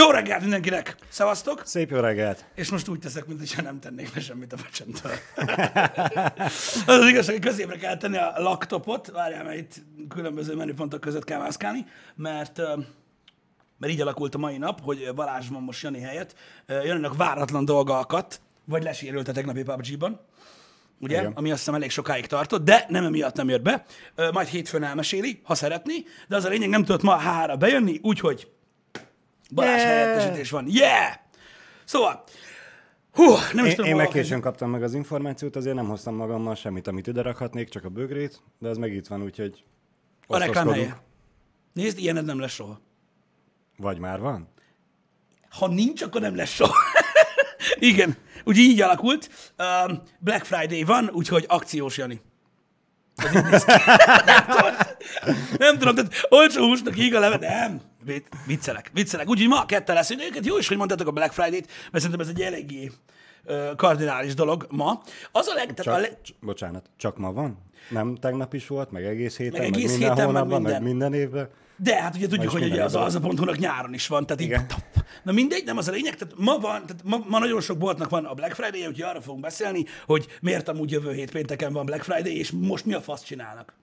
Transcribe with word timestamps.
Jó 0.00 0.10
reggelt 0.10 0.40
mindenkinek! 0.40 0.96
Szevasztok! 1.08 1.62
Szép 1.64 1.90
jó 1.90 1.98
reggelt! 1.98 2.44
És 2.54 2.70
most 2.70 2.88
úgy 2.88 2.98
teszek, 2.98 3.26
mintha 3.26 3.62
nem 3.62 3.80
tennék 3.80 4.14
le 4.14 4.20
semmit 4.20 4.52
a 4.52 4.56
fecsemtől. 4.56 5.12
az 6.86 6.98
az 7.00 7.08
igazság, 7.08 7.34
hogy 7.34 7.44
középre 7.44 7.76
kell 7.76 7.96
tenni 7.96 8.16
a 8.16 8.32
laptopot, 8.36 9.06
várjál, 9.06 9.44
mert 9.44 9.58
itt 9.58 9.74
különböző 10.08 10.54
menüpontok 10.54 11.00
között 11.00 11.24
kell 11.24 11.38
mászkálni, 11.38 11.86
mert, 12.14 12.58
mert 13.78 13.92
így 13.92 14.00
alakult 14.00 14.34
a 14.34 14.38
mai 14.38 14.58
nap, 14.58 14.80
hogy 14.80 15.10
Balázs 15.14 15.48
van 15.48 15.62
most 15.62 15.82
Jani 15.82 16.00
helyett. 16.00 16.34
Ö, 16.66 16.84
Janinak 16.84 17.16
váratlan 17.16 17.64
dolga 17.64 17.98
akadt, 17.98 18.40
vagy 18.64 18.82
lesérült 18.82 19.28
a 19.28 19.32
tegnapi 19.32 19.62
PUBG-ban, 19.62 20.20
ugye, 21.00 21.18
Igen. 21.18 21.32
ami 21.34 21.50
azt 21.50 21.58
hiszem 21.58 21.74
elég 21.74 21.90
sokáig 21.90 22.26
tartott, 22.26 22.64
de 22.64 22.86
nem 22.88 23.04
emiatt 23.04 23.36
nem 23.36 23.48
jött 23.48 23.62
be. 23.62 23.84
Majd 24.32 24.48
hétfőn 24.48 24.82
elmeséli, 24.82 25.40
ha 25.44 25.54
szeretné, 25.54 26.04
de 26.28 26.36
az 26.36 26.44
a 26.44 26.48
lényeg 26.48 26.68
nem 26.68 26.84
tudott 26.84 27.02
ma 27.02 27.12
a 27.12 27.18
hára 27.18 27.56
bejönni, 27.56 28.00
úgyhogy 28.02 28.54
Balázs 29.54 29.80
Yeah! 29.80 29.88
helyettesítés 29.88 30.50
van. 30.50 30.66
Yeah! 30.68 31.14
Szóval, 31.84 32.24
hú, 33.12 33.24
nem 33.52 33.64
is 33.64 33.70
Én, 33.70 33.76
tudom, 33.76 33.90
én 33.90 33.96
meg 33.96 34.08
későn 34.08 34.40
kaptam 34.40 34.70
meg 34.70 34.82
az 34.82 34.94
információt, 34.94 35.56
azért 35.56 35.74
nem 35.76 35.88
hoztam 35.88 36.14
magammal 36.14 36.54
semmit, 36.54 36.86
amit 36.86 37.06
ide 37.06 37.22
rakhatnék, 37.22 37.68
csak 37.68 37.84
a 37.84 37.88
bögrét, 37.88 38.42
de 38.58 38.68
ez 38.68 38.76
meg 38.76 38.92
itt 38.92 39.06
van, 39.06 39.22
úgyhogy 39.22 39.64
A 40.26 40.38
reklám 40.38 40.68
helye. 40.68 41.02
Nézd, 41.72 41.98
ilyened 41.98 42.24
nem 42.24 42.40
lesz 42.40 42.52
soha. 42.52 42.80
Vagy 43.76 43.98
már 43.98 44.20
van? 44.20 44.48
Ha 45.50 45.68
nincs, 45.68 46.02
akkor 46.02 46.20
nem 46.20 46.36
lesz 46.36 46.50
soha. 46.52 46.74
Igen, 47.78 48.16
úgy 48.44 48.56
így 48.56 48.80
alakult. 48.80 49.30
Um, 49.58 50.02
Black 50.18 50.44
Friday 50.44 50.82
van, 50.84 51.10
úgyhogy 51.12 51.44
akciós 51.48 51.96
Jani. 51.96 52.20
Nem 53.32 54.44
tudom, 54.48 54.74
nem 55.58 55.78
tudom, 55.78 55.94
tehát 55.94 56.12
olcsó 56.28 56.66
húsnak 56.66 56.98
íg 56.98 57.14
a 57.14 57.18
leve, 57.18 57.36
nem. 57.36 57.80
Vic- 58.06 58.28
Viccelek, 58.46 58.90
viccelek. 58.92 59.28
Úgyhogy 59.28 59.48
ma 59.48 59.66
ketten 59.66 59.94
lesz. 59.94 60.10
Őket 60.10 60.46
jó 60.46 60.58
is, 60.58 60.68
hogy 60.68 60.76
mondtátok 60.76 61.06
a 61.06 61.10
Black 61.10 61.32
Friday-t, 61.32 61.66
mert 61.66 62.04
szerintem 62.04 62.20
ez 62.20 62.28
egy 62.28 62.40
eléggé 62.40 62.90
kardinális 63.76 64.34
dolog 64.34 64.66
ma. 64.70 65.02
Az 65.32 65.46
a 65.46 65.54
leg... 65.54 65.74
Csak, 65.74 65.94
a 65.94 65.98
leg 65.98 66.18
bocsánat, 66.40 66.90
csak 66.96 67.16
ma 67.18 67.32
van? 67.32 67.58
Nem 67.90 68.14
tegnap 68.14 68.54
is 68.54 68.66
volt, 68.66 68.90
meg 68.90 69.04
egész 69.04 69.36
héten, 69.36 69.60
meg, 69.60 69.74
egész 69.74 69.90
minden 69.90 70.08
héten, 70.10 70.16
meg 70.16 70.26
hónapban, 70.26 70.62
meg 70.62 70.80
minden. 70.80 70.82
minden 70.82 71.20
évben? 71.20 71.48
De 71.76 72.02
hát 72.02 72.14
ugye 72.14 72.26
tudjuk, 72.26 72.50
hogy 72.50 72.60
ugye 72.60 72.68
minden 72.68 72.84
az 72.86 72.92
évben. 72.92 73.04
alza.hu-nak 73.04 73.58
nyáron 73.58 73.94
is 73.94 74.06
van, 74.06 74.26
tehát 74.26 74.42
így, 74.42 74.48
Igen. 74.48 74.66
Na 75.22 75.32
mindegy, 75.32 75.64
nem 75.64 75.76
az 75.76 75.88
a 75.88 75.92
lényeg, 75.92 76.16
tehát 76.16 76.34
ma 76.36 76.58
van, 76.58 76.86
tehát 76.86 77.02
ma, 77.04 77.24
ma 77.28 77.38
nagyon 77.38 77.60
sok 77.60 77.78
boltnak 77.78 78.08
van 78.10 78.24
a 78.24 78.34
Black 78.34 78.54
Friday, 78.54 78.80
úgyhogy 78.80 79.02
arra 79.02 79.20
fogunk 79.20 79.42
beszélni, 79.42 79.84
hogy 80.06 80.26
miért 80.40 80.68
amúgy 80.68 80.90
jövő 80.90 81.12
hét 81.12 81.30
pénteken 81.30 81.72
van 81.72 81.86
Black 81.86 82.02
Friday, 82.02 82.38
és 82.38 82.50
most 82.50 82.84
mi 82.84 82.94
a 82.94 83.00
fasz 83.00 83.22
csinálnak. 83.22 83.74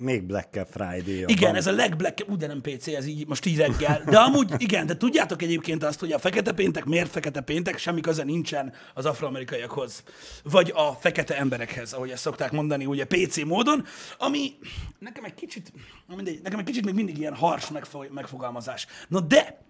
Még 0.00 0.22
Black 0.22 0.66
Friday 0.70 1.24
Igen, 1.26 1.50
van. 1.50 1.54
ez 1.54 1.66
a 1.66 1.72
legblack, 1.72 2.24
ú, 2.28 2.36
de 2.36 2.46
nem 2.46 2.60
PC, 2.60 2.86
ez 2.86 3.06
így 3.06 3.26
most 3.26 3.46
így 3.46 3.56
reggel. 3.56 4.02
De 4.04 4.18
amúgy 4.18 4.52
igen, 4.58 4.86
de 4.86 4.96
tudjátok 4.96 5.42
egyébként 5.42 5.84
azt, 5.84 6.00
hogy 6.00 6.12
a 6.12 6.18
fekete 6.18 6.52
péntek, 6.52 6.84
miért 6.84 7.10
fekete 7.10 7.40
péntek, 7.40 7.78
semmi 7.78 8.00
köze 8.00 8.24
nincsen 8.24 8.72
az 8.94 9.06
afroamerikaiakhoz, 9.06 10.02
vagy 10.42 10.72
a 10.74 10.92
fekete 10.92 11.36
emberekhez, 11.38 11.92
ahogy 11.92 12.10
ezt 12.10 12.22
szokták 12.22 12.52
mondani, 12.52 12.86
ugye 12.86 13.04
PC 13.04 13.44
módon, 13.44 13.84
ami 14.18 14.52
nekem 14.98 15.24
egy 15.24 15.34
kicsit, 15.34 15.72
mindegy, 16.06 16.40
nekem 16.42 16.58
egy 16.58 16.64
kicsit 16.64 16.84
még 16.84 16.94
mindig 16.94 17.18
ilyen 17.18 17.34
hars 17.34 17.70
megfo- 17.70 18.12
megfogalmazás. 18.12 18.86
Na 19.08 19.20
de, 19.20 19.62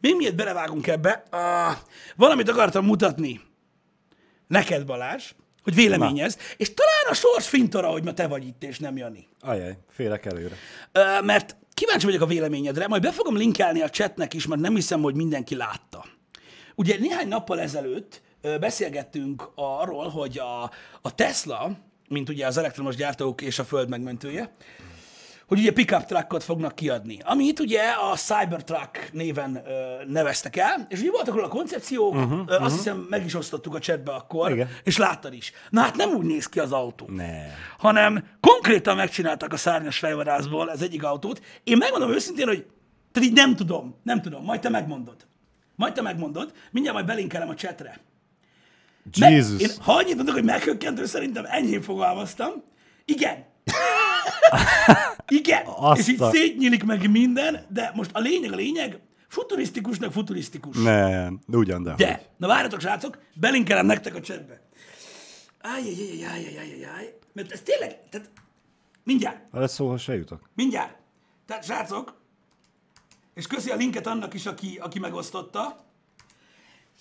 még 0.00 0.16
miért 0.16 0.36
belevágunk 0.36 0.86
ebbe, 0.86 1.22
uh, 1.32 1.76
valamit 2.16 2.48
akartam 2.48 2.84
mutatni 2.84 3.40
neked, 4.46 4.86
Balázs, 4.86 5.32
hogy 5.64 5.74
véleményez, 5.74 6.38
és 6.56 6.74
talán 6.74 7.04
a 7.10 7.14
sors 7.14 7.48
fintora, 7.48 7.88
hogy 7.88 8.04
ma 8.04 8.12
te 8.12 8.26
vagy 8.26 8.46
itt, 8.46 8.64
és 8.64 8.78
nem 8.78 8.96
Jani. 8.96 9.28
Ajaj, 9.40 9.78
félek 9.90 10.26
előre. 10.26 10.54
Ö, 10.92 11.20
mert 11.22 11.56
kíváncsi 11.74 12.06
vagyok 12.06 12.20
a 12.20 12.26
véleményedre, 12.26 12.86
majd 12.86 13.02
be 13.02 13.12
fogom 13.12 13.36
linkelni 13.36 13.80
a 13.80 13.90
chatnek 13.90 14.34
is, 14.34 14.46
mert 14.46 14.60
nem 14.60 14.74
hiszem, 14.74 15.02
hogy 15.02 15.14
mindenki 15.14 15.54
látta. 15.56 16.04
Ugye 16.74 16.98
néhány 16.98 17.28
nappal 17.28 17.60
ezelőtt 17.60 18.22
ö, 18.40 18.58
beszélgettünk 18.58 19.50
arról, 19.54 20.08
hogy 20.08 20.38
a, 20.38 20.70
a 21.02 21.14
Tesla, 21.14 21.76
mint 22.08 22.28
ugye 22.28 22.46
az 22.46 22.56
elektromos 22.56 22.96
gyártók 22.96 23.40
és 23.40 23.58
a 23.58 23.64
föld 23.64 23.88
megmentője, 23.88 24.54
hogy 25.46 25.58
ugye 25.58 25.72
pickup 25.72 26.04
truckot 26.04 26.44
fognak 26.44 26.74
kiadni, 26.74 27.18
amit 27.24 27.60
ugye 27.60 27.82
a 27.82 28.16
Cybertruck 28.16 29.12
néven 29.12 29.62
ö, 29.66 30.04
neveztek 30.06 30.56
el, 30.56 30.86
és 30.88 31.00
ugye 31.00 31.10
voltak 31.10 31.34
róla 31.34 31.48
koncepciók, 31.48 32.14
uh-huh, 32.14 32.32
ö, 32.32 32.40
azt 32.40 32.52
uh-huh. 32.52 32.70
hiszem 32.70 33.06
meg 33.10 33.24
is 33.24 33.34
osztottuk 33.34 33.74
a 33.74 33.78
chatbe 33.78 34.12
akkor, 34.12 34.50
Igen. 34.50 34.68
és 34.84 34.96
láttad 34.96 35.34
is. 35.34 35.52
Na 35.70 35.80
hát 35.80 35.96
nem 35.96 36.10
úgy 36.10 36.24
néz 36.24 36.46
ki 36.46 36.58
az 36.58 36.72
autó 36.72 37.06
Ne. 37.08 37.46
hanem 37.78 38.24
konkrétan 38.40 38.96
megcsináltak 38.96 39.52
a 39.52 39.56
szárnyas 39.56 39.98
fejvadászból 39.98 40.68
az 40.68 40.82
egyik 40.82 41.04
autót. 41.04 41.40
Én 41.64 41.76
megmondom 41.76 42.10
őszintén, 42.10 42.46
hogy 42.46 42.66
tehát 43.12 43.28
így 43.28 43.34
nem 43.34 43.56
tudom, 43.56 43.94
nem 44.02 44.22
tudom, 44.22 44.44
majd 44.44 44.60
te 44.60 44.68
megmondod. 44.68 45.16
Majd 45.76 45.92
te 45.92 46.02
megmondod, 46.02 46.52
mindjárt 46.70 46.96
majd 46.96 47.08
belinkelem 47.08 47.48
a 47.48 47.54
chatre. 47.54 48.00
Me- 49.18 49.30
Jesus. 49.30 49.60
Én, 49.60 49.68
ha 49.80 49.92
annyit 49.92 50.16
mondok, 50.16 50.34
hogy 50.34 50.44
meghökkentő, 50.44 51.04
szerintem 51.06 51.44
enyhén 51.44 51.82
fogalmaztam. 51.82 52.50
Igen. 53.04 53.44
Igen. 55.28 55.62
Azt 55.66 56.00
És 56.00 56.08
így 56.08 56.22
szétnyílik 56.32 56.84
meg 56.84 57.10
minden, 57.10 57.66
de 57.68 57.92
most 57.94 58.10
a 58.12 58.18
lényeg 58.18 58.52
a 58.52 58.56
lényeg, 58.56 59.00
futurisztikusnak 59.28 60.12
futurisztikus. 60.12 60.76
Nem, 60.82 61.40
ugyan, 61.46 61.82
de. 61.82 61.94
De, 61.94 62.22
na 62.36 62.46
várjatok, 62.46 62.80
srácok, 62.80 63.18
belinkelem 63.34 63.86
nektek 63.86 64.14
a 64.14 64.20
chatbe. 64.20 64.60
Ájjajjajjajjajjajjaj. 65.60 67.14
Mert 67.32 67.52
ez 67.52 67.60
tényleg, 67.60 68.08
tehát 68.10 68.30
mindjárt, 69.04 69.38
Vele 69.50 69.66
szóhoz 69.66 70.00
se 70.00 70.14
jutok. 70.14 70.48
mindjárt. 70.54 70.96
Tehát 71.46 71.64
srácok, 71.64 72.20
és 73.34 73.46
köszi 73.46 73.70
a 73.70 73.76
linket 73.76 74.06
annak 74.06 74.34
is, 74.34 74.46
aki, 74.46 74.78
aki 74.82 74.98
megosztotta. 74.98 75.84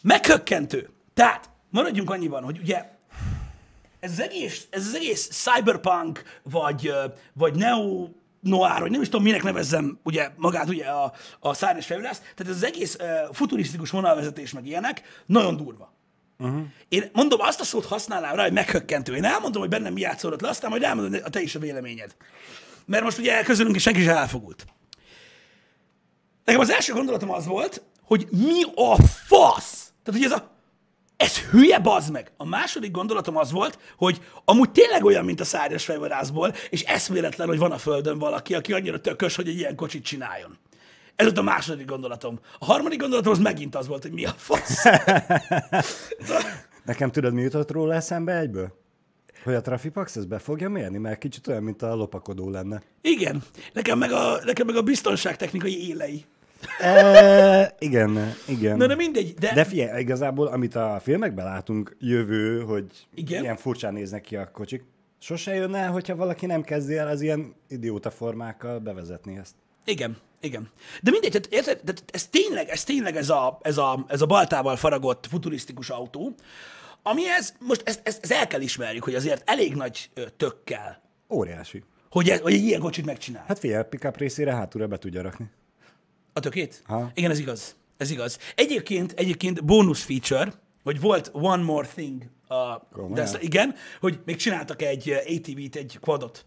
Meghökkentő. 0.02 0.90
Tehát, 1.14 1.50
maradjunk 1.70 2.10
annyiban, 2.10 2.44
hogy 2.44 2.60
ugye 2.60 2.93
ez 4.04 4.12
az 4.12 4.22
egész, 4.22 4.68
ez 4.70 4.88
az 4.88 4.96
egész 4.96 5.28
cyberpunk, 5.28 6.24
vagy, 6.44 6.94
vagy 7.34 7.56
neo 7.56 8.08
noir, 8.40 8.80
vagy 8.80 8.92
nem 8.92 9.02
is 9.02 9.10
tudom, 9.10 9.24
minek 9.24 9.44
nevezzem 9.44 10.00
ugye 10.04 10.30
magát 10.36 10.70
ugye 10.70 10.86
a, 10.86 11.14
a 11.40 11.54
szárnyas 11.54 11.86
felülász, 11.86 12.20
tehát 12.20 12.40
ez 12.40 12.56
az 12.56 12.64
egész 12.64 12.96
uh, 12.96 13.34
futurisztikus 13.34 13.90
vonalvezetés 13.90 14.54
meg 14.54 14.66
ilyenek, 14.66 15.24
nagyon 15.26 15.58
durva. 15.58 15.94
Uh-huh. 16.40 16.62
Én 16.88 17.10
mondom, 17.14 17.40
azt 17.42 17.60
a 17.60 17.64
szót 17.64 17.86
használnám 17.86 18.36
rá, 18.36 18.44
hogy 18.44 18.54
meghökkentő. 18.54 19.16
Én 19.16 19.24
elmondom, 19.24 19.62
hogy 19.62 19.70
bennem 19.70 19.94
mi 19.94 20.02
játszódott 20.02 20.42
le, 20.42 20.50
aztán 20.50 20.70
majd 20.70 20.84
elmondom 20.84 21.22
a 21.24 21.30
te 21.30 21.42
is 21.42 21.56
a 21.56 21.60
véleményed. 21.60 22.16
Mert 22.86 23.04
most 23.04 23.18
ugye 23.18 23.44
közülünk 23.44 23.76
is 23.76 23.82
senki 23.82 24.02
sem 24.02 24.16
elfogult. 24.16 24.66
Nekem 26.46 26.62
az 26.62 26.70
első 26.70 26.94
gondolatom 26.94 27.32
az 27.32 27.46
volt, 27.46 27.82
hogy 28.02 28.28
mi 28.32 28.64
a 28.76 28.96
fasz? 29.26 29.92
Tehát, 30.04 30.22
hogy 30.22 30.32
ez 30.32 30.40
a 30.40 30.53
ez 31.24 31.38
hülye, 31.38 31.80
bazd 31.80 32.12
meg! 32.12 32.32
A 32.38 32.46
második 32.46 32.92
gondolatom 32.92 33.38
az 33.38 33.52
volt, 33.52 33.80
hogy 33.98 34.22
amúgy 34.46 34.72
tényleg 34.72 35.04
olyan, 35.04 35.26
mint 35.26 35.40
a 35.40 35.44
szárnyas 35.44 35.86
fejvadászból, 35.86 36.54
és 36.70 36.82
eszméletlen, 36.82 37.48
hogy 37.48 37.58
van 37.58 37.72
a 37.72 37.78
földön 37.78 38.18
valaki, 38.18 38.54
aki 38.54 38.74
annyira 38.74 39.02
tökös, 39.02 39.36
hogy 39.36 39.48
egy 39.48 39.58
ilyen 39.58 39.76
kocsit 39.76 40.04
csináljon. 40.04 40.58
Ez 41.16 41.26
volt 41.26 41.38
a 41.38 41.42
második 41.42 41.86
gondolatom. 41.86 42.40
A 42.60 42.66
harmadik 42.66 43.00
gondolatom 43.00 43.32
az 43.32 43.40
megint 43.40 43.76
az 43.76 43.88
volt, 43.88 44.02
hogy 44.02 44.12
mi 44.12 44.26
a 44.26 44.34
fasz. 44.38 44.84
Nekem 46.86 47.12
tudod, 47.12 47.34
mi 47.34 47.42
jutott 47.42 47.72
róla 47.72 47.94
eszembe 47.94 48.38
egyből? 48.38 48.82
Hogy 49.44 49.54
a 49.54 49.62
Trafipax 49.62 50.16
ezt 50.16 50.28
be 50.28 50.40
fogja 50.40 50.70
mérni, 50.70 50.98
mert 50.98 51.20
kicsit 51.20 51.48
olyan, 51.48 51.64
mint 51.64 51.82
a 51.82 51.96
lopakodó 51.96 52.50
lenne. 52.50 52.82
Igen, 53.02 53.44
nekem 53.74 53.98
meg 53.98 54.12
a, 54.12 54.40
nekem 54.46 54.66
meg 54.66 54.76
a 54.76 54.82
biztonságtechnikai 54.82 55.88
élei. 55.88 56.26
E, 56.80 57.76
igen, 57.80 58.34
igen. 58.48 58.78
Na 58.78 58.88
de 58.88 58.96
mindegy, 58.96 59.34
de, 59.34 59.54
De 59.54 59.64
figyelj, 59.64 60.02
igazából, 60.02 60.48
amit 60.48 60.76
a 60.76 61.00
filmekben 61.04 61.46
látunk 61.46 61.96
jövő, 62.00 62.62
hogy 62.62 63.08
Igen. 63.16 63.44
ilyen 63.44 63.56
furcsán 63.58 63.94
néznek 63.94 64.22
ki 64.22 64.36
a 64.36 64.52
kocsik, 64.52 64.84
sose 65.20 65.56
jönne 65.56 65.78
el, 65.78 65.92
hogyha 65.92 66.16
valaki 66.16 66.46
nem 66.46 66.62
kezdi 66.62 66.98
el 66.98 67.08
az 67.08 67.22
ilyen 67.22 67.56
idióta 67.68 68.12
formákkal 68.12 68.80
bevezetni 68.80 69.38
ezt. 69.38 69.56
Igen, 69.86 70.18
igen. 70.42 70.70
De 71.02 71.12
mindegy, 71.12 71.32
tehát, 71.32 71.48
érted, 71.50 71.80
tehát 71.84 72.04
ez 72.12 72.28
tényleg, 72.28 72.70
ez 72.70 72.84
tényleg 72.84 73.16
ez 73.16 73.30
a, 73.30 73.60
ez, 73.62 73.78
a, 73.78 74.06
ez 74.08 74.22
a 74.22 74.26
baltával 74.26 74.76
faragott 74.76 75.28
futurisztikus 75.30 75.90
autó, 75.90 76.36
amihez 77.04 77.54
most 77.60 77.82
ezt, 77.86 78.02
ezt, 78.04 78.24
ezt 78.24 78.32
el 78.32 78.48
kell 78.48 78.62
ismerjük, 78.62 79.04
hogy 79.04 79.16
azért 79.16 79.50
elég 79.50 79.76
nagy 79.76 80.10
ö, 80.14 80.22
tök 80.38 80.64
kell, 80.64 80.96
Óriási. 81.30 81.84
hogy, 82.10 82.30
ez, 82.30 82.40
hogy 82.40 82.54
egy 82.54 82.64
ilyen 82.64 82.80
kocsit 82.80 83.06
megcsinál. 83.06 83.44
Hát 83.48 83.60
figyelj, 83.60 83.84
pickup 83.90 84.18
részére 84.18 84.54
hátulra 84.54 84.88
be 84.88 84.98
tudja 84.98 85.22
rakni. 85.22 85.50
A 86.34 86.40
tökét? 86.40 86.82
Ha. 86.86 87.12
Igen, 87.14 87.32
ez 87.32 87.40
igaz. 87.40 87.76
Ez 87.98 88.12
igaz. 88.12 88.38
Egyébként, 88.56 89.12
egyébként 89.12 89.66
bónusz 89.66 90.04
feature, 90.04 90.52
hogy 90.84 91.00
volt 91.00 91.30
One 91.34 91.64
More 91.64 91.88
Thing, 91.88 92.24
a, 92.48 92.82
de 93.14 93.22
ezt, 93.22 93.38
igen, 93.42 93.76
hogy 94.00 94.20
még 94.26 94.36
csináltak 94.36 94.82
egy 94.82 95.10
ö, 95.10 95.16
ATV-t, 95.16 95.76
egy 95.76 95.98
quadot, 96.02 96.46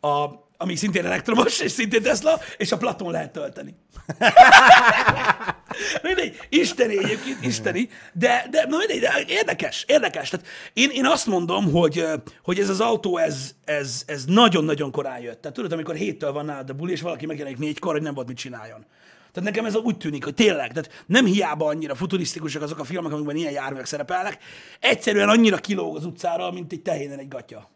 a, 0.00 0.24
ami 0.56 0.76
szintén 0.76 1.04
elektromos, 1.04 1.60
és 1.60 1.70
szintén 1.70 2.02
Tesla, 2.02 2.40
és 2.56 2.72
a 2.72 2.76
Platon 2.76 3.10
lehet 3.10 3.32
tölteni. 3.32 3.74
mindegy, 6.02 6.36
isteni 6.48 6.98
egyébként, 6.98 7.44
isteni, 7.44 7.88
de, 8.12 8.46
de, 8.50 8.66
na 8.68 8.76
mindegy, 8.76 9.00
de 9.00 9.12
érdekes, 9.26 9.84
érdekes. 9.88 10.28
Tehát 10.28 10.46
én, 10.72 10.90
én 10.92 11.06
azt 11.06 11.26
mondom, 11.26 11.70
hogy, 11.72 12.04
hogy 12.42 12.58
ez 12.58 12.68
az 12.68 12.80
autó, 12.80 13.16
ez, 13.16 13.54
ez, 13.64 14.02
ez 14.06 14.24
nagyon-nagyon 14.24 14.90
korán 14.90 15.20
jött. 15.20 15.40
Tehát 15.40 15.56
tudod, 15.56 15.72
amikor 15.72 15.94
héttől 15.94 16.32
van 16.32 16.44
nálad 16.44 16.70
a 16.70 16.74
buli, 16.74 16.92
és 16.92 17.00
valaki 17.00 17.26
megjelenik 17.26 17.58
négykor, 17.58 17.92
hogy 17.92 18.02
nem 18.02 18.14
volt 18.14 18.28
mit 18.28 18.36
csináljon. 18.36 18.86
Tehát 19.32 19.48
nekem 19.48 19.64
ez 19.64 19.76
úgy 19.76 19.96
tűnik, 19.96 20.24
hogy 20.24 20.34
tényleg, 20.34 20.72
tehát 20.72 21.04
nem 21.06 21.24
hiába 21.24 21.66
annyira 21.66 21.94
futurisztikusak 21.94 22.62
azok 22.62 22.78
a 22.78 22.84
filmek, 22.84 23.12
amikben 23.12 23.36
ilyen 23.36 23.52
járművek 23.52 23.86
szerepelnek, 23.86 24.38
egyszerűen 24.80 25.28
annyira 25.28 25.56
kilóg 25.56 25.96
az 25.96 26.04
utcára, 26.04 26.50
mint 26.50 26.72
egy 26.72 26.82
tehénen 26.82 27.18
egy 27.18 27.28
gatya. 27.28 27.70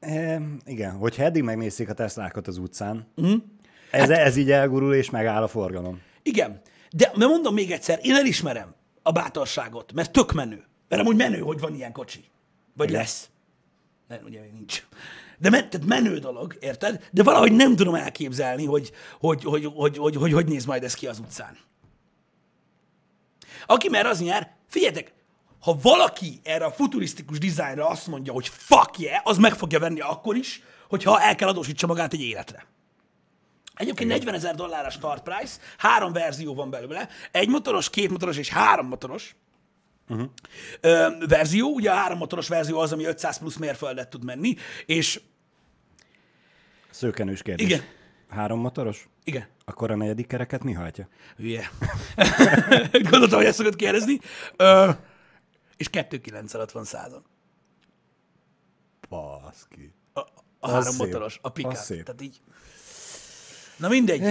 E, 0.00 0.40
igen, 0.64 0.92
hogyha 0.92 1.22
eddig 1.22 1.42
megnézték 1.42 1.88
a 1.88 1.92
Teslákat 1.92 2.46
az 2.46 2.58
utcán, 2.58 3.06
mm. 3.20 3.34
ez, 3.90 4.00
hát, 4.00 4.10
ez 4.10 4.36
így 4.36 4.50
elgurul 4.50 4.94
és 4.94 5.10
megáll 5.10 5.42
a 5.42 5.48
forgalom. 5.48 6.00
Igen, 6.26 6.60
de, 6.90 7.12
de 7.16 7.26
mondom 7.26 7.54
még 7.54 7.70
egyszer, 7.70 7.98
én 8.02 8.14
elismerem 8.14 8.74
a 9.02 9.12
bátorságot, 9.12 9.92
mert 9.92 10.12
tök 10.12 10.32
menő. 10.32 10.64
Mert 10.88 11.02
amúgy 11.02 11.16
menő, 11.16 11.38
hogy 11.38 11.60
van 11.60 11.74
ilyen 11.74 11.92
kocsi. 11.92 12.24
Vagy 12.76 12.88
igen. 12.88 13.00
lesz. 13.00 13.28
Nem, 14.08 14.18
ugye 14.24 14.40
még 14.40 14.52
nincs. 14.52 14.86
De 15.38 15.50
men, 15.50 15.70
tehát 15.70 15.86
menő 15.86 16.18
dolog, 16.18 16.56
érted? 16.60 17.08
De 17.12 17.22
valahogy 17.22 17.52
nem 17.52 17.76
tudom 17.76 17.94
elképzelni, 17.94 18.64
hogy 18.64 18.92
hogy, 19.20 19.44
hogy, 19.44 19.64
hogy, 19.74 19.96
hogy, 19.96 20.16
hogy, 20.16 20.32
hogy 20.32 20.46
néz 20.46 20.64
majd 20.64 20.82
ez 20.82 20.94
ki 20.94 21.06
az 21.06 21.18
utcán. 21.18 21.58
Aki 23.66 23.88
mer, 23.88 24.06
az 24.06 24.20
nyer. 24.20 24.54
Figyeljetek, 24.68 25.12
ha 25.60 25.76
valaki 25.82 26.40
erre 26.42 26.64
a 26.64 26.72
futurisztikus 26.72 27.38
dizájnra 27.38 27.88
azt 27.88 28.06
mondja, 28.06 28.32
hogy 28.32 28.48
fuck 28.48 28.98
yeah, 28.98 29.20
az 29.24 29.38
meg 29.38 29.54
fogja 29.54 29.78
venni 29.78 30.00
akkor 30.00 30.36
is, 30.36 30.62
hogyha 30.88 31.20
el 31.20 31.34
kell 31.34 31.48
adósítsa 31.48 31.86
magát 31.86 32.12
egy 32.12 32.22
életre. 32.22 32.66
Egyébként 33.76 34.10
40 34.10 34.34
ezer 34.34 34.54
dollár 34.54 34.86
a 34.86 34.90
start 34.90 35.22
price, 35.22 35.58
három 35.78 36.12
verzió 36.12 36.54
van 36.54 36.70
belőle, 36.70 37.08
egy 37.30 37.48
motoros, 37.48 37.90
két 37.90 38.10
motoros 38.10 38.36
és 38.36 38.48
három 38.48 38.86
motoros 38.86 39.36
uh-huh. 40.08 40.30
ö, 40.80 41.08
verzió. 41.28 41.74
Ugye 41.74 41.90
a 41.90 41.94
három 41.94 42.18
motoros 42.18 42.48
verzió 42.48 42.78
az, 42.78 42.92
ami 42.92 43.04
500 43.04 43.38
plusz 43.38 43.56
mérföldet 43.56 44.08
tud 44.08 44.24
menni, 44.24 44.56
és... 44.86 45.20
Szőkenős 46.90 47.42
kérdés. 47.42 47.66
Igen. 47.66 47.82
Három 48.28 48.60
motoros? 48.60 49.08
Igen. 49.24 49.46
Akkor 49.64 49.90
a 49.90 49.96
negyedik 49.96 50.26
kereket 50.26 50.62
mi 50.62 50.72
hajtja? 50.72 51.08
Hülye. 51.36 51.70
Gondoltam, 53.10 53.38
hogy 53.38 53.46
ezt 53.46 53.56
szokott 53.56 53.76
kérdezni. 53.76 54.18
Ö, 54.56 54.90
és 55.76 55.90
2,9 55.92 56.54
alatt 56.54 56.70
van 56.70 56.84
százon. 56.84 57.24
Baszki. 59.08 59.92
A, 60.12 60.20
a 60.58 60.68
három 60.68 60.82
szép. 60.82 61.06
motoros, 61.06 61.38
a 61.42 61.48
pick 61.48 61.68
Tehát 61.86 62.20
így 62.20 62.40
Na 63.76 63.88
mindegy, 63.88 64.22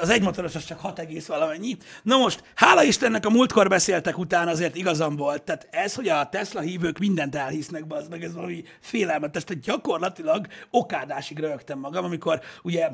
az 0.00 0.08
egymotoros 0.08 0.54
az 0.54 0.64
csak 0.64 0.80
6 0.80 0.98
egész 0.98 1.26
valamennyi. 1.26 1.76
Na 2.02 2.16
most, 2.16 2.42
hála 2.54 2.82
Istennek 2.82 3.26
a 3.26 3.30
múltkor 3.30 3.68
beszéltek 3.68 4.18
után 4.18 4.48
azért 4.48 4.76
igazam 4.76 5.16
volt. 5.16 5.42
Tehát 5.42 5.68
ez, 5.70 5.94
hogy 5.94 6.08
a 6.08 6.28
Tesla 6.28 6.60
hívők 6.60 6.98
mindent 6.98 7.34
elhisznek, 7.34 7.84
az 7.88 8.08
meg 8.08 8.22
ez 8.22 8.34
valami 8.34 8.64
félelmetes. 8.80 9.44
Tehát 9.44 9.62
gyakorlatilag 9.62 10.46
okádásig 10.70 11.38
rögtem 11.38 11.78
magam, 11.78 12.04
amikor 12.04 12.40
ugye 12.62 12.88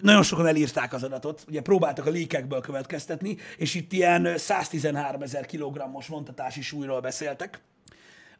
nagyon 0.00 0.22
sokan 0.22 0.46
elírták 0.46 0.92
az 0.92 1.02
adatot, 1.02 1.44
ugye 1.48 1.60
próbáltak 1.62 2.06
a 2.06 2.10
lékekből 2.10 2.60
következtetni, 2.60 3.36
és 3.56 3.74
itt 3.74 3.92
ilyen 3.92 4.38
113 4.38 5.22
ezer 5.22 5.46
kilogrammos 5.46 6.06
vontatási 6.06 6.62
súlyról 6.62 7.00
beszéltek 7.00 7.60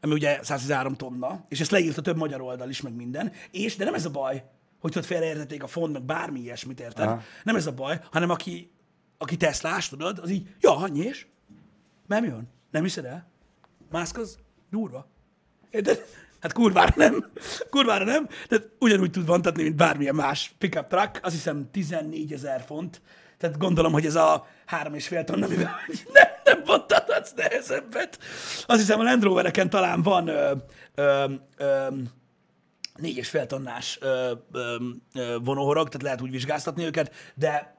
ami 0.02 0.12
ugye 0.12 0.38
113 0.42 0.94
tonna, 0.94 1.44
és 1.48 1.60
ezt 1.60 1.70
leírta 1.70 2.02
több 2.02 2.16
magyar 2.16 2.40
oldal 2.40 2.68
is, 2.68 2.80
meg 2.80 2.94
minden, 2.94 3.32
és, 3.50 3.76
de 3.76 3.84
nem 3.84 3.94
ez 3.94 4.04
a 4.04 4.10
baj, 4.10 4.44
hogy 4.80 4.92
tudod, 4.92 5.06
félreértették 5.06 5.62
a 5.62 5.66
font, 5.66 5.92
meg 5.92 6.02
bármi 6.02 6.40
ilyesmit, 6.40 6.80
érted? 6.80 7.06
Aha. 7.06 7.22
Nem 7.44 7.56
ez 7.56 7.66
a 7.66 7.72
baj, 7.72 8.00
hanem 8.10 8.30
aki, 8.30 8.70
aki 9.18 9.36
Teslás, 9.36 9.88
tudod, 9.88 10.18
az 10.18 10.30
így, 10.30 10.54
ja, 10.60 10.76
annyi 10.76 11.00
és? 11.00 11.26
Nem 12.06 12.24
jön. 12.24 12.48
Nem 12.70 12.82
hiszed 12.82 13.04
el? 13.04 13.30
Mászk 13.90 14.18
az 14.18 14.38
durva. 14.70 15.06
Érted? 15.70 16.04
Hát 16.40 16.52
kurvára 16.52 16.92
nem. 16.96 17.30
Kurvára 17.70 18.04
nem. 18.04 18.28
Tehát 18.48 18.68
ugyanúgy 18.78 19.10
tud 19.10 19.26
vontatni, 19.26 19.62
mint 19.62 19.76
bármilyen 19.76 20.14
más 20.14 20.54
pickup 20.58 20.86
truck. 20.86 21.18
Azt 21.22 21.34
hiszem 21.34 21.68
14 21.70 22.32
ezer 22.32 22.62
font. 22.66 23.00
Tehát 23.38 23.58
gondolom, 23.58 23.92
hogy 23.92 24.06
ez 24.06 24.14
a 24.14 24.46
három 24.66 24.94
és 24.94 25.06
fél 25.06 25.24
tonna, 25.24 25.46
amivel 25.46 25.76
nem, 26.12 26.28
nem 26.44 26.62
vontathatsz 26.64 27.32
nehezebbet. 27.36 28.18
Azt 28.66 28.80
hiszem 28.80 29.00
a 29.00 29.02
Land 29.02 29.22
Rovereken 29.22 29.70
talán 29.70 30.02
van 30.02 30.28
ö, 30.28 30.52
ö, 30.94 31.24
ö, 31.56 31.86
négy 33.00 33.16
és 33.16 33.28
fél 33.28 33.46
tonnás 33.46 33.98
ö, 34.00 34.32
ö, 34.52 34.76
ö, 35.14 35.36
vonóhorog, 35.42 35.86
tehát 35.86 36.02
lehet 36.02 36.20
úgy 36.20 36.30
vizsgáztatni 36.30 36.84
őket, 36.84 37.14
de 37.34 37.78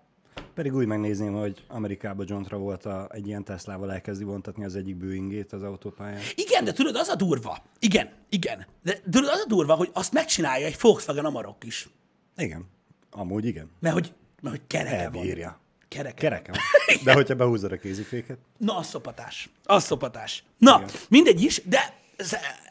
pedig 0.53 0.73
úgy 0.73 0.85
megnézném, 0.85 1.33
hogy 1.33 1.63
Amerikában 1.68 2.25
John 2.29 2.44
Travolta 2.44 3.07
egy 3.12 3.27
ilyen 3.27 3.44
Teslával 3.44 3.91
elkezdi 3.91 4.23
vontatni 4.23 4.65
az 4.65 4.75
egyik 4.75 4.95
Boeingét 4.95 5.53
az 5.53 5.63
autópályán. 5.63 6.19
Igen, 6.35 6.63
de 6.63 6.73
tudod, 6.73 6.95
az 6.95 7.07
a 7.07 7.15
durva. 7.15 7.57
Igen, 7.79 8.09
igen. 8.29 8.65
De 8.83 9.00
tudod, 9.12 9.29
az 9.29 9.41
a 9.45 9.47
durva, 9.47 9.75
hogy 9.75 9.89
azt 9.94 10.13
megcsinálja 10.13 10.65
egy 10.65 10.77
Volkswagen 10.81 11.25
Amarok 11.25 11.63
is. 11.63 11.89
Igen. 12.38 12.65
Amúgy 13.12 13.45
igen. 13.45 13.71
Mert 13.79 13.94
hogy, 13.94 14.13
mert 14.41 14.56
hogy 14.56 14.68
kereke 14.68 14.95
Elbírja. 14.95 15.47
van. 15.47 15.59
Kereke. 15.88 16.13
Kereke 16.13 16.51
van. 16.51 16.62
De 17.03 17.13
hogyha 17.13 17.35
behúzod 17.35 17.71
a 17.71 17.77
kéziféket. 17.77 18.38
Na, 18.57 18.77
az 18.77 18.88
szopatás. 18.88 19.50
Az 19.63 19.83
szopatás. 19.83 20.44
Na, 20.57 20.75
igen. 20.77 20.89
mindegy 21.09 21.41
is, 21.41 21.62
de 21.65 22.00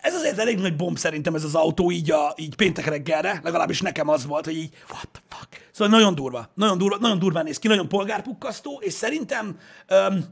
ez, 0.01 0.15
azért 0.15 0.39
elég 0.39 0.59
nagy 0.59 0.77
bomb 0.77 0.99
szerintem 0.99 1.35
ez 1.35 1.45
az 1.45 1.55
autó 1.55 1.91
így, 1.91 2.11
a, 2.11 2.35
így 2.37 2.55
péntek 2.55 2.87
reggelre, 2.87 3.41
legalábbis 3.43 3.81
nekem 3.81 4.09
az 4.09 4.27
volt, 4.27 4.45
hogy 4.45 4.57
így 4.57 4.75
what 4.89 5.09
the 5.13 5.23
fuck. 5.29 5.69
Szóval 5.73 5.99
nagyon 5.99 6.15
durva, 6.15 6.51
nagyon, 6.55 6.79
durva, 6.79 6.97
nagyon 6.97 7.19
durván 7.19 7.45
néz 7.45 7.59
ki, 7.59 7.69
nagyon 7.69 7.89
polgárpukkasztó, 7.89 8.81
és 8.83 8.93
szerintem, 8.93 9.47
um, 9.47 10.25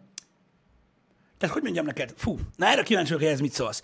tehát 1.39 1.55
hogy 1.55 1.63
mondjam 1.63 1.85
neked, 1.85 2.13
fú, 2.17 2.39
na 2.57 2.67
erre 2.67 2.83
kíváncsi 2.83 3.13
vagyok, 3.13 3.27
hogy 3.27 3.35
ez 3.35 3.41
mit 3.41 3.53
szólsz. 3.53 3.83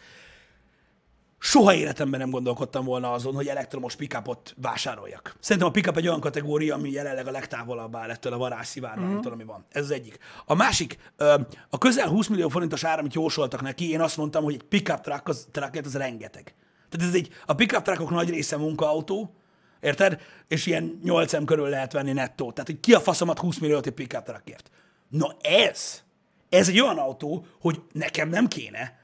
Soha 1.46 1.75
életemben 1.75 2.20
nem 2.20 2.31
gondolkodtam 2.31 2.85
volna 2.85 3.12
azon, 3.12 3.35
hogy 3.35 3.46
elektromos 3.46 3.96
pickupot 3.96 4.55
vásároljak. 4.56 5.37
Szerintem 5.41 5.70
a 5.70 5.73
pickup 5.73 5.96
egy 5.96 6.06
olyan 6.08 6.20
kategória, 6.20 6.75
ami 6.75 6.91
jelenleg 6.91 7.26
a 7.26 7.31
legtávolabb 7.31 7.96
áll 7.96 8.11
ettől 8.11 8.32
a 8.32 8.37
varázsszivárványtól, 8.37 9.19
mm-hmm. 9.19 9.32
ami 9.32 9.44
van. 9.44 9.64
Ez 9.70 9.82
az 9.82 9.91
egyik. 9.91 10.19
A 10.44 10.55
másik, 10.55 10.99
a 11.70 11.79
közel 11.79 12.08
20 12.08 12.26
millió 12.26 12.49
forintos 12.49 12.85
ára, 12.85 13.00
amit 13.00 13.14
jósoltak 13.14 13.62
neki, 13.62 13.91
én 13.91 14.00
azt 14.00 14.17
mondtam, 14.17 14.44
hogy 14.44 14.55
egy 14.55 14.62
pickup 14.62 15.00
truck 15.00 15.29
az, 15.29 15.46
truck, 15.50 15.85
az 15.85 15.96
rengeteg. 15.96 16.55
Tehát 16.88 17.08
ez 17.08 17.14
egy, 17.14 17.29
a 17.46 17.55
pickup 17.55 17.82
truckok 17.82 18.11
nagy 18.11 18.31
része 18.31 18.56
munkaautó, 18.56 19.35
érted? 19.81 20.20
És 20.49 20.67
ilyen 20.67 21.00
8 21.02 21.38
m 21.38 21.44
körül 21.44 21.69
lehet 21.69 21.93
venni 21.93 22.12
nettó. 22.12 22.52
Tehát, 22.52 22.70
hogy 22.70 22.81
ki 22.81 22.94
a 22.94 23.00
faszomat 23.00 23.38
20 23.38 23.58
milliót 23.58 23.87
egy 23.87 23.93
pickup 23.93 24.23
truckért. 24.23 24.70
Na 25.08 25.37
ez, 25.43 26.02
ez 26.49 26.69
egy 26.69 26.81
olyan 26.81 26.99
autó, 26.99 27.46
hogy 27.61 27.82
nekem 27.93 28.29
nem 28.29 28.49
kéne, 28.49 29.02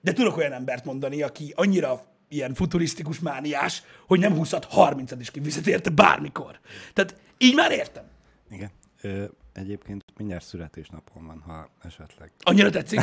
de 0.00 0.12
tudok 0.12 0.36
olyan 0.36 0.52
embert 0.52 0.84
mondani, 0.84 1.22
aki 1.22 1.52
annyira 1.56 2.04
ilyen 2.28 2.54
futurisztikus 2.54 3.18
mániás, 3.18 3.82
hogy 4.06 4.18
nem 4.18 4.34
húzhat 4.34 4.64
30 4.64 5.12
is 5.20 5.30
kiviszet 5.30 5.66
érte 5.66 5.90
bármikor. 5.90 6.60
Tehát 6.92 7.16
így 7.38 7.54
már 7.54 7.70
értem. 7.70 8.04
Igen. 8.50 8.70
Ö, 9.00 9.24
egyébként 9.52 10.04
mindjárt 10.16 10.44
születésnapom 10.44 11.26
van, 11.26 11.42
ha 11.46 11.68
esetleg. 11.82 12.32
Annyira 12.42 12.70
tetszik? 12.70 13.00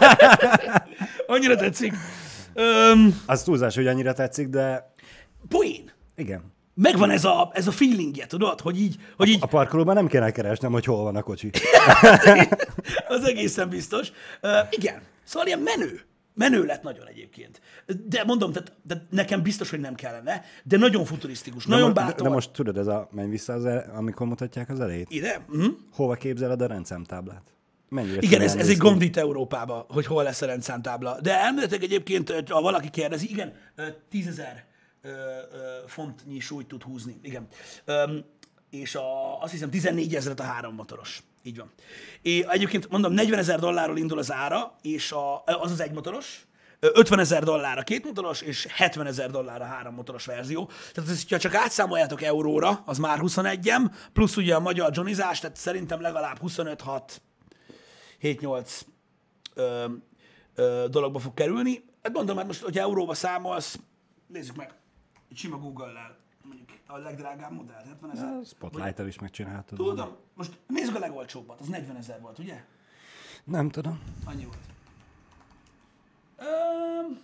annyira 1.26 1.56
tetszik. 1.56 1.94
Um, 2.54 3.22
Az 3.26 3.42
túlzás, 3.42 3.74
hogy 3.74 3.86
annyira 3.86 4.12
tetszik, 4.12 4.48
de... 4.48 4.92
Poén. 5.48 5.92
Igen. 6.16 6.52
Megvan 6.74 7.10
ez 7.10 7.24
a, 7.24 7.50
ez 7.54 7.66
a 7.66 7.70
feelingje, 7.70 8.26
tudod, 8.26 8.60
hogy 8.60 8.80
így... 8.80 8.96
Hogy 9.16 9.28
így... 9.28 9.38
A 9.40 9.46
parkolóban 9.46 9.94
nem 9.94 10.06
kell 10.06 10.30
keresnem, 10.30 10.72
hogy 10.72 10.84
hol 10.84 11.02
van 11.02 11.16
a 11.16 11.22
kocsi. 11.22 11.50
az 13.08 13.24
egészen 13.24 13.68
biztos. 13.68 14.12
Uh, 14.42 14.50
igen, 14.70 15.02
Szóval 15.28 15.46
ilyen 15.46 15.58
menő. 15.58 16.00
Menő 16.34 16.64
lett 16.64 16.82
nagyon 16.82 17.06
egyébként. 17.06 17.60
De 18.04 18.24
mondom, 18.24 18.52
tehát, 18.52 18.72
de 18.82 19.06
nekem 19.10 19.42
biztos, 19.42 19.70
hogy 19.70 19.80
nem 19.80 19.94
kellene, 19.94 20.44
de 20.64 20.76
nagyon 20.76 21.04
futurisztikus, 21.04 21.64
de 21.64 21.74
nagyon 21.74 21.94
bátor. 21.94 22.16
De, 22.16 22.22
de 22.22 22.28
most 22.28 22.50
tudod, 22.50 22.78
ez 22.78 22.86
a, 22.86 23.08
menj 23.12 23.30
vissza, 23.30 23.52
az 23.52 23.64
el, 23.64 23.92
amikor 23.96 24.26
mutatják 24.26 24.68
az 24.70 24.80
elejét. 24.80 25.10
Ide? 25.10 25.44
Mm-hmm. 25.56 25.68
Hova 25.92 26.14
képzeled 26.14 26.62
a 26.62 26.66
rendszámtáblát? 26.66 27.42
Mennyire 27.88 28.18
igen, 28.20 28.40
ez, 28.40 28.54
ez 28.54 28.68
egy 28.68 28.76
gond 28.76 29.02
itt 29.02 29.16
Európában, 29.16 29.84
hogy 29.88 30.06
hol 30.06 30.22
lesz 30.22 30.42
a 30.42 30.46
rendszámtábla. 30.46 31.20
De 31.20 31.38
elméletileg 31.40 31.82
egyébként, 31.82 32.48
ha 32.48 32.60
valaki 32.60 32.90
kérdezi, 32.90 33.30
igen, 33.30 33.52
tízezer 34.08 34.64
fontnyi 35.86 36.38
súlyt 36.38 36.66
tud 36.66 36.82
húzni. 36.82 37.18
Igen. 37.22 37.46
És 38.70 38.94
a, 38.94 39.42
azt 39.42 39.52
hiszem 39.52 39.70
14 39.70 40.14
ezeret 40.14 40.40
a 40.40 40.42
három 40.42 40.74
motoros. 40.74 41.22
Így 41.42 41.56
van. 41.56 41.72
És 42.22 42.44
egyébként 42.48 42.90
mondom, 42.90 43.12
40 43.12 43.38
ezer 43.38 43.58
dollárról 43.58 43.98
indul 43.98 44.18
az 44.18 44.32
ára, 44.32 44.74
és 44.82 45.12
a, 45.12 45.42
az 45.44 45.70
az 45.70 45.80
egymotoros, 45.80 46.46
50 46.80 47.18
ezer 47.18 47.42
dollár 47.42 47.78
a 47.78 47.82
kétmotoros, 47.82 48.40
és 48.40 48.66
70 48.70 49.06
ezer 49.06 49.30
dollár 49.30 49.62
a 49.62 49.64
hárommotoros 49.64 50.26
verzió. 50.26 50.70
Tehát 50.92 51.10
ezt, 51.10 51.28
ha 51.30 51.38
csak 51.38 51.54
átszámoljátok 51.54 52.22
euróra, 52.22 52.82
az 52.84 52.98
már 52.98 53.18
21-em, 53.22 53.94
plusz 54.12 54.36
ugye 54.36 54.54
a 54.54 54.60
magyar 54.60 54.90
johnizás, 54.94 55.38
tehát 55.40 55.56
szerintem 55.56 56.00
legalább 56.00 56.38
25-6, 56.42 57.02
7-8 58.22 58.80
ö, 59.54 59.84
ö, 60.54 60.86
dologba 60.90 61.18
fog 61.18 61.34
kerülni. 61.34 61.84
Hát 62.02 62.12
mondom, 62.12 62.36
hát 62.36 62.46
most, 62.46 62.62
hogyha 62.62 62.80
euróba 62.80 63.14
számolsz, 63.14 63.78
nézzük 64.26 64.56
meg, 64.56 64.74
egy 65.30 65.36
sima 65.36 65.56
Google-lel 65.56 66.16
mondjuk 66.48 66.68
a 66.86 66.96
legdrágább 66.96 67.52
modell, 67.52 67.82
70 67.88 68.10
ezer. 68.10 68.32
Ja, 68.32 68.44
spotlight 68.44 68.98
is 68.98 69.18
megcsináltad. 69.18 69.78
Tudom, 69.78 70.16
most 70.34 70.58
nézzük 70.66 70.94
a 70.94 70.98
legolcsóbbat, 70.98 71.60
az 71.60 71.66
40 71.66 71.96
ezer 71.96 72.20
volt, 72.20 72.38
ugye? 72.38 72.64
Nem 73.44 73.68
tudom. 73.68 74.00
Annyi 74.24 74.44
volt. 74.44 74.58
Öm, 76.38 77.18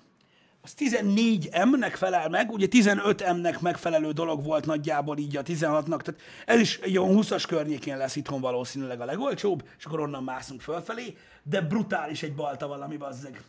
az 0.62 0.74
14M-nek 0.78 1.92
felel 1.94 2.28
meg, 2.28 2.50
ugye 2.52 2.66
15M-nek 2.70 3.60
megfelelő 3.60 4.12
dolog 4.12 4.44
volt 4.44 4.66
nagyjából 4.66 5.18
így 5.18 5.36
a 5.36 5.42
16-nak, 5.42 6.02
tehát 6.02 6.20
ez 6.46 6.60
is 6.60 6.78
egy 6.78 6.98
olyan 6.98 7.16
20-as 7.18 7.44
környékén 7.48 7.96
lesz 7.96 8.16
itthon 8.16 8.40
valószínűleg 8.40 9.00
a 9.00 9.04
legolcsóbb, 9.04 9.68
és 9.78 9.84
akkor 9.84 10.00
onnan 10.00 10.24
mászunk 10.24 10.60
fölfelé, 10.60 11.16
de 11.42 11.60
brutális 11.60 12.22
egy 12.22 12.34
balta 12.34 12.66
valami, 12.66 12.96
bazzeg. 12.96 13.42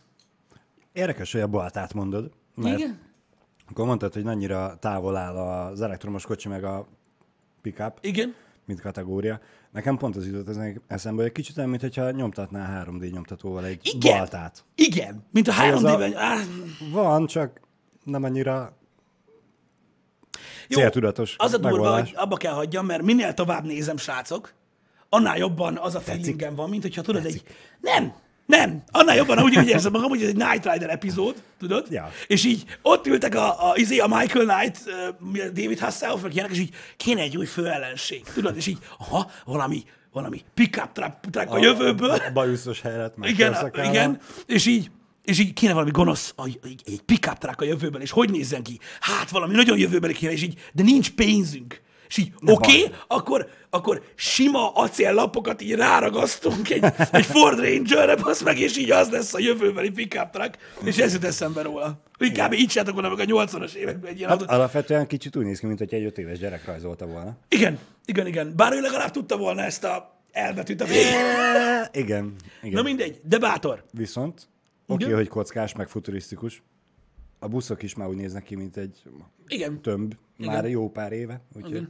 Érdekes, 0.92 1.32
hogy 1.32 1.40
a 1.40 1.46
baltát 1.46 1.94
mondod. 1.94 2.30
Mert 2.54 2.78
Igen? 2.78 2.98
Akkor 3.70 3.86
mondtad, 3.86 4.12
hogy 4.12 4.26
annyira 4.26 4.76
távol 4.80 5.16
áll 5.16 5.36
az 5.36 5.80
elektromos 5.80 6.24
kocsi 6.26 6.48
meg 6.48 6.64
a 6.64 6.86
pickup, 7.62 7.98
Igen? 8.00 8.34
mint 8.64 8.80
kategória. 8.80 9.40
Nekem 9.72 9.96
pont 9.96 10.16
az 10.16 10.26
jutott 10.26 10.48
ez 10.48 10.58
eszembe, 10.86 11.22
hogy 11.22 11.32
kicsit 11.32 11.56
olyan, 11.56 11.70
mintha 11.70 12.10
nyomtatnál 12.10 12.84
3D 12.86 13.12
nyomtatóval 13.12 13.64
egy 13.64 13.90
Igen. 13.94 14.16
baltát. 14.18 14.64
Igen, 14.74 15.24
mint 15.30 15.48
a 15.48 15.50
az 15.50 15.84
a- 15.84 15.88
3D-ben. 15.88 16.14
Á, 16.16 16.36
Van, 16.92 17.26
csak 17.26 17.60
nem 18.04 18.24
annyira 18.24 18.76
Jó, 20.68 20.78
céltudatos 20.78 21.34
Az 21.38 21.52
a 21.54 21.58
durva, 21.58 21.94
hogy 21.94 22.12
abba 22.16 22.36
kell 22.36 22.52
hagyjam, 22.52 22.86
mert 22.86 23.02
minél 23.02 23.34
tovább 23.34 23.64
nézem, 23.64 23.96
srácok, 23.96 24.52
annál 25.08 25.36
jobban 25.36 25.76
az 25.76 25.94
a 25.94 26.00
feelingem 26.00 26.54
van, 26.54 26.68
mint 26.68 26.82
hogyha 26.82 27.02
tudod, 27.02 27.24
egy... 27.24 27.42
Nem, 27.80 28.12
nem, 28.46 28.82
annál 28.90 29.16
jobban 29.16 29.42
úgy, 29.42 29.58
úgy 29.58 29.68
érzem 29.68 29.92
magam, 29.92 30.08
hogy 30.08 30.22
ez 30.22 30.28
egy 30.28 30.36
Night 30.36 30.72
Rider 30.72 30.90
epizód, 30.90 31.42
tudod? 31.58 31.86
Ja. 31.90 32.10
És 32.26 32.44
így 32.44 32.64
ott 32.82 33.06
ültek 33.06 33.34
a, 33.34 33.70
a, 33.70 33.76
izé, 33.76 33.98
a 33.98 34.06
Michael 34.06 34.46
Knight, 34.46 34.80
uh, 34.86 35.44
a 35.44 35.48
David 35.48 35.78
Hasselhoff, 35.78 36.22
meg 36.22 36.32
ilyenek, 36.34 36.52
és 36.52 36.58
így 36.58 36.74
kéne 36.96 37.20
egy 37.20 37.36
új 37.36 37.46
főellenség, 37.46 38.22
tudod? 38.34 38.56
És 38.56 38.66
így, 38.66 38.78
aha, 38.98 39.30
valami, 39.44 39.84
valami 40.12 40.44
pick-up 40.54 40.92
truck, 40.92 41.12
truck 41.30 41.50
a, 41.50 41.58
jövőből. 41.58 42.10
A 42.10 42.32
bajuszos 42.32 42.80
helyet 42.80 43.16
meg 43.16 43.30
Igen, 43.30 43.70
igen, 43.74 44.20
és 44.46 44.66
így, 44.66 44.90
és 45.24 45.38
így 45.38 45.52
kéne 45.52 45.72
valami 45.72 45.90
gonosz, 45.90 46.32
a- 46.36 46.44
egy, 46.62 46.80
egy 46.84 47.00
pick-up 47.06 47.38
truck 47.38 47.60
a 47.60 47.64
jövőben, 47.64 48.00
és 48.00 48.10
hogy 48.10 48.30
nézzen 48.30 48.62
ki? 48.62 48.78
Hát 49.00 49.30
valami 49.30 49.54
nagyon 49.54 49.78
jövőbeli 49.78 50.14
kéne, 50.14 50.32
és 50.32 50.42
így, 50.42 50.58
de 50.72 50.82
nincs 50.82 51.10
pénzünk. 51.10 51.80
És 52.08 52.16
így, 52.16 52.32
oké, 52.46 52.82
okay, 52.82 52.94
akkor, 53.06 53.48
akkor 53.70 54.02
sima 54.14 54.72
acéllapokat 54.72 55.62
így 55.62 55.74
ráragasztunk 55.74 56.70
egy, 56.70 56.84
egy 57.10 57.24
Ford 57.24 57.58
Rangerre, 57.58 58.16
basz 58.16 58.42
meg, 58.42 58.58
és 58.58 58.76
így 58.76 58.90
az 58.90 59.10
lesz 59.10 59.34
a 59.34 59.38
jövőbeli 59.38 59.90
pick-up 59.90 60.30
truck, 60.30 60.58
és 60.84 60.98
ez 60.98 61.12
jut 61.12 61.24
eszembe 61.24 61.62
róla. 61.62 62.00
Inkább 62.18 62.52
így 62.52 62.68
csináltak 62.68 62.94
volna 62.94 63.16
meg 63.16 63.30
a 63.30 63.44
80-as 63.44 63.72
években 63.72 64.10
egy 64.10 64.16
ilyen 64.18 64.28
Hát 64.28 64.40
autót. 64.40 64.56
alapvetően 64.56 65.06
kicsit 65.06 65.36
úgy 65.36 65.44
néz 65.44 65.58
ki, 65.58 65.66
mint 65.66 65.78
hogy 65.78 65.94
egy 65.94 66.04
öt 66.04 66.18
éves 66.18 66.38
gyerek 66.38 66.64
rajzolta 66.64 67.06
volna. 67.06 67.36
Igen, 67.48 67.78
igen, 68.04 68.26
igen. 68.26 68.52
Bár 68.56 68.72
ő 68.72 68.80
legalább 68.80 69.10
tudta 69.10 69.36
volna 69.36 69.62
ezt 69.62 69.84
a 69.84 70.20
elbetűt 70.32 70.80
a 70.80 70.84
végén. 70.84 71.14
Igen, 71.92 72.34
igen. 72.62 72.74
Na 72.74 72.82
mindegy, 72.82 73.20
de 73.22 73.38
bátor. 73.38 73.84
Viszont, 73.92 74.48
oké, 74.86 75.04
Igen. 75.04 75.16
hogy 75.16 75.28
kockás, 75.28 75.74
meg 75.74 75.88
futurisztikus. 75.88 76.62
A 77.46 77.48
buszok 77.48 77.82
is 77.82 77.94
már 77.94 78.08
úgy 78.08 78.16
néznek 78.16 78.42
ki, 78.42 78.54
mint 78.54 78.76
egy 78.76 79.02
Igen. 79.46 79.82
tömb, 79.82 80.14
már 80.36 80.68
jó 80.68 80.90
pár 80.90 81.12
éve. 81.12 81.40
Úgyhogy 81.54 81.88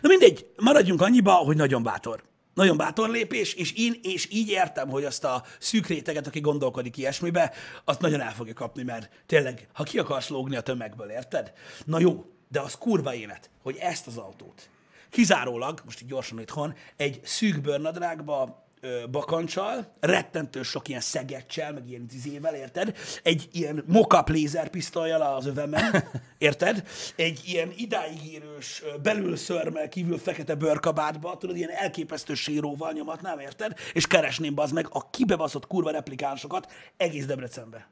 Na 0.00 0.08
mindegy, 0.08 0.46
maradjunk 0.56 1.00
annyiba, 1.00 1.32
hogy 1.32 1.56
nagyon 1.56 1.82
bátor. 1.82 2.22
Nagyon 2.54 2.76
bátor 2.76 3.10
lépés, 3.10 3.54
és 3.54 3.72
én 3.72 4.00
és 4.02 4.28
így 4.32 4.48
értem, 4.48 4.88
hogy 4.88 5.04
azt 5.04 5.24
a 5.24 5.42
szűk 5.58 5.86
réteget, 5.86 6.26
aki 6.26 6.40
gondolkodik 6.40 6.96
ilyesmibe, 6.96 7.52
azt 7.84 8.00
nagyon 8.00 8.20
el 8.20 8.32
fogja 8.32 8.54
kapni, 8.54 8.82
mert 8.82 9.10
tényleg, 9.26 9.68
ha 9.72 9.82
ki 9.82 9.98
akarsz 9.98 10.28
lógni 10.28 10.56
a 10.56 10.60
tömegből, 10.60 11.08
érted? 11.10 11.52
Na 11.84 12.00
jó, 12.00 12.24
de 12.48 12.60
az 12.60 12.74
kurva 12.74 13.14
élet, 13.14 13.50
hogy 13.62 13.76
ezt 13.76 14.06
az 14.06 14.16
autót 14.16 14.70
kizárólag, 15.10 15.80
most 15.84 16.02
így 16.02 16.08
gyorsan 16.08 16.40
itthon, 16.40 16.74
egy 16.96 17.20
szűk 17.24 17.60
bőrnadrágba, 17.60 18.65
ö, 18.86 19.06
bakancsal, 19.10 19.92
rettentő 20.00 20.62
sok 20.62 20.88
ilyen 20.88 21.00
szegecsel, 21.00 21.72
meg 21.72 21.88
ilyen 21.88 22.06
izével, 22.14 22.54
érted? 22.54 22.96
Egy 23.22 23.48
ilyen 23.52 23.84
mock-up 23.86 24.28
lézerpisztolyjal 24.28 25.22
az 25.22 25.46
övemen, 25.46 26.04
érted? 26.38 26.88
Egy 27.16 27.40
ilyen 27.44 27.72
idáig 27.76 28.26
érős, 28.32 28.82
ö, 28.84 28.98
belül 28.98 29.36
szörmel, 29.36 29.88
kívül 29.88 30.18
fekete 30.18 30.54
bőrkabátba, 30.54 31.36
tudod, 31.36 31.56
ilyen 31.56 31.70
elképesztő 31.70 32.34
síróval 32.34 32.92
nyomatnám, 32.92 33.38
érted? 33.38 33.78
És 33.92 34.06
keresném 34.06 34.58
az 34.58 34.70
meg 34.70 34.86
a 34.90 35.10
kibebaszott 35.10 35.66
kurva 35.66 35.90
replikánsokat 35.90 36.72
egész 36.96 37.26
Debrecenbe. 37.26 37.88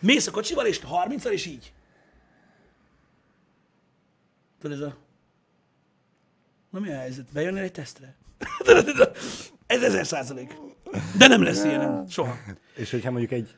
Mész 0.00 0.26
a 0.26 0.30
kocsival, 0.30 0.66
és 0.66 0.80
30 0.80 1.24
és 1.24 1.46
így. 1.46 1.72
Tudod, 4.60 4.80
ez 4.80 4.86
a... 4.86 4.96
Na 6.70 6.78
mi 6.80 6.90
a 6.90 6.96
helyzet? 6.96 7.32
Bejönnél 7.32 7.62
egy 7.62 7.72
tesztre? 7.72 8.16
Ez 9.68 9.82
a- 9.82 9.84
ez 9.84 9.92
ezer 9.92 10.06
százalék. 10.06 10.56
De 11.18 11.26
nem 11.26 11.42
lesz 11.42 11.64
ilyen, 11.64 12.04
soha. 12.08 12.34
És 12.76 12.90
hogyha 12.90 13.10
mondjuk 13.10 13.32
egy 13.32 13.56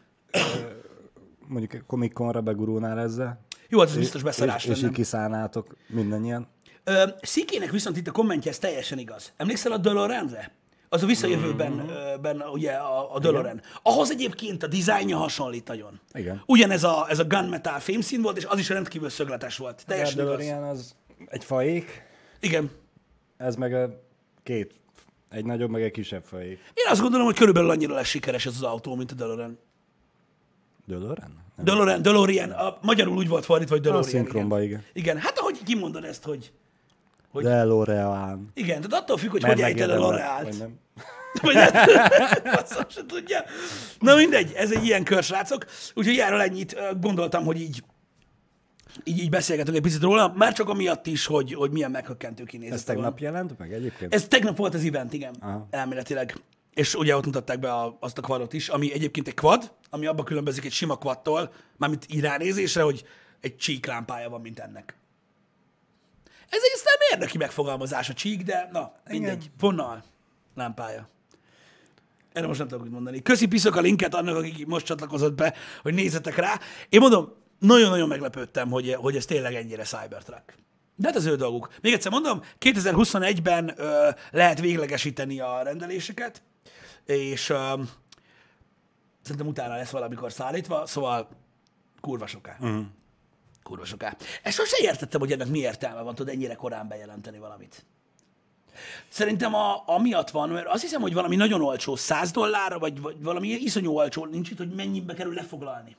mondjuk 1.47 2.13
Conra 2.13 2.41
begurulnál 2.41 2.99
ezzel, 3.01 3.41
Jó, 3.69 3.81
az 3.81 3.97
biztos 3.97 4.23
beszarás 4.23 4.65
és, 4.65 4.71
és 4.71 4.83
így 4.83 4.91
kiszállnátok 4.91 5.77
mindannyian. 5.89 6.49
Ö, 6.85 7.03
Szikének 7.23 7.71
viszont 7.71 7.97
itt 7.97 8.07
a 8.09 8.13
kommentje, 8.13 8.51
ez 8.51 8.59
teljesen 8.59 8.99
igaz. 8.99 9.33
Emlékszel 9.37 9.73
a 9.73 9.77
DeLoreanre? 9.77 10.51
Az 10.89 11.03
a 11.03 11.07
visszajövőben, 11.07 11.73
Mhm. 11.73 11.81
mm-hmm. 11.91 12.21
ben, 12.21 12.43
ugye 12.53 12.73
a, 12.73 13.15
a 13.15 13.19
DeLorean. 13.19 13.61
Ahhoz 13.83 14.11
egyébként 14.11 14.63
a 14.63 14.67
dizájnja 14.67 15.17
hasonlít 15.17 15.69
nagyon. 15.69 16.01
Igen. 16.13 16.43
Ugyanez 16.47 16.85
a, 16.85 17.07
ez 17.09 17.19
a 17.19 17.25
gunmetal 17.25 17.79
fémszín 17.79 18.23
volt, 18.23 18.37
és 18.37 18.45
az 18.45 18.59
is 18.59 18.69
rendkívül 18.69 19.09
szögletes 19.09 19.57
volt. 19.57 19.81
A 19.81 19.85
Teljesen 19.87 20.21
igaz. 20.21 20.37
DeLorean 20.39 20.69
az 20.69 20.95
egy 21.27 21.45
faék, 21.45 22.03
Igen. 22.41 22.71
ez 23.37 23.57
meg 23.57 23.75
a 23.75 24.03
két, 24.43 24.80
egy 25.31 25.45
nagyobb, 25.45 25.71
meg 25.71 25.83
egy 25.83 25.91
kisebb 25.91 26.25
faék. 26.25 26.59
Én 26.75 26.87
azt 26.91 27.01
gondolom, 27.01 27.27
hogy 27.27 27.37
körülbelül 27.37 27.71
annyira 27.71 27.95
lesz 27.95 28.07
sikeres 28.09 28.47
ez 28.47 28.53
az 28.55 28.63
autó, 28.63 28.95
mint 28.95 29.11
a 29.11 29.15
DeLorean. 29.15 29.59
DeLorean? 30.87 31.39
Nem. 31.57 31.65
DeLorean, 31.65 32.03
DeLorean, 32.03 32.51
a, 32.51 32.79
magyarul 32.83 33.17
úgy 33.17 33.29
volt 33.29 33.45
fordítva, 33.45 33.75
hogy 33.75 33.87
A 33.87 33.89
DeLorean. 33.91 34.11
szinkronba, 34.11 34.63
igen. 34.63 34.85
Igen, 34.93 35.19
hát 35.19 35.39
ahogy 35.39 35.63
kimondod 35.65 36.05
ezt, 36.05 36.25
hogy 36.25 36.53
hogy- 37.31 37.45
DeLorean. 37.45 38.51
igen, 38.55 38.81
tehát 38.81 39.03
attól 39.03 39.17
függ, 39.17 39.31
hogy 39.31 39.43
Mert 39.43 39.55
hogy 39.55 39.63
ejted 39.63 39.91
a 39.91 39.97
L'Orealt. 39.97 40.65
vagy. 41.43 41.57
Basszom 42.45 42.85
se 42.95 43.07
tudja. 43.07 43.45
Na 43.99 44.15
mindegy, 44.15 44.53
ez 44.57 44.71
egy 44.73 44.85
ilyen 44.85 45.05
kör, 45.05 45.23
srácok. 45.23 45.65
Úgyhogy 45.95 46.17
erről 46.19 46.41
ennyit 46.41 46.77
gondoltam, 47.01 47.45
hogy 47.45 47.61
így 47.61 47.83
így, 49.05 49.19
így 49.19 49.31
beszélgetünk 49.31 49.77
egy 49.77 49.83
picit 49.83 50.03
róla, 50.03 50.33
már 50.37 50.53
csak 50.53 50.69
amiatt 50.69 51.07
is, 51.07 51.27
hogy, 51.27 51.55
hogy 51.55 51.71
milyen 51.71 51.91
meghökkentő 51.91 52.45
kinézete 52.45 52.77
Ez 52.77 52.85
tegnap 52.85 53.19
jelent 53.19 53.59
meg 53.59 53.73
egyébként? 53.73 54.15
Ez 54.15 54.27
tegnap 54.29 54.57
volt 54.57 54.75
az 54.75 54.85
event, 54.85 55.13
igen, 55.13 55.35
Aha. 55.41 55.67
elméletileg. 55.71 56.37
És 56.75 56.95
ugye 56.95 57.17
ott 57.17 57.25
mutatták 57.25 57.59
be 57.59 57.73
a, 57.73 57.97
azt 58.01 58.19
a 58.19 58.23
quadot 58.23 58.53
is, 58.53 58.69
ami 58.69 58.93
egyébként 58.93 59.29
egy 59.29 59.35
quad, 59.35 59.73
ami 59.91 60.07
abban 60.07 60.25
különbözik 60.25 60.65
egy 60.65 60.73
sima 60.73 60.97
quadtól, 60.97 61.53
mármint 61.77 62.07
így 62.09 62.21
ránézésre, 62.21 62.83
hogy 62.83 63.05
egy 63.41 63.57
csíklámpája 63.57 64.29
van, 64.29 64.41
mint 64.41 64.59
ennek. 64.59 64.95
Ez 66.49 66.61
egy 66.63 66.73
aztán 66.75 66.95
érdeki 67.11 67.39
megfogalmazás 67.39 68.09
a 68.09 68.13
csík, 68.13 68.43
de 68.43 68.69
na, 68.73 68.93
mindegy. 69.09 69.51
Vonal 69.59 70.03
lámpája. 70.55 71.09
Erre 72.33 72.47
most 72.47 72.59
nem 72.59 72.69
tudok 72.69 72.85
mit 72.85 72.93
mondani. 72.93 73.23
Köszi 73.23 73.49
piszok 73.49 73.77
a 73.77 73.81
linket 73.81 74.15
annak, 74.15 74.37
aki 74.37 74.65
most 74.67 74.87
csatlakozott 74.87 75.35
be, 75.35 75.55
hogy 75.83 75.95
nézzetek 75.95 76.37
rá. 76.37 76.59
Én 76.89 77.01
mondom, 77.01 77.33
nagyon-nagyon 77.61 78.09
meglepődtem, 78.09 78.71
hogy, 78.71 78.95
hogy 78.95 79.17
ez 79.17 79.25
tényleg 79.25 79.55
ennyire 79.55 79.83
Cybertruck. 79.83 80.55
De 80.97 81.07
hát 81.07 81.17
az 81.17 81.25
ő 81.25 81.37
dolguk. 81.37 81.69
Még 81.83 81.93
egyszer 81.93 82.13
mondom, 82.13 82.43
2021-ben 82.61 83.73
ö, 83.77 84.09
lehet 84.31 84.61
véglegesíteni 84.61 85.41
a 85.41 85.63
rendeléseket, 85.63 86.43
és 87.05 87.49
ö, 87.49 87.83
szerintem 89.23 89.47
utána 89.47 89.77
lesz 89.77 89.91
valamikor 89.91 90.33
szállítva, 90.33 90.87
szóval 90.87 91.29
kurva 92.01 92.27
soká. 92.27 92.57
Uh-huh. 92.61 92.85
Kurva 93.63 93.85
soká. 93.85 94.17
Ezt 94.43 94.57
sose 94.57 94.77
értettem, 94.81 95.21
hogy 95.21 95.33
ennek 95.33 95.49
mi 95.49 95.59
értelme 95.59 96.01
van, 96.01 96.15
tudod 96.15 96.35
ennyire 96.35 96.55
korán 96.55 96.89
bejelenteni 96.89 97.39
valamit. 97.39 97.85
Szerintem 99.09 99.55
a, 99.55 99.83
amiatt 99.87 100.31
van, 100.31 100.49
mert 100.49 100.67
azt 100.67 100.83
hiszem, 100.83 101.01
hogy 101.01 101.15
valami 101.15 101.37
nagyon 101.37 101.63
olcsó, 101.63 101.97
100 101.97 102.31
dollárra, 102.31 102.79
vagy, 102.79 103.01
vagy 103.01 103.23
valami 103.23 103.49
iszonyú 103.49 103.93
olcsó, 103.93 104.25
nincs 104.25 104.51
itt, 104.51 104.59
hogy 104.59 104.75
mennyibe 104.75 105.15
kerül 105.15 105.35
lefoglalni 105.35 105.97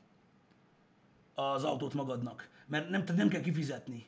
az 1.35 1.63
autót 1.63 1.93
magadnak. 1.93 2.49
Mert 2.67 2.89
nem, 2.89 3.05
tehát 3.05 3.21
nem 3.21 3.29
kell 3.29 3.41
kifizetni. 3.41 4.05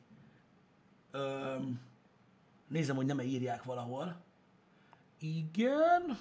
Öm, 1.11 1.79
nézem, 2.67 2.95
hogy 2.95 3.05
nem 3.05 3.19
írják 3.19 3.63
valahol. 3.63 4.15
Igen. 5.19 6.17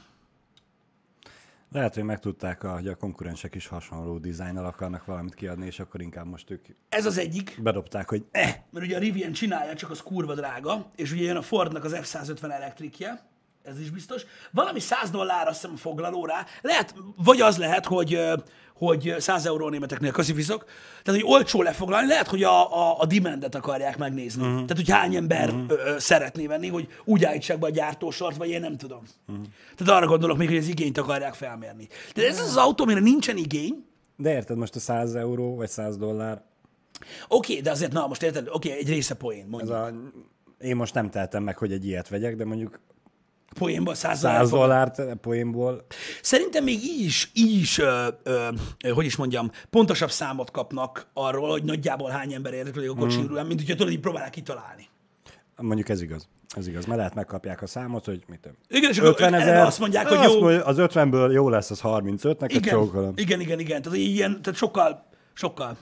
Lehet, 1.72 1.94
hogy 1.94 2.04
megtudták, 2.04 2.62
hogy 2.62 2.88
a 2.88 2.94
konkurensek 2.96 3.54
is 3.54 3.66
hasonló 3.66 4.18
dizájnnal 4.18 4.64
akarnak 4.64 5.04
valamit 5.04 5.34
kiadni, 5.34 5.66
és 5.66 5.80
akkor 5.80 6.00
inkább 6.00 6.26
most 6.26 6.50
ők 6.50 6.66
Ez 6.88 7.06
az 7.06 7.18
egyik. 7.18 7.58
bedobták, 7.62 8.08
hogy 8.08 8.26
eh, 8.30 8.62
Mert 8.70 8.86
ugye 8.86 8.96
a 8.96 8.98
Rivian 8.98 9.32
csinálja, 9.32 9.74
csak 9.74 9.90
az 9.90 10.02
kurva 10.02 10.34
drága, 10.34 10.90
és 10.96 11.12
ugye 11.12 11.22
jön 11.22 11.36
a 11.36 11.42
Fordnak 11.42 11.84
az 11.84 11.92
F-150 11.94 12.50
elektrikje, 12.50 13.30
ez 13.64 13.80
is 13.80 13.90
biztos. 13.90 14.22
Valami 14.50 14.80
100 14.80 15.10
dollár 15.10 15.48
azt 15.48 15.60
hiszem 15.60 15.76
foglaló 15.76 16.24
rá. 16.26 16.46
Lehet, 16.60 16.94
vagy 17.16 17.40
az 17.40 17.58
lehet, 17.58 17.86
hogy, 17.86 18.20
hogy 18.74 19.14
100 19.18 19.46
euró 19.46 19.68
németeknél 19.68 20.10
köszifizok. 20.10 20.64
Tehát, 21.02 21.20
hogy 21.20 21.30
olcsó 21.32 21.62
lefoglalni, 21.62 22.06
lehet, 22.06 22.28
hogy 22.28 22.42
a, 22.42 22.90
a, 22.90 22.96
a 22.98 23.06
demandet 23.06 23.54
akarják 23.54 23.98
megnézni. 23.98 24.42
Uh-huh. 24.42 24.54
Tehát, 24.54 24.76
hogy 24.76 24.90
hány 24.90 25.14
ember 25.14 25.48
uh-huh. 25.48 25.70
ö, 25.70 25.98
szeretné 25.98 26.46
venni, 26.46 26.68
hogy 26.68 26.88
úgy 27.04 27.24
állítsák 27.24 27.58
be 27.58 27.66
a 27.66 27.70
gyártósort, 27.70 28.36
vagy 28.36 28.48
én 28.48 28.60
nem 28.60 28.76
tudom. 28.76 29.02
Uh-huh. 29.28 29.46
Tehát 29.76 29.96
arra 29.96 30.06
gondolok 30.06 30.36
még, 30.36 30.48
hogy 30.48 30.56
az 30.56 30.68
igényt 30.68 30.98
akarják 30.98 31.34
felmérni. 31.34 31.88
De 32.14 32.26
ez 32.26 32.40
az 32.40 32.56
autó, 32.56 32.84
amire 32.84 33.00
nincsen 33.00 33.36
igény, 33.36 33.86
De 34.16 34.30
érted, 34.30 34.56
most 34.56 34.76
a 34.76 34.80
100 34.80 35.14
euró 35.14 35.56
vagy 35.56 35.68
100 35.68 35.96
dollár, 35.96 36.42
Oké, 37.28 37.60
de 37.60 37.70
azért, 37.70 37.92
na 37.92 38.06
most 38.06 38.22
érted, 38.22 38.48
oké, 38.50 38.70
egy 38.70 38.88
része 38.88 39.14
poén, 39.14 39.42
ez 39.42 39.48
mondjuk. 39.48 39.72
a... 39.72 39.92
Én 40.58 40.76
most 40.76 40.94
nem 40.94 41.10
tehetem 41.10 41.42
meg, 41.42 41.58
hogy 41.58 41.72
egy 41.72 41.86
ilyet 41.86 42.08
vegyek, 42.08 42.36
de 42.36 42.44
mondjuk 42.44 42.80
Poénból 43.54 43.94
100 43.94 44.18
100 44.18 44.50
dollár. 44.50 44.66
dollárt 44.66 45.14
poénból, 45.20 45.84
Szerintem 46.22 46.64
még 46.64 46.82
így 46.82 47.04
is, 47.04 47.30
így 47.34 47.60
is 47.60 47.78
ö, 47.78 48.06
ö, 48.22 48.48
hogy 48.90 49.04
is 49.04 49.16
mondjam, 49.16 49.50
pontosabb 49.70 50.10
számot 50.10 50.50
kapnak 50.50 51.06
arról, 51.12 51.50
hogy 51.50 51.64
nagyjából 51.64 52.10
hány 52.10 52.32
ember 52.32 52.52
érdeklődik 52.52 52.90
a 52.90 52.94
kocsi 52.94 53.20
mm. 53.20 53.46
mint 53.46 53.60
hogyha 53.60 53.74
tudod, 53.74 53.92
így 53.92 54.00
próbálják 54.00 54.32
kitalálni. 54.32 54.88
mondjuk 55.56 55.88
ez 55.88 56.02
igaz. 56.02 56.28
Ez 56.56 56.66
igaz, 56.66 56.84
mert 56.84 56.98
lehet 56.98 57.14
megkapják 57.14 57.62
a 57.62 57.66
számot, 57.66 58.04
hogy 58.04 58.22
mit 58.28 58.40
tudom. 58.40 58.56
Igen, 58.68 58.90
és 58.90 58.98
akkor 58.98 59.10
50 59.10 59.34
erre 59.34 59.42
ezer, 59.42 59.66
azt 59.66 59.78
mondják, 59.78 60.08
hogy 60.08 60.30
jó. 60.32 60.40
mondja, 60.40 60.64
az 60.64 60.76
50-ből 60.78 61.32
jó 61.32 61.48
lesz 61.48 61.70
az 61.70 61.80
35, 61.80 62.40
neked 62.40 62.56
Igen, 62.56 62.74
csókolom. 62.74 63.12
igen, 63.16 63.40
igen, 63.40 63.58
igen. 63.58 63.82
Tehát 63.82 63.98
ilyen, 63.98 64.42
tehát 64.42 64.58
sokkal, 64.58 65.04
sokkal, 65.32 65.76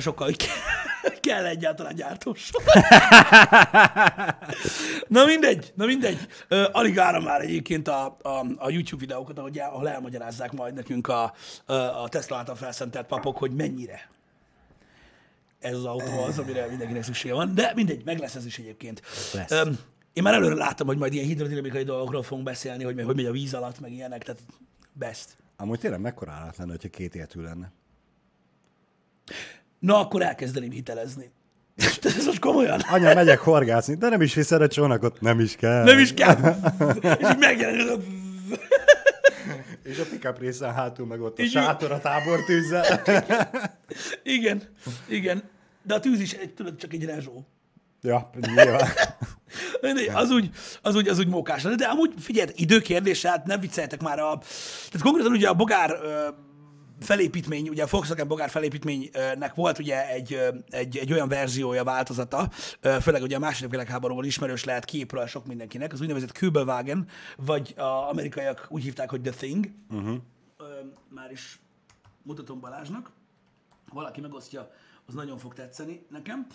sokkal 0.00 0.26
hogy 0.26 0.36
kell, 1.20 1.44
egyáltalán 1.44 1.94
gyártós. 1.94 2.50
na 5.08 5.24
mindegy, 5.24 5.72
na 5.76 5.84
mindegy. 5.86 6.18
Ö, 6.48 6.68
alig 6.72 6.94
várom 6.94 7.24
már 7.24 7.40
egyébként 7.40 7.88
a, 7.88 8.16
a, 8.22 8.44
a 8.56 8.70
YouTube 8.70 9.00
videókat, 9.00 9.38
ahogy 9.38 9.58
ahol 9.58 9.88
elmagyarázzák 9.88 10.52
majd 10.52 10.74
nekünk 10.74 11.08
a, 11.08 11.34
a, 11.64 11.72
a 11.72 12.08
Tesla 12.08 12.36
által 12.36 12.54
felszentelt 12.54 13.06
papok, 13.06 13.38
hogy 13.38 13.50
mennyire 13.50 14.08
ez 15.64 15.74
az 15.74 15.84
autó 15.84 16.22
az, 16.22 16.38
amire 16.38 16.66
mindenkinek 16.66 17.02
szüksége 17.02 17.34
van. 17.34 17.54
De 17.54 17.72
mindegy, 17.74 18.04
meg 18.04 18.18
lesz 18.18 18.34
ez 18.34 18.46
is 18.46 18.58
egyébként. 18.58 19.02
Lesz. 19.32 19.50
Öm, 19.50 19.78
én 20.12 20.22
már 20.22 20.34
előre 20.34 20.54
láttam, 20.54 20.86
hogy 20.86 20.98
majd 20.98 21.12
ilyen 21.12 21.26
hidrodinamikai 21.26 21.82
dolgokról 21.82 22.22
fogunk 22.22 22.46
beszélni, 22.46 22.84
hogy, 22.84 23.02
hogy 23.02 23.16
megy 23.16 23.26
a 23.26 23.32
víz 23.32 23.54
alatt, 23.54 23.80
meg 23.80 23.92
ilyenek, 23.92 24.22
tehát 24.22 24.40
best. 24.92 25.36
Amúgy 25.56 25.78
tényleg 25.78 26.00
mekkora 26.00 26.32
állat 26.32 26.56
lenne, 26.56 26.70
hogyha 26.70 26.88
két 26.88 27.14
életű 27.14 27.40
lenne. 27.40 27.72
Na, 29.84 29.98
akkor 30.00 30.22
elkezdeném 30.22 30.70
hitelezni. 30.70 31.30
Ez 32.02 32.26
most 32.26 32.38
komolyan. 32.38 32.80
Anya, 32.80 33.14
megyek 33.14 33.38
horgászni, 33.38 33.94
de 33.94 34.08
nem 34.08 34.20
is 34.22 34.34
viszed 34.34 34.62
a 34.62 34.66
csónakot, 34.68 35.20
nem 35.20 35.40
is 35.40 35.56
kell. 35.56 35.84
Nem 35.84 35.98
is 35.98 36.14
kell. 36.14 36.56
És 37.02 37.28
így 37.30 37.38
megjelenik. 37.38 37.90
a- 37.90 37.98
És 39.90 39.98
a 39.98 40.04
pickup 40.10 40.38
részen 40.38 40.74
hátul 40.74 41.06
meg 41.06 41.20
ott 41.20 41.38
a 41.38 41.44
sátor 41.46 41.92
a 41.92 41.98
tábortűzzel. 42.00 43.02
Igen, 44.22 44.62
igen. 45.08 45.42
De 45.82 45.94
a 45.94 46.00
tűz 46.00 46.20
is 46.20 46.32
egy, 46.32 46.54
tudod, 46.54 46.76
csak 46.76 46.92
egy 46.92 47.04
rezsó. 47.04 47.46
ja, 48.02 48.30
nyilván. 48.54 48.88
Az 50.14 50.30
úgy, 50.30 50.50
az 50.82 50.94
úgy, 50.96 51.08
az 51.08 51.18
úgy 51.18 51.28
mókás. 51.28 51.62
De 51.62 51.84
amúgy 51.86 52.12
figyelj, 52.18 52.48
időkérdés, 52.54 53.24
hát 53.24 53.46
nem 53.46 53.60
vicceljetek 53.60 54.02
már 54.02 54.18
a... 54.18 54.38
Tehát 54.90 55.02
konkrétan 55.02 55.32
ugye 55.32 55.48
a 55.48 55.54
bogár 55.54 55.90
felépítmény, 57.04 57.68
ugye 57.68 57.82
a 57.82 57.86
Volkswagen 57.90 58.28
bogár 58.28 58.50
felépítménynek 58.50 59.54
volt 59.54 59.78
ugye 59.78 60.08
egy, 60.08 60.38
egy, 60.70 60.96
egy 60.96 61.12
olyan 61.12 61.28
verziója, 61.28 61.84
változata, 61.84 62.50
főleg 63.00 63.22
ugye 63.22 63.36
a 63.36 63.38
második 63.38 63.70
világháborúban 63.70 64.24
ismerős 64.24 64.64
lehet 64.64 64.84
képről 64.84 65.26
sok 65.26 65.46
mindenkinek, 65.46 65.92
az 65.92 66.00
úgynevezett 66.00 66.32
Kübelwagen, 66.32 67.08
vagy 67.36 67.74
a 67.76 68.08
amerikaiak 68.10 68.66
úgy 68.68 68.82
hívták, 68.82 69.10
hogy 69.10 69.20
The 69.20 69.32
Thing. 69.32 69.66
Uh-huh. 69.90 70.16
Már 71.08 71.30
is 71.30 71.60
mutatom 72.22 72.60
Balázsnak. 72.60 73.10
Valaki 73.92 74.20
megosztja, 74.20 74.70
az 75.06 75.14
nagyon 75.14 75.38
fog 75.38 75.54
tetszeni 75.54 76.06
nekem 76.10 76.46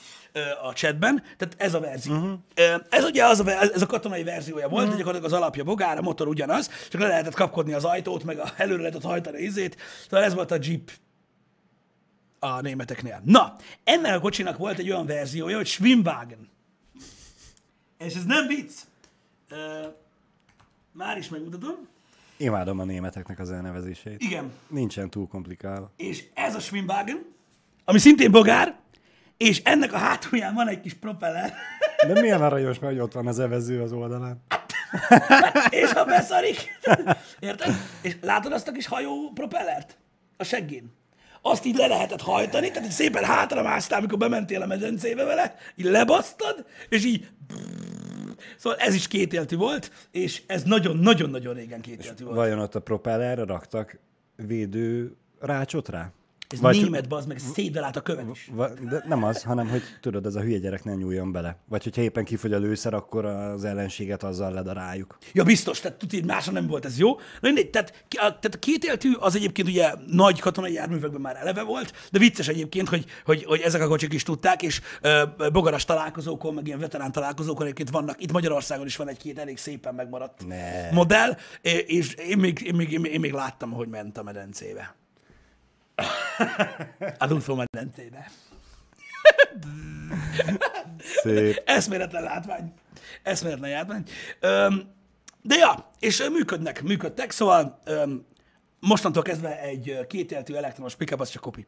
a 0.63 0.73
chatben. 0.73 1.23
Tehát 1.37 1.55
ez 1.57 1.73
a 1.73 1.79
verzió. 1.79 2.13
Uh-huh. 2.13 2.39
Ez 2.89 3.03
ugye 3.03 3.25
az 3.25 3.39
a, 3.39 3.49
ez 3.49 3.81
a 3.81 3.85
katonai 3.85 4.23
verziója 4.23 4.67
volt, 4.67 4.83
uh-huh. 4.83 4.91
de 4.91 4.97
gyakorlatilag 4.97 5.33
az 5.33 5.37
alapja 5.37 5.63
bogár, 5.63 5.97
a 5.97 6.01
motor 6.01 6.27
ugyanaz, 6.27 6.69
csak 6.89 7.01
le 7.01 7.07
lehetett 7.07 7.33
kapkodni 7.33 7.73
az 7.73 7.83
ajtót, 7.83 8.23
meg 8.23 8.39
a, 8.39 8.51
előre 8.57 8.81
lehetett 8.81 9.03
hajtani 9.03 9.37
a 9.37 9.39
izét. 9.39 9.77
Szóval 10.03 10.25
ez 10.25 10.33
volt 10.33 10.51
a 10.51 10.57
Jeep 10.61 10.91
a 12.39 12.61
németeknél. 12.61 13.21
Na, 13.25 13.55
ennek 13.83 14.15
a 14.15 14.19
kocsinak 14.19 14.57
volt 14.57 14.79
egy 14.79 14.89
olyan 14.89 15.05
verziója, 15.05 15.55
hogy 15.55 15.67
Schwimmwagen. 15.67 16.49
És 17.97 18.15
ez 18.15 18.25
nem 18.25 18.47
vicc. 18.47 18.71
Már 20.91 21.17
is 21.17 21.29
megmutatom. 21.29 21.87
Imádom 22.37 22.79
a 22.79 22.83
németeknek 22.83 23.39
az 23.39 23.51
elnevezését. 23.51 24.21
Igen. 24.21 24.51
Nincsen 24.67 25.09
túl 25.09 25.27
komplikálva. 25.27 25.91
és 25.97 26.25
ez 26.33 26.55
a 26.55 26.59
Schwimmwagen, 26.59 27.25
ami 27.89 27.99
szintén 27.99 28.31
bogár, 28.31 28.75
és 29.37 29.61
ennek 29.63 29.93
a 29.93 29.97
hátulján 29.97 30.53
van 30.53 30.67
egy 30.67 30.81
kis 30.81 30.93
propeller, 30.93 31.53
De 32.07 32.21
milyen 32.21 32.41
aranyos, 32.41 32.77
hogy 32.77 32.99
ott 32.99 33.13
van 33.13 33.27
az 33.27 33.39
evező 33.39 33.81
az 33.81 33.91
oldalán. 33.91 34.43
és 35.69 35.91
ha 35.91 36.05
beszarik, 36.05 36.79
érted? 37.39 37.75
És 38.01 38.15
látod 38.21 38.51
azt 38.51 38.67
a 38.67 38.71
kis 38.71 38.87
hajó 38.87 39.31
propellert? 39.33 39.97
A 40.37 40.43
seggén. 40.43 40.97
Azt 41.41 41.65
így 41.65 41.75
le 41.75 41.87
lehetett 41.87 42.21
hajtani, 42.21 42.71
tehát 42.71 42.91
szépen 42.91 43.23
hátra 43.23 43.63
másztál, 43.63 43.99
amikor 43.99 44.17
bementél 44.17 44.61
a 44.61 44.65
medencébe 44.65 45.23
vele, 45.23 45.55
így 45.75 45.85
lebasztad, 45.85 46.65
és 46.89 47.05
így... 47.05 47.27
Szóval 48.57 48.79
ez 48.79 48.95
is 48.95 49.07
kétéltű 49.07 49.55
volt, 49.55 49.91
és 50.11 50.41
ez 50.47 50.63
nagyon-nagyon-nagyon 50.63 51.53
régen 51.53 51.81
kétéltű 51.81 52.23
volt. 52.23 52.35
Vajon 52.35 52.59
ott 52.59 52.75
a 52.75 52.79
propellerre 52.79 53.43
raktak 53.43 53.99
védő 54.35 55.15
rácsot 55.39 55.89
rá? 55.89 56.11
Ez 56.53 56.59
Vagy- 56.59 56.81
német, 56.81 57.07
bazd 57.07 57.27
meg, 57.27 57.39
szétbe 57.39 57.79
lát 57.79 57.95
a 57.95 58.01
követ 58.01 58.25
is. 58.31 58.51
De 58.89 59.03
nem 59.07 59.23
az, 59.23 59.43
hanem 59.43 59.67
hogy 59.67 59.81
tudod, 60.01 60.25
ez 60.25 60.35
a 60.35 60.41
hülye 60.41 60.57
gyerek 60.57 60.83
nem 60.83 60.97
nyúljon 60.97 61.31
bele. 61.31 61.57
Vagy 61.67 61.83
hogyha 61.83 62.01
éppen 62.01 62.23
kifogy 62.25 62.53
a 62.53 62.57
lőszer, 62.57 62.93
akkor 62.93 63.25
az 63.25 63.63
ellenséget 63.63 64.23
azzal 64.23 64.53
ledaráljuk. 64.53 65.17
Ja, 65.33 65.43
biztos, 65.43 65.79
tehát 65.79 65.97
tudod, 65.97 66.25
másra 66.25 66.51
nem 66.51 66.67
volt 66.67 66.85
ez 66.85 66.97
jó. 66.97 67.15
Na 67.15 67.21
mindegy, 67.41 67.69
tehát, 67.69 67.89
a, 68.09 68.15
tehát 68.17 68.53
a 68.55 68.59
kétéltű 68.59 69.11
az 69.13 69.35
egyébként 69.35 69.67
ugye 69.67 69.93
nagy 70.07 70.39
katonai 70.39 70.73
járművekben 70.73 71.21
már 71.21 71.35
eleve 71.35 71.63
volt, 71.63 71.93
de 72.11 72.19
vicces 72.19 72.47
egyébként, 72.47 72.89
hogy, 72.89 73.05
hogy, 73.25 73.43
hogy 73.43 73.59
ezek 73.61 73.81
a 73.81 73.87
kocsik 73.87 74.13
is 74.13 74.23
tudták, 74.23 74.61
és 74.61 74.81
ö, 75.01 75.23
bogaras 75.53 75.85
találkozókon, 75.85 76.53
meg 76.53 76.67
ilyen 76.67 76.79
veterán 76.79 77.11
találkozókon 77.11 77.63
egyébként 77.63 77.89
vannak, 77.89 78.21
itt 78.23 78.31
Magyarországon 78.31 78.85
is 78.85 78.95
van 78.95 79.07
egy-két 79.09 79.39
elég 79.39 79.57
szépen 79.57 79.95
megmaradt 79.95 80.47
Ne. 80.47 80.91
modell, 80.91 81.37
és 81.85 82.13
én, 82.13 82.37
még, 82.37 82.61
én, 82.61 82.75
még, 82.75 82.91
én 82.91 83.19
még 83.19 83.31
láttam, 83.33 83.71
hogy 83.71 83.87
ment 83.87 84.17
a 84.17 84.23
medencébe. 84.23 84.95
Adulfo 87.17 87.55
medencébe. 87.55 88.31
Szép. 90.99 91.61
Eszméletlen 91.65 92.23
látvány. 92.23 92.73
Eszméletlen 93.23 93.69
látvány. 93.69 94.03
Öm, 94.39 94.91
de 95.41 95.55
ja, 95.55 95.89
és 95.99 96.27
működnek, 96.31 96.81
működtek, 96.81 97.31
szóval 97.31 97.79
öm, 97.85 98.25
mostantól 98.79 99.23
kezdve 99.23 99.59
egy 99.61 99.89
ö, 99.89 100.07
kétéltű 100.07 100.53
elektromos 100.53 100.95
pickup 100.95 101.19
az 101.19 101.29
csak 101.29 101.41
kopi. 101.41 101.67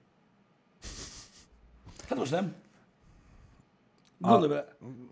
Hát 2.10 2.18
most 2.18 2.32
nem. 2.32 2.56
Gondolj 4.18 4.48
bele. 4.50 4.66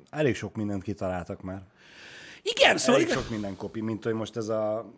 Elég 0.10 0.36
sok 0.36 0.56
mindent 0.56 0.84
kitaláltak 0.84 1.42
már. 1.42 1.62
Igen, 2.42 2.78
szóval 2.78 2.96
Elég 2.96 3.08
igen. 3.08 3.22
sok 3.22 3.30
minden 3.30 3.56
kopi, 3.56 3.82
mint 3.82 4.04
hogy 4.04 4.14
most 4.14 4.38
ez 4.38 4.48
a 4.48 4.92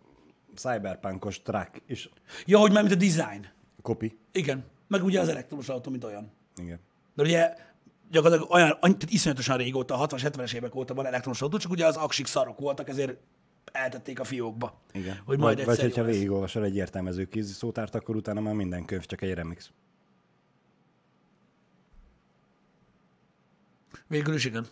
cyberpunkos 0.54 1.42
track 1.42 1.82
is 1.86 2.08
Ja, 2.46 2.58
hogy 2.58 2.72
már 2.72 2.82
mint 2.82 2.94
a 2.94 2.98
design. 2.98 3.46
Kopi. 3.82 4.18
Igen. 4.32 4.64
Meg 4.88 5.04
ugye 5.04 5.20
az 5.20 5.28
elektromos 5.28 5.68
autó, 5.68 5.90
mint 5.90 6.04
olyan. 6.04 6.30
Igen. 6.56 6.80
De 7.14 7.22
ugye 7.22 7.54
gyakorlatilag 8.10 8.50
olyan, 8.50 8.78
tehát 8.80 9.10
iszonyatosan 9.10 9.56
régóta, 9.56 9.98
a 9.98 10.06
60-70-es 10.06 10.54
évek 10.54 10.74
óta 10.74 10.94
van 10.94 11.06
elektromos 11.06 11.42
autó, 11.42 11.56
csak 11.56 11.70
ugye 11.70 11.86
az 11.86 11.96
aksik 11.96 12.26
szarok 12.26 12.58
voltak, 12.58 12.88
ezért 12.88 13.16
eltették 13.72 14.20
a 14.20 14.24
fiókba. 14.24 14.80
Igen. 14.92 15.20
Hogy 15.24 15.38
majd 15.38 15.56
vagy, 15.56 15.66
vagy 15.66 15.80
hogyha 15.80 16.04
végigolvasol 16.04 16.64
egy 16.64 16.76
értelmező 16.76 17.24
kézi 17.24 17.52
szótárt, 17.52 17.94
akkor 17.94 18.16
utána 18.16 18.40
már 18.40 18.54
minden 18.54 18.84
könyv 18.84 19.04
csak 19.04 19.22
egy 19.22 19.34
remix. 19.34 19.70
Végül 24.06 24.34
is 24.34 24.44
igen. 24.44 24.66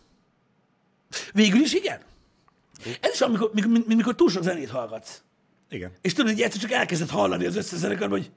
Végül 1.32 1.60
is 1.60 1.74
igen. 1.74 2.00
Ez 3.00 3.12
is 3.12 3.20
amikor, 3.20 3.50
mikor, 3.54 3.70
mikor, 3.86 4.14
túl 4.14 4.30
sok 4.30 4.42
zenét 4.42 4.70
hallgatsz. 4.70 5.22
Igen. 5.68 5.92
És 6.00 6.12
tudod, 6.12 6.32
hogy 6.32 6.40
egyszer 6.40 6.60
csak 6.60 6.70
elkezded 6.70 7.08
hallani 7.08 7.46
az 7.46 7.56
összes 7.56 7.78
zenekarban, 7.78 8.18
hogy 8.18 8.30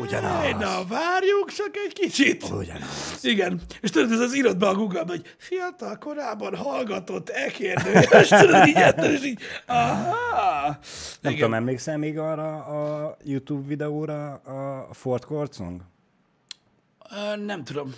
Ugyanaz. 0.00 0.42
"Hey, 0.42 0.52
na, 0.52 0.84
várjuk 0.88 1.50
csak 1.52 1.76
egy 1.86 1.92
kicsit. 1.92 2.42
Ugyanaz. 2.50 3.18
Igen. 3.22 3.60
És 3.80 3.90
tudod, 3.90 4.12
ez 4.12 4.20
az 4.20 4.36
írod 4.36 4.56
be 4.58 4.68
a 4.68 4.74
google 4.74 5.04
hogy 5.06 5.34
fiatal 5.38 5.98
korában 5.98 6.56
hallgatott 6.56 7.28
e 7.28 7.46
kérdés, 7.50 8.28
tudod, 8.28 8.66
így 8.66 8.76
érted, 8.76 9.12
és 9.12 9.24
így, 9.24 9.40
aha. 9.66 10.16
Nem 11.20 11.32
Igen. 11.32 11.34
tudom, 11.34 11.54
emlékszel 11.54 11.98
még 11.98 12.18
arra 12.18 12.64
a 12.64 13.16
YouTube 13.24 13.66
videóra 13.66 14.32
a 14.34 14.88
Ford 14.94 15.24
Korcong? 15.24 15.80
Ö, 17.10 17.36
Nem 17.36 17.64
tudom. 17.64 17.94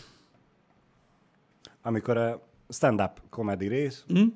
Amikor 1.82 2.16
a 2.16 2.40
stand-up 2.70 3.20
comedy 3.30 3.66
rész, 3.66 4.04
mm. 4.18 4.26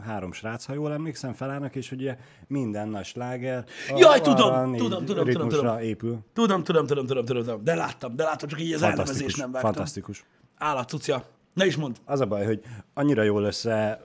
három 0.00 0.32
srác, 0.32 0.64
ha 0.64 0.72
jól 0.72 0.92
emlékszem, 0.92 1.32
felállnak, 1.32 1.74
és 1.76 1.92
ugye 1.92 2.16
minden 2.46 2.88
nagy 2.88 3.04
sláger 3.04 3.64
a- 3.88 3.98
Jaj, 3.98 4.20
tudom, 4.20 4.52
a 4.52 4.76
tudom, 4.76 5.04
tudom, 5.04 5.26
tudom, 5.26 5.48
tudom. 5.48 5.78
épül. 5.78 6.18
Tudom, 6.32 6.62
tudom, 6.62 6.86
tudom, 6.86 7.06
tudom, 7.06 7.24
tudom, 7.24 7.42
tudom. 7.42 7.64
De 7.64 7.74
láttam, 7.74 8.16
de 8.16 8.24
láttam, 8.24 8.48
csak 8.48 8.60
így 8.60 8.72
az 8.72 8.80
Fantasztikus, 8.80 9.34
nem 9.34 9.52
vágtam. 9.52 9.72
fantasztikus. 9.72 10.24
Állat, 10.58 10.88
cucja. 10.88 11.24
Ne 11.54 11.66
is 11.66 11.76
mond. 11.76 11.96
Az 12.04 12.20
a 12.20 12.26
baj, 12.26 12.44
hogy 12.44 12.60
annyira 12.94 13.22
jól 13.22 13.42
össze 13.44 14.00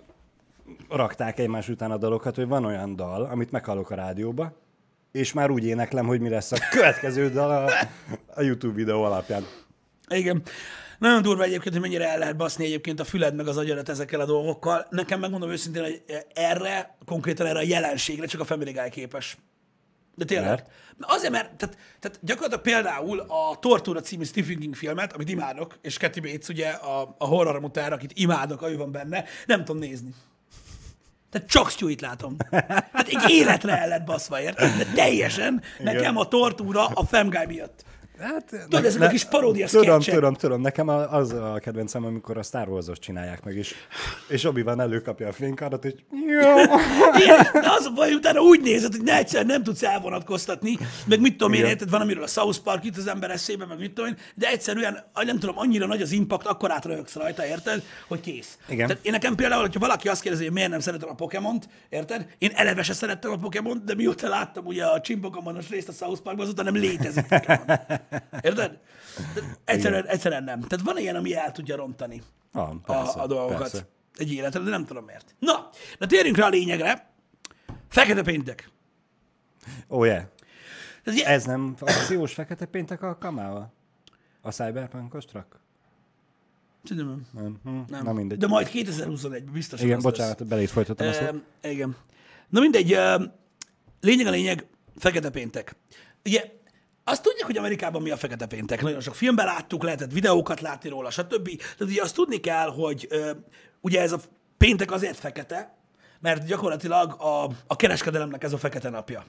rakták 0.89 1.39
egymás 1.39 1.69
után 1.69 1.91
a 1.91 1.97
dalokat, 1.97 2.35
hogy 2.35 2.47
van 2.47 2.65
olyan 2.65 2.95
dal, 2.95 3.23
amit 3.23 3.51
meghallok 3.51 3.89
a 3.89 3.95
rádióba, 3.95 4.53
és 5.11 5.33
már 5.33 5.49
úgy 5.49 5.65
éneklem, 5.65 6.05
hogy 6.05 6.19
mi 6.19 6.29
lesz 6.29 6.51
a 6.51 6.57
következő 6.71 7.29
dal 7.29 7.51
a, 7.51 7.71
a 8.35 8.41
YouTube 8.41 8.73
videó 8.73 9.03
alapján. 9.03 9.43
Igen. 10.07 10.41
Nagyon 10.97 11.21
durva 11.21 11.43
egyébként, 11.43 11.73
hogy 11.73 11.83
mennyire 11.83 12.09
el 12.09 12.17
lehet 12.17 12.37
baszni 12.37 12.65
egyébként 12.65 12.99
a 12.99 13.03
füled 13.03 13.35
meg 13.35 13.47
az 13.47 13.57
agyarat 13.57 13.89
ezekkel 13.89 14.19
a 14.19 14.25
dolgokkal. 14.25 14.87
Nekem 14.89 15.19
megmondom 15.19 15.49
őszintén, 15.49 15.83
hogy 15.83 16.03
erre, 16.33 16.97
konkrétan 17.05 17.47
erre 17.47 17.59
a 17.59 17.63
jelenségre 17.63 18.25
csak 18.25 18.41
a 18.41 18.45
Family 18.45 18.71
Guy 18.71 18.89
képes. 18.89 19.37
De 20.15 20.25
tényleg. 20.25 20.47
Mert? 20.47 20.69
Azért, 20.99 21.31
mert 21.31 21.55
tehát, 21.55 21.77
tehát 21.99 22.19
gyakorlatilag 22.21 22.63
például 22.63 23.19
a 23.19 23.57
Tortura 23.59 23.99
című 23.99 24.23
Stephen 24.23 24.59
King 24.59 24.75
filmet, 24.75 25.13
amit 25.13 25.29
imádok, 25.29 25.77
és 25.81 25.97
Kathy 25.97 26.19
Bates 26.19 26.47
ugye 26.47 26.69
a, 26.69 27.15
a 27.17 27.25
horror 27.25 27.59
mutár, 27.59 27.93
akit 27.93 28.11
imádok, 28.13 28.69
ő 28.69 28.77
van 28.77 28.91
benne, 28.91 29.25
nem 29.45 29.65
tudom 29.65 29.81
nézni. 29.81 30.13
Tehát 31.29 31.47
csak 31.47 31.69
Stewie-t 31.69 32.01
látom. 32.01 32.35
Hát 32.93 33.07
egy 33.07 33.29
életre 33.29 33.77
el 33.77 33.87
lett 33.87 34.05
baszva, 34.05 34.41
érted? 34.41 34.77
De 34.77 34.85
teljesen 34.95 35.61
nekem 35.79 36.17
a 36.17 36.27
tortúra 36.27 36.85
a 36.85 37.05
Family 37.05 37.37
Guy 37.37 37.45
miatt. 37.45 37.85
Hát, 38.19 38.45
Tudod, 38.69 38.85
ezek 38.85 39.01
a 39.01 39.07
kis 39.07 39.23
paródia 39.23 39.67
Tudom, 39.67 39.99
tudom, 39.99 40.33
tudom. 40.33 40.61
Nekem 40.61 40.87
az 40.87 41.31
a 41.31 41.59
kedvencem, 41.61 42.05
amikor 42.05 42.37
a 42.37 42.43
Star 42.43 42.69
Wars-os 42.69 42.99
csinálják 42.99 43.43
meg 43.43 43.57
is. 43.57 43.73
És 44.27 44.43
obi 44.43 44.61
van 44.61 44.79
előkapja 44.79 45.27
a 45.27 45.31
fénykardot, 45.31 45.85
és. 45.85 45.93
Igen, 47.21 47.47
de 47.53 47.69
az 47.77 47.85
a 47.85 47.91
baj, 47.95 48.13
utána 48.13 48.39
úgy 48.39 48.61
nézed, 48.61 48.91
hogy 48.91 49.03
ne 49.03 49.17
egyszer 49.17 49.45
nem 49.45 49.63
tudsz 49.63 49.83
elvonatkoztatni, 49.83 50.77
meg 51.05 51.19
mit 51.21 51.37
tudom 51.37 51.53
én, 51.53 51.65
érted, 51.65 51.89
van, 51.89 52.01
amiről 52.01 52.23
a 52.23 52.27
South 52.27 52.59
Park 52.59 52.85
itt 52.85 52.97
az 52.97 53.07
ember 53.07 53.31
eszébe, 53.31 53.65
meg 53.65 53.79
mit 53.79 53.93
tudom 53.93 54.09
én, 54.09 54.17
de 54.35 54.47
egyszerűen, 54.47 55.03
nem 55.13 55.39
tudom, 55.39 55.57
annyira 55.57 55.85
nagy 55.85 56.01
az 56.01 56.11
impact, 56.11 56.45
akkor 56.45 56.71
átröhögsz 56.71 57.15
rajta, 57.15 57.45
érted, 57.45 57.83
hogy 58.07 58.19
kész. 58.19 58.57
Igen. 58.69 58.87
Tehát 58.87 59.05
én 59.05 59.11
nekem 59.11 59.35
például, 59.35 59.61
hogyha 59.61 59.79
valaki 59.79 60.07
azt 60.07 60.21
kérdezi, 60.21 60.43
hogy 60.43 60.53
miért 60.53 60.69
nem 60.69 60.79
szeretem 60.79 61.09
a 61.09 61.13
Pokémont, 61.15 61.69
érted? 61.89 62.27
Én 62.37 62.51
eleve 62.55 62.83
se 62.83 62.93
szerettem 62.93 63.31
a 63.31 63.37
Pokémont, 63.37 63.83
de 63.83 63.95
mióta 63.95 64.29
láttam 64.29 64.65
ugye 64.65 64.85
a 64.85 65.01
Csimpokomonos 65.01 65.69
részt 65.69 65.89
a 65.89 65.91
South 65.91 66.21
Parkban, 66.21 66.45
azóta 66.45 66.63
nem 66.63 66.75
létezik 66.75 67.27
Pokémon. 67.27 67.77
Érted? 68.41 68.79
De 69.33 69.41
egyszerűen, 69.65 70.05
egyszerűen 70.05 70.43
nem. 70.43 70.61
Tehát 70.61 70.85
van 70.85 70.97
ilyen, 70.97 71.15
ami 71.15 71.35
el 71.35 71.51
tudja 71.51 71.75
rontani 71.75 72.21
Van, 72.51 72.81
persze, 72.81 73.19
a, 73.19 73.23
a 73.23 73.27
dolgokat 73.27 73.57
persze. 73.57 73.87
egy 74.15 74.31
életre, 74.33 74.59
de 74.59 74.69
nem 74.69 74.85
tudom 74.85 75.05
miért. 75.05 75.35
Na, 75.39 75.69
de 75.99 76.05
térjünk 76.05 76.37
rá 76.37 76.45
a 76.45 76.49
lényegre. 76.49 77.09
Fekete 77.89 78.21
péntek. 78.21 78.69
Ó, 79.89 79.97
oh, 79.97 80.05
yeah. 80.05 80.23
Ez, 81.03 81.15
ez, 81.15 81.25
Ez 81.25 81.45
nem 81.45 81.75
akciós 81.79 82.33
fekete 82.33 82.65
péntek 82.65 83.01
alkalmával? 83.01 83.73
A 84.41 84.51
Cyberpunkos 84.51 85.25
truck? 85.25 85.59
nem. 86.95 87.27
Nem. 87.31 87.59
Hm. 87.63 87.79
nem. 87.87 88.03
Na 88.03 88.13
mindegy. 88.13 88.37
De 88.37 88.47
majd 88.47 88.69
2021-ben 88.73 89.49
biztos 89.53 89.81
Igen, 89.81 89.97
az 89.97 90.03
lesz. 90.03 90.13
bocsánat, 90.13 90.47
belét 90.47 90.69
folytattam 90.69 91.07
a 91.07 91.13
szót. 91.13 91.43
Igen. 91.61 91.95
Na 92.49 92.59
mindegy, 92.59 92.97
lényeg 94.01 94.27
a 94.27 94.29
lényeg, 94.29 94.65
fekete 94.97 95.29
péntek. 95.29 95.75
Ugye, 96.25 96.51
azt 97.07 97.21
tudják, 97.21 97.45
hogy 97.45 97.57
Amerikában 97.57 98.01
mi 98.01 98.09
a 98.09 98.17
fekete 98.17 98.45
péntek. 98.45 98.81
Nagyon 98.81 98.99
sok 98.99 99.15
filmben 99.15 99.45
láttuk, 99.45 99.83
lehetett 99.83 100.11
videókat 100.11 100.61
látni 100.61 100.89
róla, 100.89 101.09
stb. 101.09 101.49
De 101.77 101.85
ugye 101.85 102.01
azt 102.01 102.15
tudni 102.15 102.39
kell, 102.39 102.69
hogy 102.69 103.07
ö, 103.09 103.31
ugye 103.81 104.01
ez 104.01 104.11
a 104.11 104.19
péntek 104.57 104.91
azért 104.91 105.17
fekete, 105.17 105.77
mert 106.19 106.45
gyakorlatilag 106.45 107.21
a, 107.21 107.49
a 107.67 107.75
kereskedelemnek 107.75 108.43
ez 108.43 108.53
a 108.53 108.57
fekete 108.57 108.89
napja. 108.89 109.23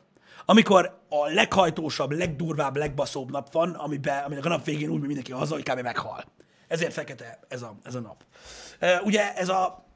Amikor 0.44 1.00
a 1.08 1.26
leghajtósabb, 1.26 2.10
legdurvább, 2.10 2.76
legbaszóbb 2.76 3.30
nap 3.30 3.52
van, 3.52 3.70
amiben, 3.70 4.24
aminek 4.24 4.44
a 4.44 4.48
nap 4.48 4.64
végén 4.64 4.88
úgy 4.88 5.00
mindenki 5.00 5.32
haza, 5.32 5.54
hogy 5.54 5.62
kb. 5.62 5.80
meghal. 5.80 6.24
Ezért 6.68 6.92
fekete 6.92 7.38
ez 7.48 7.62
a, 7.62 7.76
ez 7.82 7.94
a 7.94 8.00
nap. 8.00 8.24
Ö, 8.78 8.96
ugye 9.04 9.34
ez 9.34 9.48
a... 9.48 9.86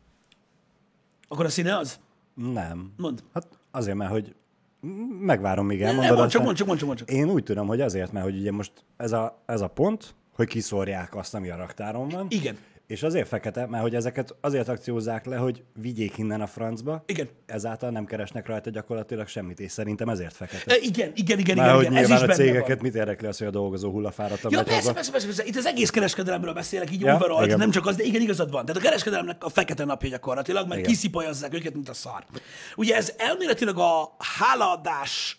Akkor 1.29 1.45
a 1.45 1.49
színe 1.49 1.77
az? 1.77 1.99
Nem. 2.35 2.93
Mondd. 2.97 3.19
Hát 3.35 3.47
azért, 3.71 3.97
mert 3.97 4.11
hogy 4.11 4.35
megvárom, 5.21 5.67
még 5.67 5.83
elmondod. 5.83 6.17
mondd 6.17 6.29
csak, 6.29 6.43
mondd 6.43 6.55
csak, 6.55 6.67
mondd 6.67 6.79
csak, 6.79 6.87
mondd 6.87 6.99
csak. 6.99 7.11
Én 7.11 7.31
úgy 7.31 7.43
tudom, 7.43 7.67
hogy 7.67 7.81
azért, 7.81 8.13
mert 8.13 8.25
hogy 8.25 8.39
ugye 8.39 8.53
most 8.53 8.73
ez 8.97 9.13
a, 9.13 9.43
ez 9.47 9.61
a 9.61 9.69
pont, 9.69 10.15
hogy 10.35 10.47
kiszórják 10.47 11.17
azt, 11.17 11.35
ami 11.35 11.51
a 11.51 11.57
raktáron 11.57 12.09
van. 12.09 12.27
Igen. 12.29 12.57
És 12.87 13.03
azért 13.03 13.29
fekete, 13.29 13.67
mert 13.67 13.83
hogy 13.83 13.95
ezeket 13.95 14.35
azért 14.41 14.69
akciózzák 14.69 15.25
le, 15.27 15.37
hogy 15.37 15.63
vigyék 15.75 16.19
innen 16.19 16.41
a 16.41 16.47
francba. 16.47 17.03
Igen. 17.07 17.29
Ezáltal 17.47 17.91
nem 17.91 18.05
keresnek 18.05 18.47
rajta 18.47 18.71
gyakorlatilag 18.71 19.29
semmit, 19.29 19.61
és 19.61 19.73
szerintem 19.73 20.09
ezért 20.09 20.35
fekete. 20.35 20.75
E, 20.75 20.77
igen, 20.81 21.13
igen, 21.15 21.39
igen, 21.39 21.57
Már 21.57 21.65
igen, 21.67 21.77
hogy 21.77 21.85
igen. 21.85 21.97
ez 21.97 22.11
is 22.11 22.29
a 22.29 22.33
cégeket 22.33 22.69
van. 22.69 22.79
mit 22.81 22.95
érdekli 22.95 23.27
az, 23.27 23.39
hogy 23.39 23.47
a 23.47 23.51
dolgozó 23.51 23.91
hullafáradtan 23.91 24.51
Ja, 24.53 24.63
persze, 24.63 24.93
persze, 24.93 25.11
persze, 25.11 25.27
persze, 25.27 25.45
itt 25.45 25.57
az 25.57 25.67
egész 25.67 25.91
kereskedelemről 25.91 26.53
beszélek, 26.53 26.93
így 26.93 27.01
Ja, 27.01 27.15
overall, 27.15 27.45
igen. 27.45 27.59
nem 27.59 27.71
csak 27.71 27.87
az, 27.87 27.97
de 27.97 28.05
igen, 28.05 28.21
igazad 28.21 28.51
van. 28.51 28.65
Tehát 28.65 28.81
a 28.81 28.85
kereskedelemnek 28.85 29.45
a 29.45 29.49
fekete 29.49 29.85
napja 29.85 30.09
gyakorlatilag, 30.09 30.69
mert 30.69 30.81
Igen. 30.81 30.93
kiszipolyazzák 30.93 31.55
őket, 31.55 31.75
mint 31.75 31.89
a 31.89 31.95
szar. 31.95 32.25
Ugye 32.77 32.97
ez 32.97 33.13
elméletileg 33.17 33.79
a 33.79 34.15
hálaadás 34.19 35.39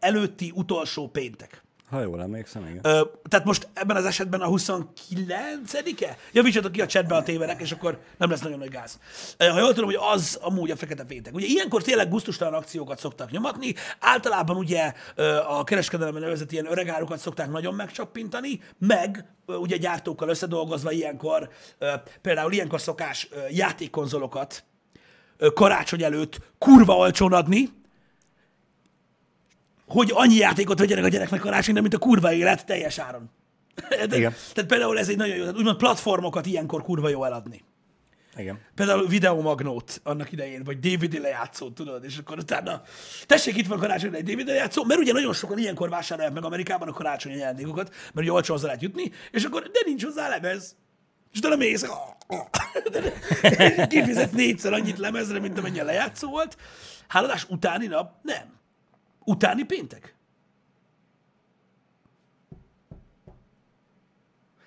előtti 0.00 0.52
utolsó 0.54 1.08
péntek. 1.08 1.64
Ha 1.90 2.00
jól 2.00 2.22
emlékszem, 2.22 2.66
igen. 2.66 2.80
Ö, 2.82 3.04
tehát 3.28 3.46
most 3.46 3.68
ebben 3.72 3.96
az 3.96 4.04
esetben 4.04 4.40
a 4.40 4.48
29-e? 4.48 6.16
Javítsatok 6.32 6.72
ki 6.72 6.80
a 6.80 6.86
chatbe 6.86 7.14
a 7.14 7.22
tévedek, 7.22 7.60
és 7.60 7.72
akkor 7.72 7.98
nem 8.18 8.30
lesz 8.30 8.40
nagyon 8.40 8.58
nagy 8.58 8.68
gáz. 8.68 8.98
Ha 9.38 9.58
jól 9.58 9.72
tudom, 9.72 9.84
hogy 9.84 9.98
az 10.12 10.38
amúgy 10.42 10.70
a 10.70 10.76
fekete 10.76 11.04
péntek. 11.04 11.34
Ugye 11.34 11.46
ilyenkor 11.46 11.82
tényleg 11.82 12.08
gusztustalan 12.08 12.54
akciókat 12.54 12.98
szoktak 12.98 13.30
nyomatni, 13.30 13.74
általában 14.00 14.56
ugye 14.56 14.92
a 15.48 15.64
kereskedelemben 15.64 16.22
nevezett 16.22 16.52
ilyen 16.52 16.70
öregárukat 16.70 17.18
szokták 17.18 17.50
nagyon 17.50 17.74
megcsappintani, 17.74 18.60
meg 18.78 19.24
ugye 19.46 19.76
gyártókkal 19.76 20.28
összedolgozva 20.28 20.90
ilyenkor, 20.90 21.48
például 22.22 22.52
ilyenkor 22.52 22.80
szokás 22.80 23.28
játékkonzolokat 23.50 24.64
karácsony 25.54 26.02
előtt 26.02 26.38
kurva 26.58 26.96
olcsón 26.96 27.32
adni, 27.32 27.68
hogy 29.86 30.10
annyi 30.14 30.34
játékot 30.34 30.78
vegyenek 30.78 31.04
a 31.04 31.08
gyereknek 31.08 31.40
karácsonyra, 31.40 31.80
mint 31.80 31.94
a 31.94 31.98
kurva 31.98 32.32
élet 32.32 32.66
teljes 32.66 32.98
áron. 32.98 33.30
Igen. 34.12 34.34
Tehát 34.54 34.70
például 34.70 34.98
ez 34.98 35.08
egy 35.08 35.16
nagyon 35.16 35.36
jó, 35.36 35.40
tehát 35.40 35.56
úgymond 35.56 35.76
platformokat 35.76 36.46
ilyenkor 36.46 36.82
kurva 36.82 37.08
jó 37.08 37.24
eladni. 37.24 37.64
Igen. 38.36 38.60
Például 38.74 39.06
videomagnót 39.06 40.00
annak 40.04 40.32
idején, 40.32 40.64
vagy 40.64 40.78
DVD 40.78 41.20
lejátszót, 41.20 41.74
tudod, 41.74 42.04
és 42.04 42.18
akkor 42.18 42.38
utána 42.38 42.82
tessék, 43.26 43.56
itt 43.56 43.66
van 43.66 43.78
karácsonyra 43.78 44.16
egy 44.16 44.34
DVD 44.34 44.46
lejátszó, 44.46 44.84
mert 44.84 45.00
ugye 45.00 45.12
nagyon 45.12 45.32
sokan 45.32 45.58
ilyenkor 45.58 45.88
vásárolják 45.88 46.34
meg 46.34 46.44
Amerikában 46.44 46.88
a 46.88 46.92
karácsonyi 46.92 47.34
ajándékokat, 47.34 47.88
mert 47.88 48.26
ugye 48.26 48.32
olcsó 48.32 48.52
hozzá 48.52 48.66
lehet 48.66 48.82
jutni, 48.82 49.10
és 49.30 49.44
akkor 49.44 49.62
de 49.62 49.80
nincs 49.84 50.04
hozzá 50.04 50.28
lemez. 50.28 50.76
És 51.32 51.38
utána 51.38 51.56
mész, 51.56 51.86
kifizet 53.88 54.32
négyszer 54.32 54.72
annyit 54.72 54.98
lemezre, 54.98 55.38
mint 55.38 55.58
amennyi 55.58 55.80
a 55.80 55.84
lejátszó 55.84 56.28
volt. 56.28 56.56
Háladás 57.08 57.46
utáni 57.48 57.86
nap? 57.86 58.14
Nem. 58.22 58.55
Utáni 59.26 59.64
péntek? 59.64 60.14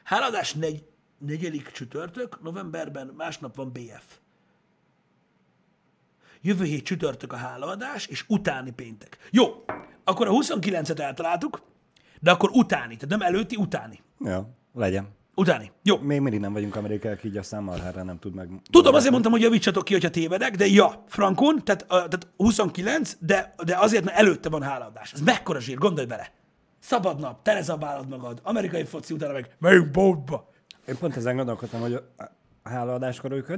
Háladás 0.03 0.53
negy, 0.53 0.87
negyedik 1.17 1.71
csütörtök, 1.71 2.41
novemberben, 2.41 3.07
másnap 3.07 3.55
van 3.55 3.71
BF. 3.71 4.17
Jövő 6.41 6.63
hét 6.63 6.83
csütörtök 6.83 7.33
a 7.33 7.35
hálaadás, 7.35 8.05
és 8.05 8.25
utáni 8.27 8.71
péntek. 8.71 9.17
Jó, 9.31 9.65
akkor 10.03 10.27
a 10.27 10.31
29-et 10.31 10.99
eltaláltuk, 10.99 11.61
de 12.19 12.31
akkor 12.31 12.49
utáni, 12.49 12.95
tehát 12.95 13.17
nem 13.17 13.27
előtti, 13.27 13.55
utáni. 13.55 14.01
Ja, 14.19 14.49
legyen. 14.73 15.17
Utáni. 15.39 15.71
Jó. 15.83 15.97
Még 15.97 16.21
mindig 16.21 16.39
nem 16.39 16.53
vagyunk 16.53 16.75
amerikaiak, 16.75 17.23
így 17.23 17.37
aztán 17.37 17.63
marhára 17.63 18.03
nem 18.03 18.19
tud 18.19 18.33
meg... 18.33 18.49
Tudom, 18.71 18.93
azért 18.93 19.11
mondtam, 19.11 19.31
hogy 19.31 19.41
javítsatok 19.41 19.83
ki, 19.83 19.93
hogyha 19.93 20.09
tévedek, 20.09 20.55
de 20.55 20.67
ja, 20.67 21.03
Frankon, 21.07 21.63
tehát, 21.63 21.81
uh, 21.81 21.87
tehát 21.89 22.27
29, 22.37 23.15
de, 23.19 23.55
de 23.65 23.77
azért, 23.77 24.03
mert 24.03 24.17
előtte 24.17 24.49
van 24.49 24.61
hálaadás. 24.61 25.13
Ez 25.13 25.21
mekkora 25.21 25.59
zsír, 25.59 25.77
gondolj 25.77 26.07
bele. 26.07 26.31
Szabad 26.79 27.19
nap, 27.19 27.43
telezabálod 27.43 28.07
magad, 28.07 28.39
amerikai 28.43 28.83
foci 28.83 29.13
utána 29.13 29.33
meg, 29.33 29.55
megyünk 29.59 29.91
boltba. 29.91 30.49
Én 30.87 30.97
pont 30.97 31.15
ezen 31.15 31.35
gondolkodtam, 31.35 31.81
hogy 31.81 31.93
a 31.93 32.03
hálaadáskor 32.63 33.31
ők 33.31 33.51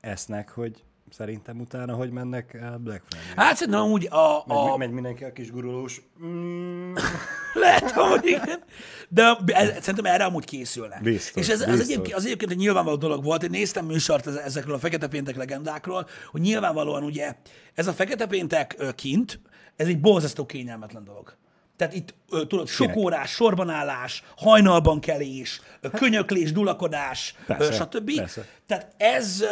esznek, 0.00 0.50
hogy 0.50 0.84
szerintem 1.12 1.60
utána, 1.60 1.94
hogy 1.94 2.10
mennek 2.10 2.56
Black 2.78 3.02
Friday. 3.08 3.34
Hát 3.36 3.56
szerintem 3.56 3.82
úgy 3.82 4.06
a, 4.10 4.44
Megy, 4.46 4.56
a, 4.56 4.76
megy 4.76 4.90
mindenki 4.90 5.24
a 5.24 5.32
kis 5.32 5.50
gurulós. 5.50 6.02
Mm, 6.24 6.94
Lehet, 7.62 7.90
hogy 7.90 8.26
igen. 8.26 8.62
De 9.08 9.36
ez, 9.46 9.68
szerintem 9.80 10.04
erre 10.12 10.24
amúgy 10.24 10.44
készülnek. 10.44 11.02
Biztos, 11.02 11.42
És 11.42 11.48
ez, 11.52 11.60
az, 11.60 11.66
biztos. 11.66 11.86
egyébként, 11.88 12.16
az 12.16 12.24
egyébként 12.24 12.50
egy 12.50 12.56
nyilvánvaló 12.56 12.96
dolog 12.96 13.24
volt. 13.24 13.42
Én 13.42 13.50
néztem 13.50 13.84
műsort 13.86 14.26
ez- 14.26 14.36
ezekről 14.36 14.74
a 14.74 14.78
Fekete 14.78 15.08
Péntek 15.08 15.36
legendákról, 15.36 16.06
hogy 16.30 16.40
nyilvánvalóan 16.40 17.02
ugye 17.04 17.34
ez 17.74 17.86
a 17.86 17.92
Fekete 17.92 18.26
Péntek 18.26 18.76
kint, 18.94 19.40
ez 19.76 19.86
egy 19.86 20.00
borzasztó 20.00 20.46
kényelmetlen 20.46 21.04
dolog. 21.04 21.36
Tehát 21.82 21.96
itt, 21.96 22.14
tudod, 22.48 22.68
sok 22.68 22.96
órás, 22.96 23.30
sorbanálás, 23.30 24.24
hajnalban 24.36 25.00
kelés, 25.00 25.60
ö, 25.80 25.90
könyöklés, 25.90 26.52
dulakodás, 26.52 27.34
Persze, 27.46 27.72
stb. 27.72 28.14
persze. 28.14 28.46
Tehát 28.66 28.94
ez, 28.96 29.44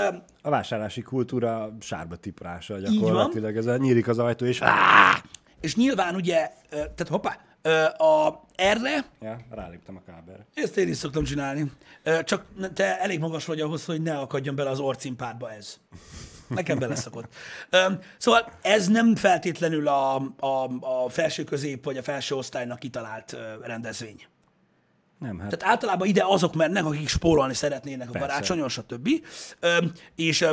a 0.43 0.51
vásárlási 0.51 1.03
kultúra 1.03 1.77
sárba 1.81 2.17
tiprása 2.17 2.79
gyakorlatilag. 2.79 3.57
Ez 3.57 3.79
nyílik 3.79 4.09
az 4.09 4.19
ajtó, 4.19 4.47
és 4.47 4.61
és 5.61 5.77
nyilván 5.77 6.15
ugye, 6.15 6.51
tehát 6.71 7.09
hoppá, 7.09 7.39
a, 7.99 8.41
erre 8.55 9.05
ja, 9.21 9.39
ráléptem 9.51 9.97
a 9.97 10.03
kábelre. 10.13 10.47
Ezt 10.55 10.77
én 10.77 10.89
is 10.89 10.97
szoktam 10.97 11.25
csinálni. 11.25 11.73
Csak 12.25 12.45
te 12.75 13.01
elég 13.01 13.19
magas 13.19 13.45
vagy 13.45 13.61
ahhoz, 13.61 13.85
hogy 13.85 14.03
ne 14.03 14.19
akadjon 14.19 14.55
bele 14.55 14.71
az 14.71 14.79
orcimpádba 14.79 15.53
ez. 15.53 15.81
Nekem 16.55 16.79
beleszokott. 16.79 17.35
Szóval 18.19 18.53
ez 18.63 18.89
nem 18.89 19.17
feltétlenül 19.17 19.89
a, 19.89 20.17
a, 20.39 20.71
a 20.81 21.09
felső 21.09 21.45
közép 21.45 21.85
vagy 21.85 21.97
a 21.97 22.03
felső 22.03 22.35
osztálynak 22.35 22.79
kitalált 22.79 23.37
rendezvény. 23.63 24.27
Nem, 25.19 25.39
hát 25.39 25.49
Tehát 25.49 25.75
általában 25.75 26.09
ide 26.09 26.25
azok 26.27 26.55
mennek, 26.55 26.85
akik 26.85 27.09
spórolni 27.09 27.55
szeretnének 27.55 28.09
a 28.09 28.13
Persze. 28.13 28.27
karácsonyon, 28.27 28.69
stb. 28.69 29.09
És 30.17 30.47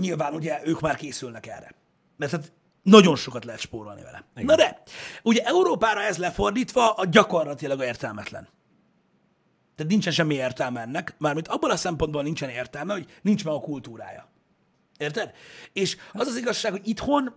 nyilván 0.00 0.34
ugye 0.34 0.60
ők 0.64 0.80
már 0.80 0.96
készülnek 0.96 1.46
erre. 1.46 1.74
Mert 2.16 2.32
hát 2.32 2.52
nagyon 2.82 3.16
sokat 3.16 3.44
lehet 3.44 3.60
spórolni 3.60 4.02
vele. 4.02 4.24
Igen. 4.34 4.46
Na 4.46 4.56
de, 4.56 4.82
ugye 5.22 5.42
Európára 5.44 6.02
ez 6.02 6.16
lefordítva 6.16 6.90
a 6.90 7.06
gyakorlatilag 7.06 7.80
a 7.80 7.84
értelmetlen. 7.84 8.48
Tehát 9.76 9.92
nincsen 9.92 10.12
semmi 10.12 10.34
értelme 10.34 10.80
ennek, 10.80 11.14
mármint 11.18 11.48
abban 11.48 11.70
a 11.70 11.76
szempontból 11.76 12.22
nincsen 12.22 12.48
értelme, 12.48 12.92
hogy 12.92 13.06
nincs 13.22 13.44
meg 13.44 13.54
a 13.54 13.60
kultúrája. 13.60 14.31
Érted? 15.02 15.32
És 15.72 15.96
az 16.12 16.26
az 16.26 16.36
igazság, 16.36 16.72
hogy 16.72 16.88
itthon 16.88 17.34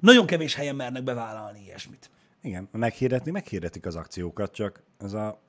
nagyon 0.00 0.26
kevés 0.26 0.54
helyen 0.54 0.76
mernek 0.76 1.02
bevállalni 1.04 1.62
ilyesmit. 1.64 2.10
igen, 2.42 2.68
meghirdetni, 2.72 3.30
meghirdetik 3.30 3.86
az 3.86 3.96
akciókat, 3.96 4.52
csak 4.52 4.82
ez 4.98 5.12
a 5.12 5.44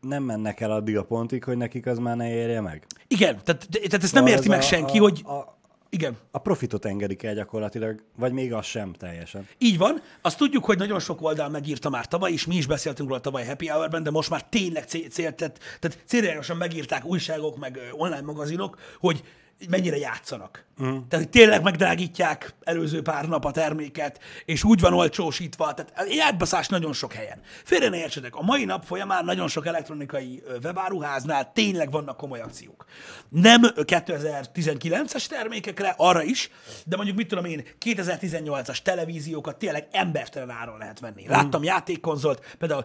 nem 0.00 0.22
mennek 0.22 0.60
el 0.60 0.70
addig 0.70 0.96
a 0.96 1.04
pontig, 1.04 1.44
hogy 1.44 1.56
nekik 1.56 1.86
az 1.86 1.98
már 1.98 2.16
ne 2.16 2.30
érje 2.30 2.60
meg. 2.60 2.86
Igen, 3.08 3.40
tehát, 3.44 3.68
tehát 3.70 4.02
ezt 4.02 4.14
nem 4.14 4.26
érti 4.26 4.48
meg 4.48 4.58
a- 4.58 4.62
senki, 4.62 4.98
a, 4.98 5.00
hogy... 5.00 5.22
A, 5.24 5.58
Igen. 5.90 6.16
a 6.30 6.38
profitot 6.38 6.84
engedik 6.84 7.22
el 7.22 7.34
gyakorlatilag, 7.34 8.04
vagy 8.16 8.32
még 8.32 8.52
az 8.52 8.64
sem 8.66 8.92
teljesen. 8.92 9.48
Így 9.58 9.78
van. 9.78 10.02
Azt 10.20 10.38
tudjuk, 10.38 10.64
hogy 10.64 10.78
nagyon 10.78 11.00
sok 11.00 11.22
oldal 11.22 11.48
megírta 11.48 11.90
már 11.90 12.06
tavaly, 12.06 12.32
és 12.32 12.46
mi 12.46 12.56
is 12.56 12.66
beszéltünk 12.66 13.08
róla 13.08 13.20
tavaly 13.20 13.46
Happy 13.46 13.66
Hour-ben, 13.68 14.02
de 14.02 14.10
most 14.10 14.30
már 14.30 14.44
tényleg 14.48 14.84
cél, 14.84 15.08
cél 15.08 15.34
tehát, 15.34 15.58
tehát 15.80 15.98
célirányosan 16.06 16.56
megírták 16.56 17.04
újságok, 17.04 17.58
meg 17.58 17.78
online 17.92 18.20
magazinok, 18.20 18.78
hogy 19.00 19.24
mennyire 19.68 19.96
játszanak. 19.96 20.64
Mm. 20.82 20.86
Tehát, 20.86 21.24
hogy 21.24 21.28
tényleg 21.28 21.62
megdrágítják 21.62 22.54
előző 22.62 23.02
pár 23.02 23.28
nap 23.28 23.44
a 23.44 23.50
terméket, 23.50 24.20
és 24.44 24.64
úgy 24.64 24.80
van 24.80 24.94
olcsósítva, 24.94 25.74
tehát 25.74 26.12
játbaszás 26.14 26.68
nagyon 26.68 26.92
sok 26.92 27.12
helyen. 27.12 27.40
Félre 27.64 27.88
ne 27.88 27.96
értsetek, 27.96 28.34
a 28.34 28.42
mai 28.42 28.64
nap 28.64 28.84
folyamán 28.84 29.24
nagyon 29.24 29.48
sok 29.48 29.66
elektronikai 29.66 30.42
webáruháznál 30.62 31.52
tényleg 31.52 31.90
vannak 31.90 32.16
komoly 32.16 32.40
akciók. 32.40 32.84
Nem 33.28 33.60
2019-es 33.74 35.26
termékekre, 35.26 35.94
arra 35.96 36.22
is, 36.22 36.50
de 36.84 36.96
mondjuk 36.96 37.16
mit 37.16 37.28
tudom 37.28 37.44
én, 37.44 37.64
2018-as 37.80 38.78
televíziókat 38.78 39.56
tényleg 39.56 39.86
embertelen 39.90 40.50
áron 40.50 40.78
lehet 40.78 41.00
venni. 41.00 41.26
Láttam 41.28 41.62
játékkonzolt, 41.62 42.56
például 42.58 42.84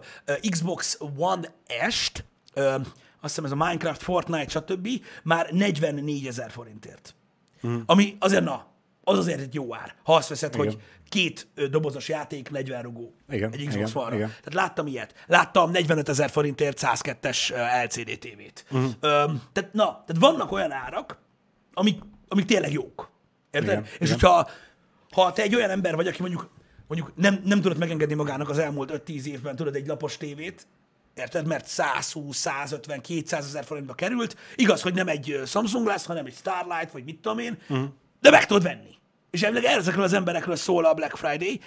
Xbox 0.50 0.98
One 1.16 1.52
S-t, 1.88 2.24
azt 3.20 3.34
hiszem 3.34 3.44
ez 3.44 3.50
a 3.50 3.64
Minecraft, 3.64 4.02
Fortnite, 4.02 4.48
stb. 4.48 4.88
már 5.22 5.50
44 5.50 6.26
ezer 6.26 6.50
forintért. 6.50 7.14
Mm. 7.66 7.78
Ami 7.86 8.16
azért 8.18 8.44
na, 8.44 8.66
az 9.04 9.18
azért 9.18 9.40
egy 9.40 9.54
jó 9.54 9.74
ár. 9.74 9.94
Ha 10.02 10.14
azt 10.14 10.28
veszed, 10.28 10.54
Igen. 10.54 10.66
hogy 10.66 10.78
két 11.08 11.48
dobozos 11.70 12.08
játék, 12.08 12.50
40 12.50 12.82
rugó. 12.82 13.14
Igen, 13.28 13.52
Egy 13.52 13.66
Xbox 13.66 13.90
igen, 13.90 14.12
igen. 14.12 14.28
Tehát 14.28 14.54
láttam 14.54 14.86
ilyet. 14.86 15.14
Láttam 15.26 15.70
45 15.70 16.08
ezer 16.08 16.30
forintért 16.30 16.80
102-es 16.82 17.52
ö, 17.52 17.84
LCD 17.84 18.18
tévét. 18.18 18.64
Uh-huh. 18.70 18.90
Öm, 19.00 19.42
tehát 19.52 19.72
na, 19.72 19.84
tehát 19.84 20.16
vannak 20.18 20.52
olyan 20.52 20.72
árak, 20.72 21.18
amik, 21.72 22.00
amik 22.28 22.44
tényleg 22.44 22.72
jók. 22.72 23.10
Érted? 23.50 23.70
Igen, 23.70 23.84
És 23.84 23.94
igen. 23.94 24.12
hogyha 24.12 24.50
ha 25.10 25.32
te 25.32 25.42
egy 25.42 25.54
olyan 25.54 25.70
ember 25.70 25.94
vagy, 25.94 26.06
aki 26.06 26.20
mondjuk, 26.20 26.50
mondjuk 26.86 27.12
nem, 27.16 27.40
nem 27.44 27.60
tudod 27.60 27.78
megengedni 27.78 28.14
magának 28.14 28.48
az 28.48 28.58
elmúlt 28.58 29.02
5-10 29.06 29.24
évben, 29.24 29.56
tudod, 29.56 29.74
egy 29.74 29.86
lapos 29.86 30.16
tévét, 30.16 30.66
érted? 31.18 31.46
Mert 31.46 31.66
120, 31.66 32.36
150, 32.36 33.00
200 33.00 33.46
ezer 33.46 33.64
forintba 33.64 33.94
került. 33.94 34.36
Igaz, 34.56 34.82
hogy 34.82 34.94
nem 34.94 35.08
egy 35.08 35.40
Samsung 35.46 35.86
lesz, 35.86 36.06
hanem 36.06 36.26
egy 36.26 36.34
Starlight, 36.34 36.90
vagy 36.90 37.04
mit 37.04 37.18
tudom 37.20 37.38
én, 37.38 37.58
uh-huh. 37.68 37.88
de 38.20 38.30
meg 38.30 38.46
tudod 38.46 38.62
venni. 38.62 38.96
És 39.30 39.42
elvileg 39.42 39.64
ezekről 39.64 40.04
az 40.04 40.12
emberekről 40.12 40.56
szól 40.56 40.84
a 40.84 40.94
Black 40.94 41.16
Friday. 41.16 41.60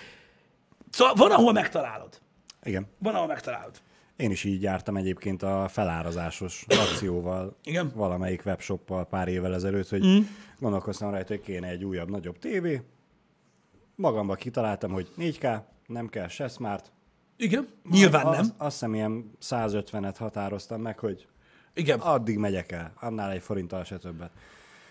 Szóval 0.90 1.14
van, 1.14 1.32
ahol 1.32 1.54
megtalálod. 1.54 2.20
Igen. 2.64 2.88
Van, 2.98 3.16
ahol 3.16 3.28
megtalálod. 3.28 3.82
Én 4.16 4.32
is 4.32 4.44
így 4.44 4.62
jártam 4.62 4.98
egyébként 4.98 5.44
a 5.44 5.68
felárazásos 5.68 6.66
akcióval, 6.90 7.56
Igen. 7.64 7.92
valamelyik 7.96 8.42
webshoppal 8.46 9.06
pár 9.06 9.28
évvel 9.28 9.54
ezelőtt, 9.54 9.90
hogy 9.90 10.06
mm. 10.06 10.20
gondolkoztam 10.60 11.12
rajta, 11.12 11.34
hogy 11.34 11.42
kéne 11.42 11.68
egy 11.68 11.84
újabb, 11.84 12.10
nagyobb 12.10 12.40
tévé. 12.40 12.82
Magamba 13.96 14.36
kitaláltam, 14.36 14.92
hogy 14.92 15.12
4K, 15.18 15.62
nem 15.88 16.08
kell 16.08 16.28
se 16.28 16.48
smart. 16.48 16.92
Igen. 17.38 17.67
Nyilván 17.89 18.26
az, 18.26 18.36
nem. 18.36 18.56
Azt 18.58 18.72
hiszem 18.72 18.94
ilyen 18.94 19.32
150-et 19.41 20.15
határoztam 20.17 20.82
meg, 20.82 21.00
hogy 21.00 21.28
Igen. 21.74 22.00
addig 22.00 22.38
megyek 22.38 22.72
el, 22.72 22.94
annál 23.00 23.32
egy 23.32 23.41
forinttal 23.41 23.84
se 23.84 23.98
többet. 23.98 24.32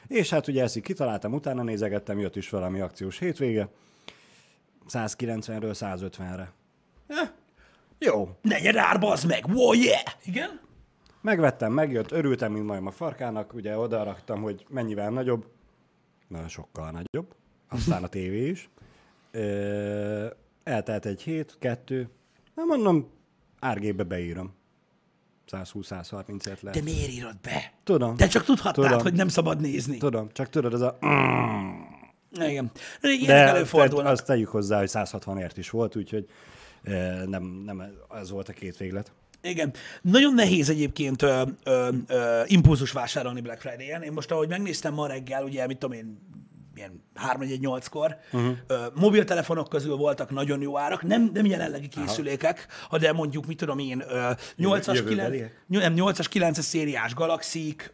És 0.06 0.30
hát 0.30 0.48
ugye 0.48 0.62
ezt 0.62 0.76
így 0.76 0.82
kitaláltam, 0.82 1.32
utána 1.32 1.62
nézegettem, 1.62 2.18
jött 2.18 2.36
is 2.36 2.50
valami 2.50 2.80
akciós 2.80 3.18
hétvége, 3.18 3.68
190-ről 4.88 5.76
150-re. 5.80 6.52
Eh, 7.06 7.30
jó, 7.98 8.36
Negyed 8.42 8.76
árba 8.76 9.10
az 9.10 9.24
meg. 9.24 9.46
Wow, 9.46 9.72
yeah! 9.72 10.00
Igen? 10.24 10.60
Megvettem, 11.20 11.72
megjött, 11.72 12.12
örültem, 12.12 12.52
mint 12.52 12.66
majom 12.66 12.86
a 12.86 12.90
farkának, 12.90 13.54
ugye 13.54 13.78
oda 13.78 14.02
raktam, 14.02 14.42
hogy 14.42 14.64
mennyivel 14.68 15.10
nagyobb, 15.10 15.46
na 16.28 16.48
sokkal 16.48 16.90
nagyobb, 16.90 17.34
aztán 17.68 18.04
a 18.04 18.08
tévé 18.08 18.48
is. 18.48 18.68
Ö, 19.30 20.26
eltelt 20.64 21.06
egy 21.06 21.22
hét, 21.22 21.56
kettő, 21.58 22.08
nem 22.60 22.68
mondom, 22.68 23.08
árgébe 23.60 24.02
beírom. 24.02 24.54
120-130 25.52 26.28
ért 26.28 26.44
De 26.44 26.56
lehet. 26.62 26.84
miért 26.84 27.10
írod 27.10 27.36
be? 27.42 27.72
Tudom. 27.84 28.16
Te 28.16 28.26
csak 28.28 28.44
tudhatnád, 28.44 28.86
Tudom. 28.88 29.02
hogy 29.02 29.12
nem 29.12 29.28
szabad 29.28 29.60
nézni. 29.60 29.96
Tudom, 29.96 30.28
csak 30.32 30.48
tudod, 30.48 30.74
az 30.74 30.80
a... 30.80 30.98
Igen. 32.32 32.70
De 33.00 33.08
ilyenek 33.08 33.26
De 33.26 33.34
előfordulnak. 33.54 34.12
azt 34.12 34.26
tegyük 34.26 34.48
hozzá, 34.48 34.78
hogy 34.78 34.88
160 34.88 35.38
ért 35.38 35.56
is 35.58 35.70
volt, 35.70 35.96
úgyhogy 35.96 36.28
ö, 36.82 37.24
nem, 37.26 37.42
nem 37.44 37.82
ez 38.20 38.30
volt 38.30 38.48
a 38.48 38.52
két 38.52 38.76
véglet. 38.76 39.12
Igen. 39.42 39.72
Nagyon 40.02 40.34
nehéz 40.34 40.70
egyébként 40.70 41.22
ö, 41.22 41.42
ö, 41.64 41.88
ö, 42.06 42.42
impulzus 42.46 42.92
vásárolni 42.92 43.40
Black 43.40 43.60
Friday-en. 43.60 44.02
Én 44.02 44.12
most, 44.12 44.30
ahogy 44.30 44.48
megnéztem 44.48 44.94
ma 44.94 45.06
reggel, 45.06 45.44
ugye, 45.44 45.66
mit 45.66 45.78
tudom 45.78 45.96
én, 45.96 46.18
ilyen 46.80 47.04
3-4-8-kor, 47.34 48.16
uh-huh. 48.32 48.56
mobiltelefonok 48.94 49.68
közül 49.68 49.96
voltak 49.96 50.30
nagyon 50.30 50.60
jó 50.60 50.78
árak, 50.78 51.02
nem, 51.02 51.30
nem 51.34 51.46
jelenlegi 51.46 51.88
készülékek, 51.88 52.66
Aha. 52.86 52.98
de 52.98 53.12
mondjuk, 53.12 53.46
mit 53.46 53.56
tudom 53.56 53.78
én, 53.78 54.04
ö, 54.08 54.30
8-as, 54.58 54.80
9, 54.80 54.86
jövőbeliek? 54.86 55.64
nem, 55.66 55.94
8-as, 55.96 56.26
9-es 56.32 56.60
szériás 56.60 57.12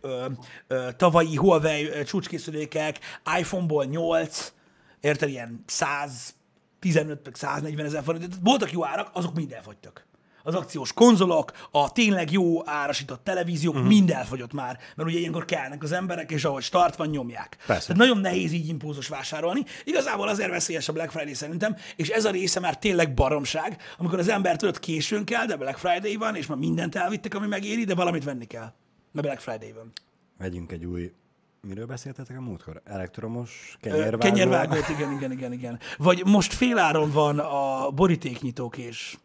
ö, 0.01 0.89
tavalyi 0.97 1.37
Huawei 1.37 1.89
csúcskészülékek, 2.05 2.99
iPhone-ból 3.39 3.85
8, 3.85 4.53
érted, 5.01 5.29
ilyen 5.29 5.65
115 5.67 7.25
meg 7.25 7.35
140 7.35 7.87
ezer 7.87 8.03
forint, 8.03 8.35
voltak 8.43 8.73
jó 8.73 8.85
árak, 8.85 9.11
azok 9.13 9.35
mind 9.35 9.53
elfogytak. 9.53 10.07
Az 10.47 10.55
akciós 10.55 10.93
konzolok, 10.93 11.53
a 11.71 11.93
tényleg 11.93 12.31
jó 12.31 12.69
árasított 12.69 13.25
televíziók, 13.25 13.75
uh-huh. 13.75 13.89
mind 13.89 14.11
elfogyott 14.11 14.53
már, 14.53 14.79
mert 14.97 15.09
ugye 15.09 15.19
ilyenkor 15.19 15.45
kellnek 15.45 15.83
az 15.83 15.93
emberek, 15.93 16.31
és 16.31 16.45
ahogy 16.45 16.63
start 16.63 16.97
van, 16.97 17.09
nyomják. 17.09 17.57
Persze. 17.67 17.87
Tehát 17.87 18.03
nagyon 18.03 18.19
nehéz 18.19 18.53
így 18.53 18.69
impulzus 18.69 19.09
vásárolni. 19.09 19.65
Igazából 19.85 20.29
azért 20.29 20.51
veszélyes 20.51 20.89
a 20.89 20.93
Black 20.93 21.11
Friday 21.11 21.35
szerintem, 21.35 21.77
és 21.97 22.09
ez 22.09 22.25
a 22.25 22.31
része 22.31 22.61
már 22.61 22.79
tényleg 22.79 23.15
baromság, 23.15 23.77
amikor 23.99 24.19
az 24.19 24.29
ember 24.29 24.57
tudod 24.57 24.79
későn 24.79 25.25
kell, 25.25 25.47
de 25.47 25.57
Black 25.57 25.79
Friday 25.79 26.17
van, 26.17 26.37
és 26.37 26.47
már 26.47 26.59
mindent 26.59 26.95
elvittek, 26.95 27.35
ami 27.35 27.47
megéri, 27.47 27.85
de 27.85 27.95
valamit 27.95 28.25
venni 28.25 28.45
kell. 28.45 28.73
Mert 29.13 29.27
Black 29.27 29.41
Friday 29.41 29.73
van. 29.73 29.93
Vegyünk 30.39 30.73
egy 30.73 30.85
új... 30.85 31.13
Miről 31.61 31.87
beszéltetek 31.87 32.37
a 32.37 32.41
múltkor? 32.41 32.83
Elektromos 32.85 33.77
kenyérvágó? 33.81 34.19
Kenyérvágót, 34.19 34.89
igen, 34.89 35.13
igen, 35.13 35.33
igen, 35.33 35.53
igen. 35.53 35.79
Vagy 35.97 36.23
most 36.27 36.55
féláron 36.55 37.11
van 37.11 37.39
a 37.39 37.91
borítéknyitók 37.91 38.77
és 38.77 39.17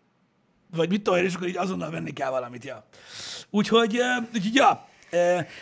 vagy 0.75 0.89
mit 0.89 1.01
tudom 1.01 1.23
és 1.23 1.35
akkor 1.35 1.47
így 1.47 1.57
azonnal 1.57 1.89
venni 1.89 2.13
kell 2.13 2.29
valamit, 2.29 2.63
ja. 2.63 2.85
Úgyhogy, 3.49 3.99
úgyhogy 4.33 4.55
ja, 4.55 4.87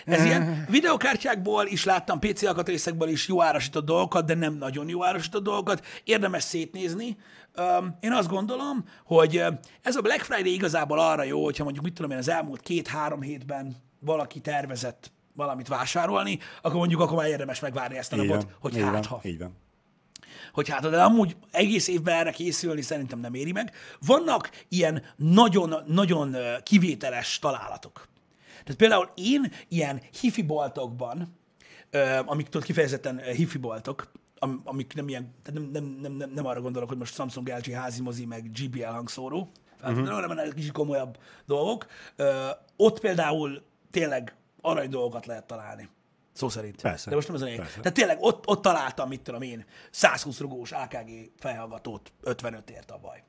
ez 0.06 0.26
ilyen 0.26 0.65
videokártyákból 0.69 1.65
is 1.65 1.84
láttam, 1.84 2.19
PC 2.19 2.43
alkatrészekből 2.43 3.10
is 3.10 3.28
jó 3.28 3.41
árasított 3.41 3.86
dolgokat, 3.86 4.26
de 4.26 4.36
nem 4.36 4.54
nagyon 4.54 4.89
jó 4.89 5.06
árasított 5.06 5.43
dolgokat. 5.43 5.86
Érdemes 6.04 6.43
szétnézni. 6.43 7.17
Én 8.00 8.12
azt 8.12 8.30
gondolom, 8.30 8.86
hogy 9.04 9.43
ez 9.82 9.95
a 9.95 10.02
Black 10.02 10.22
Friday 10.22 10.54
igazából 10.54 11.00
arra 11.00 11.24
jó, 11.24 11.43
hogyha 11.43 11.63
mondjuk 11.63 11.86
mit 11.86 11.93
tudom 11.93 12.12
én, 12.12 12.17
az 12.17 12.30
elmúlt 12.30 12.62
két-három 12.62 13.22
hétben 13.22 13.76
valaki 14.00 14.39
tervezett 14.39 15.12
valamit 15.34 15.67
vásárolni, 15.67 16.39
akkor 16.62 16.78
mondjuk 16.78 17.02
akkor 17.02 17.17
már 17.17 17.28
érdemes 17.28 17.60
megvárni 17.60 17.98
ezt 17.98 18.13
a 18.13 18.15
napot, 18.15 18.48
hogy 18.60 18.82
hát 18.82 19.06
ha 19.06 19.19
Így 19.24 19.39
van. 19.39 19.58
Hogy 20.54 20.70
hát, 20.70 20.90
de 20.90 21.04
amúgy 21.04 21.36
egész 21.52 21.88
évben 21.88 22.16
erre 22.16 22.32
készülni 22.32 22.82
szerintem 22.82 23.20
nem 23.20 23.34
éri 23.34 23.52
meg. 23.52 23.72
Vannak 24.06 24.50
ilyen 24.70 25.04
nagyon-nagyon 25.16 26.36
kivételes 26.64 27.40
találatok. 27.40 28.08
Tehát 28.64 28.78
például 28.78 29.10
én 29.16 29.52
ilyen 29.68 30.02
hifi 30.22 30.42
boltokban, 30.42 31.38
amik 32.26 32.46
tudod 32.46 32.68
kifejezetten 32.68 33.20
hifi 33.20 33.58
boltok, 33.58 34.12
am, 34.40 34.62
amik 34.64 34.94
nem 34.94 35.08
ilyen, 35.08 35.34
tehát 35.44 35.60
nem, 35.60 35.70
nem, 35.72 35.98
nem, 36.02 36.12
nem, 36.12 36.30
nem 36.30 36.46
arra 36.46 36.62
gondolok, 36.62 36.90
hogy 36.90 36.98
most 36.98 37.14
Samsung 37.14 37.48
LG 37.48 37.72
házimozi, 37.72 38.26
meg 38.26 38.52
GBL 38.52 38.84
hangszóró, 38.84 39.52
uh-huh. 39.82 40.08
hanem 40.08 40.50
kicsit 40.56 40.72
komolyabb 40.72 41.18
dolgok. 41.46 41.86
Ö, 42.16 42.48
ott 42.76 43.00
például 43.00 43.64
tényleg 43.92 44.36
arany 44.62 44.90
dolgokat 44.90 45.26
lehet 45.26 45.48
találni. 45.48 45.90
Szó 46.39 46.49
szerint. 46.49 46.82
Persze. 46.82 47.10
De 47.10 47.15
most 47.15 47.28
nem 47.28 47.36
ez 47.36 47.41
a 47.41 47.45
lényeg. 47.45 47.67
Tehát 47.67 47.93
tényleg 47.93 48.17
ott, 48.21 48.47
ott 48.47 48.62
találtam, 48.62 49.08
mit 49.08 49.21
tudom 49.21 49.41
én, 49.41 49.65
120 49.91 50.39
rugós 50.39 50.71
AKG 50.71 51.32
fejhallgatót 51.38 52.13
55 52.21 52.69
ért 52.69 52.91
a 52.91 52.97
baj. 52.97 53.23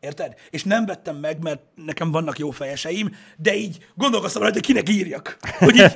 Érted? 0.00 0.34
És 0.50 0.64
nem 0.64 0.86
vettem 0.86 1.16
meg, 1.16 1.42
mert 1.42 1.60
nekem 1.74 2.10
vannak 2.10 2.38
jó 2.38 2.50
fejeseim, 2.50 3.16
de 3.36 3.54
így 3.54 3.86
gondolkoztam 3.94 4.42
rajta, 4.42 4.56
hogy 4.56 4.66
kinek 4.66 4.88
írjak. 4.88 5.36
Hogy 5.58 5.76
így, 5.76 5.94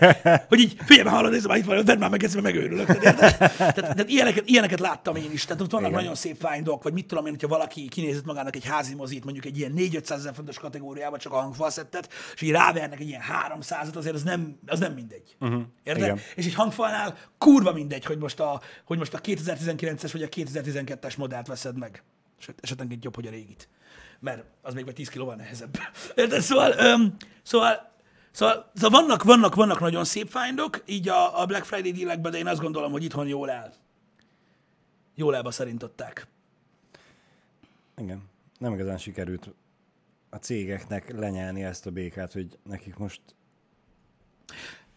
hogy 0.49 0.61
így 0.61 0.77
figyelj, 0.85 1.09
hallod, 1.09 1.31
nézd, 1.31 1.47
már 1.47 1.57
itt 1.57 1.65
van, 1.65 1.85
vedd 1.85 1.99
már 1.99 2.11
meg, 2.11 2.23
ezt 2.23 2.41
megőrülök. 2.41 2.87
Tehát, 2.87 3.39
tehát, 3.39 3.75
tehát 3.75 4.09
ilyeneket, 4.09 4.49
ilyeneket, 4.49 4.81
láttam 4.81 5.17
én 5.17 5.31
is. 5.33 5.45
Tehát 5.45 5.63
ott 5.63 5.71
vannak 5.71 5.89
Igen. 5.89 6.01
nagyon 6.01 6.15
szép 6.15 6.47
findok, 6.47 6.83
vagy 6.83 6.93
mit 6.93 7.07
tudom 7.07 7.27
én, 7.27 7.33
hogyha 7.33 7.49
valaki 7.49 7.89
kinézett 7.89 8.25
magának 8.25 8.57
egy 8.57 8.65
házi 8.65 8.95
mozit, 8.95 9.25
mondjuk 9.25 9.45
egy 9.45 9.59
ilyen 9.59 9.73
4-500 9.77 10.11
ezer 10.11 10.35
fontos 10.35 10.59
kategóriába, 10.59 11.19
csak 11.19 11.33
a 11.33 11.41
hangfalszettet, 11.41 12.13
és 12.35 12.41
így 12.41 12.51
rávernek 12.51 13.01
egy 13.01 13.09
ilyen 13.09 13.23
300-at, 13.49 13.97
azért 13.97 14.15
az 14.15 14.23
nem, 14.23 14.59
az 14.67 14.79
nem 14.79 14.93
mindegy. 14.93 15.37
Uh-huh. 15.41 15.63
Érted? 15.83 16.05
Igen. 16.05 16.19
És 16.35 16.47
egy 16.47 16.55
hangfalnál 16.55 17.19
kurva 17.39 17.73
mindegy, 17.73 18.05
hogy 18.05 18.19
most 18.19 18.41
a, 18.41 18.61
hogy 18.85 18.99
most 18.99 19.15
a 19.15 19.21
2019-es 19.21 20.09
vagy 20.13 20.23
a 20.23 20.29
2012-es 20.29 21.17
modellt 21.17 21.47
veszed 21.47 21.79
meg. 21.79 22.03
Sőt, 22.39 22.59
esetenként 22.61 23.05
jobb, 23.05 23.15
hogy 23.15 23.27
a 23.27 23.31
régit. 23.31 23.69
Mert 24.21 24.45
az 24.63 24.75
még 24.75 24.85
vagy 24.85 24.95
10 24.95 25.09
kilóval 25.09 25.35
nehezebb. 25.35 25.79
Érted? 26.15 26.41
Szóval, 26.41 26.73
öm, 26.79 27.17
szóval, 27.43 27.93
szóval, 28.31 28.71
szóval 28.75 29.01
vannak, 29.01 29.23
vannak, 29.23 29.55
vannak 29.55 29.81
nagyon 29.81 30.05
szép 30.05 30.29
findok, 30.31 30.83
így 30.87 31.09
a, 31.09 31.41
a 31.41 31.47
Black 31.47 31.65
Friday 31.65 31.93
dealekben, 31.93 32.33
de 32.33 32.39
én 32.39 32.47
azt 32.47 32.61
gondolom, 32.61 32.93
hogy 32.93 33.05
itthon 33.05 33.27
jól 33.27 33.51
el. 33.51 33.73
Jól 35.15 35.35
elbaszarintották. 35.37 36.27
Igen. 37.97 38.29
Nem 38.59 38.73
igazán 38.73 38.99
sikerült 38.99 39.51
a 40.31 40.37
cégeknek 40.37 41.11
lenyelni 41.19 41.63
ezt 41.65 41.87
a 41.87 41.91
békát, 41.91 42.33
hogy 42.33 42.59
nekik 42.65 42.97
most 42.97 43.21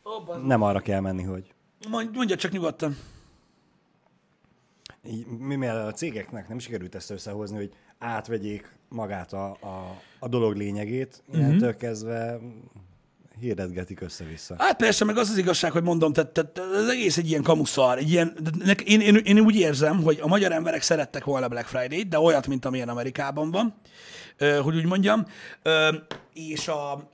Oh, 0.03 0.43
nem 0.43 0.61
arra 0.61 0.79
kell 0.79 0.99
menni, 0.99 1.23
hogy 1.23 1.53
Mondja 1.89 2.35
csak 2.35 2.51
nyugodtan. 2.51 2.97
így, 5.03 5.27
mivel 5.27 5.87
a 5.87 5.91
cégeknek 5.91 6.47
nem 6.47 6.59
sikerült 6.59 6.95
ezt 6.95 7.09
összehozni, 7.09 7.57
hogy 7.57 7.73
átvegyék 8.03 8.71
magát 8.89 9.33
a, 9.33 9.45
a, 9.45 10.01
a 10.19 10.27
dolog 10.27 10.55
lényegét, 10.55 11.23
Mhm. 11.27 11.37
innentől 11.39 11.67
uh-huh. 11.67 11.81
kezdve 11.81 12.39
hirdetgetik 13.39 14.01
össze-vissza. 14.01 14.55
Hát 14.57 14.75
persze, 14.77 15.05
meg 15.05 15.17
az 15.17 15.29
az 15.29 15.37
igazság, 15.37 15.71
hogy 15.71 15.83
mondom, 15.83 16.13
tehát, 16.13 16.29
tehát 16.31 16.57
az 16.59 16.89
egész 16.89 17.17
egy 17.17 17.29
ilyen 17.29 17.43
kamuszar, 17.43 17.97
egy 17.97 18.09
ilyen, 18.11 18.37
nek- 18.63 18.81
én, 18.81 19.01
én, 19.01 19.15
én, 19.15 19.39
úgy 19.39 19.55
érzem, 19.55 20.03
hogy 20.03 20.19
a 20.21 20.27
magyar 20.27 20.51
emberek 20.51 20.81
szerettek 20.81 21.23
volna 21.23 21.47
Black 21.47 21.67
Friday-t, 21.67 22.07
de 22.07 22.19
olyat, 22.19 22.47
mint 22.47 22.65
amilyen 22.65 22.89
Amerikában 22.89 23.51
van, 23.51 23.73
hogy 24.61 24.75
úgy 24.75 24.85
mondjam, 24.85 25.25
és 26.33 26.67
a, 26.67 27.11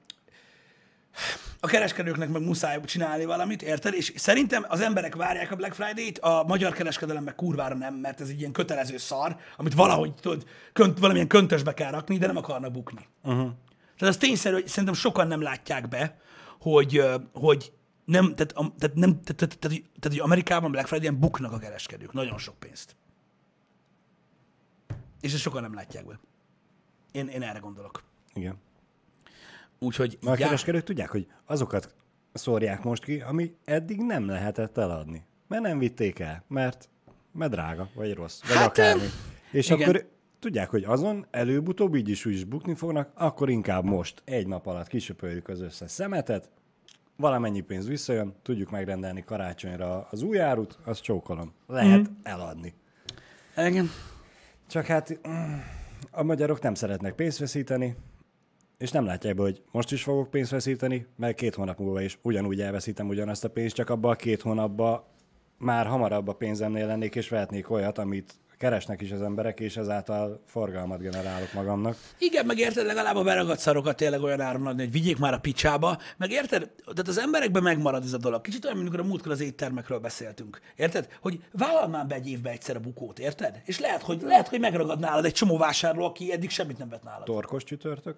a 1.60 1.68
kereskedőknek 1.68 2.30
meg 2.30 2.42
muszáj 2.42 2.80
csinálni 2.86 3.26
valamit, 3.26 3.62
érted? 3.62 3.94
És 3.94 4.14
szerintem 4.16 4.66
az 4.68 4.82
emberek 4.82 5.16
várják 5.16 5.52
a 5.52 5.56
Black 5.56 5.74
Friday-t, 5.74 6.20
a 6.20 6.44
magyar 6.48 6.74
kereskedelem 6.74 7.24
meg 7.24 7.36
kurvára 7.36 7.76
nem, 7.76 7.94
mert 7.94 8.22
ez 8.22 8.30
egy 8.30 8.40
ilyen 8.40 8.52
kötelező 8.52 8.98
szar, 8.98 9.36
amit 9.58 9.74
valahogy 9.74 10.14
tudod, 10.14 10.46
könt, 10.74 11.00
valamilyen 11.00 11.28
köntösbe 11.28 11.74
kell 11.74 11.92
rakni, 11.92 12.18
de 12.18 12.28
nem 12.28 12.38
akarnak 12.38 12.72
bukni. 12.72 13.08
Uh-huh. 13.24 13.50
Tehát 13.98 14.14
az 14.14 14.18
tényszerű, 14.18 14.54
hogy 14.54 14.68
szerintem 14.68 14.94
sokan 14.94 15.28
nem 15.28 15.42
látják 15.42 15.88
be, 15.88 16.18
hogy, 16.60 17.04
hogy 17.34 17.72
nem, 18.06 18.36
tehát, 18.36 18.54
tehát, 18.54 18.96
nem, 18.96 19.22
tehát, 19.22 19.36
tehát, 19.36 19.38
tehát, 19.38 19.60
tehát, 19.60 19.84
tehát, 20.00 20.18
hogy 20.18 20.20
Amerikában 20.20 20.72
Black 20.72 20.88
Friday-en 20.88 21.20
buknak 21.20 21.52
a 21.52 21.58
kereskedők 21.58 22.14
nagyon 22.14 22.38
sok 22.38 22.60
pénzt. 22.60 22.96
És 25.22 25.34
ezt 25.34 25.42
sokan 25.42 25.62
nem 25.62 25.74
látják 25.74 26.06
be. 26.06 26.20
Én, 27.12 27.28
én 27.28 27.42
erre 27.42 27.60
gondolok. 27.60 28.04
Igen. 28.34 28.58
Úgyhogy 29.80 30.18
Mert 30.22 30.36
a 30.36 30.40
já- 30.40 30.48
kereskedők 30.48 30.84
tudják, 30.84 31.10
hogy 31.10 31.28
azokat 31.46 31.96
szórják 32.34 32.84
most 32.84 33.04
ki, 33.04 33.20
ami 33.20 33.56
eddig 33.66 34.02
nem 34.02 34.28
lehetett 34.28 34.78
eladni. 34.78 35.26
Mert 35.48 35.62
nem 35.62 35.80
vitték 35.80 36.20
el, 36.20 36.44
mert, 36.48 36.90
mert 37.32 37.52
drága, 37.52 37.90
vagy 37.94 38.14
rossz, 38.14 38.42
vagy 38.48 38.58
Hát, 38.58 38.68
akármi. 38.68 39.08
És 39.52 39.70
igen. 39.70 39.82
akkor 39.90 40.10
tudják, 40.40 40.70
hogy 40.70 40.84
azon 40.84 41.26
előbb-utóbb 41.32 41.96
így 41.96 42.10
is 42.10 42.26
úgy 42.26 42.34
is 42.34 42.44
bukni 42.44 42.76
fognak, 42.76 43.12
akkor 43.14 43.50
inkább 43.50 43.84
most 43.84 44.22
egy 44.26 44.48
nap 44.48 44.68
alatt 44.68 44.88
kisöpöljük 44.88 45.48
az 45.48 45.62
összes 45.62 45.92
szemetet, 45.92 46.50
valamennyi 47.16 47.62
pénz 47.62 47.88
visszajön, 47.88 48.36
tudjuk 48.42 48.70
megrendelni 48.72 49.24
karácsonyra 49.24 50.08
az 50.12 50.22
új 50.22 50.40
árut, 50.40 50.80
azt 50.86 51.02
csókolom. 51.02 51.54
Lehet 51.68 52.10
mm. 52.10 52.14
eladni. 52.24 52.74
Igen. 53.58 53.90
Csak 54.68 54.86
hát 54.86 55.28
mm, 55.28 55.58
a 56.12 56.24
magyarok 56.24 56.62
nem 56.62 56.74
szeretnek 56.74 57.14
pénzt 57.14 57.38
veszíteni, 57.38 57.96
és 58.80 58.92
nem 58.92 59.06
látják 59.06 59.36
be, 59.36 59.42
hogy 59.42 59.62
most 59.72 59.92
is 59.92 60.04
fogok 60.04 60.30
pénzt 60.30 60.52
veszíteni, 60.52 61.06
mert 61.16 61.36
két 61.36 61.56
hónap 61.56 61.80
múlva 61.80 62.02
is 62.02 62.20
ugyanúgy 62.22 62.62
elveszítem 62.62 63.08
ugyanazt 63.08 63.44
a 63.44 63.50
pénzt, 63.50 63.76
csak 63.76 63.90
abban 63.90 64.12
a 64.12 64.16
két 64.16 64.42
hónapban 64.42 65.04
már 65.58 65.86
hamarabb 65.86 66.28
a 66.28 66.34
pénzemnél 66.34 66.88
lennék, 66.88 67.16
és 67.16 67.30
vehetnék 67.30 67.70
olyat, 67.70 67.98
amit 67.98 68.34
keresnek 68.58 69.02
is 69.02 69.12
az 69.12 69.22
emberek, 69.22 69.60
és 69.60 69.78
ezáltal 69.78 70.42
forgalmat 70.46 71.00
generálok 71.00 71.54
magamnak. 71.54 71.98
Igen, 72.18 72.46
meg 72.46 72.58
érted, 72.58 72.86
legalább 72.86 73.16
a 73.16 73.24
beragadt 73.24 73.60
szarokat 73.60 73.96
tényleg 73.96 74.22
olyan 74.22 74.42
áron 74.42 74.68
adni, 74.68 74.82
hogy 74.82 74.92
vigyék 74.92 75.18
már 75.18 75.34
a 75.34 75.40
picsába, 75.40 75.98
meg 76.18 76.32
érted, 76.32 76.72
tehát 76.84 77.08
az 77.08 77.20
emberekben 77.20 77.64
megmarad 77.64 78.04
ez 78.04 78.14
a 78.14 78.18
dolog. 78.18 78.42
Kicsit 78.42 78.66
olyan, 78.66 78.78
mint 78.78 78.90
amikor 78.90 79.06
a 79.06 79.10
múltkor 79.10 79.32
az 79.32 79.42
éttermekről 79.42 80.00
beszéltünk. 80.00 80.60
Érted? 80.76 81.08
Hogy 81.22 81.44
vállal 81.52 81.88
már 81.88 82.08
be 82.08 82.16
egy 82.16 82.30
évbe 82.30 82.50
egyszer 82.50 82.76
a 82.76 82.80
bukót, 82.80 83.20
érted? 83.20 83.62
És 83.66 83.80
lehet, 83.80 84.02
hogy, 84.02 84.22
lehet, 84.22 84.48
hogy 84.48 84.60
megragad 84.60 85.00
nálad 85.00 85.26
egy 85.26 85.34
csomó 85.34 85.58
vásárló, 85.58 86.06
aki 86.06 86.32
eddig 86.32 86.50
semmit 86.50 86.78
nem 86.78 86.90
vett 86.90 87.04
nálad. 87.04 87.24
Torkos 87.24 87.64
csütörtök? 87.64 88.16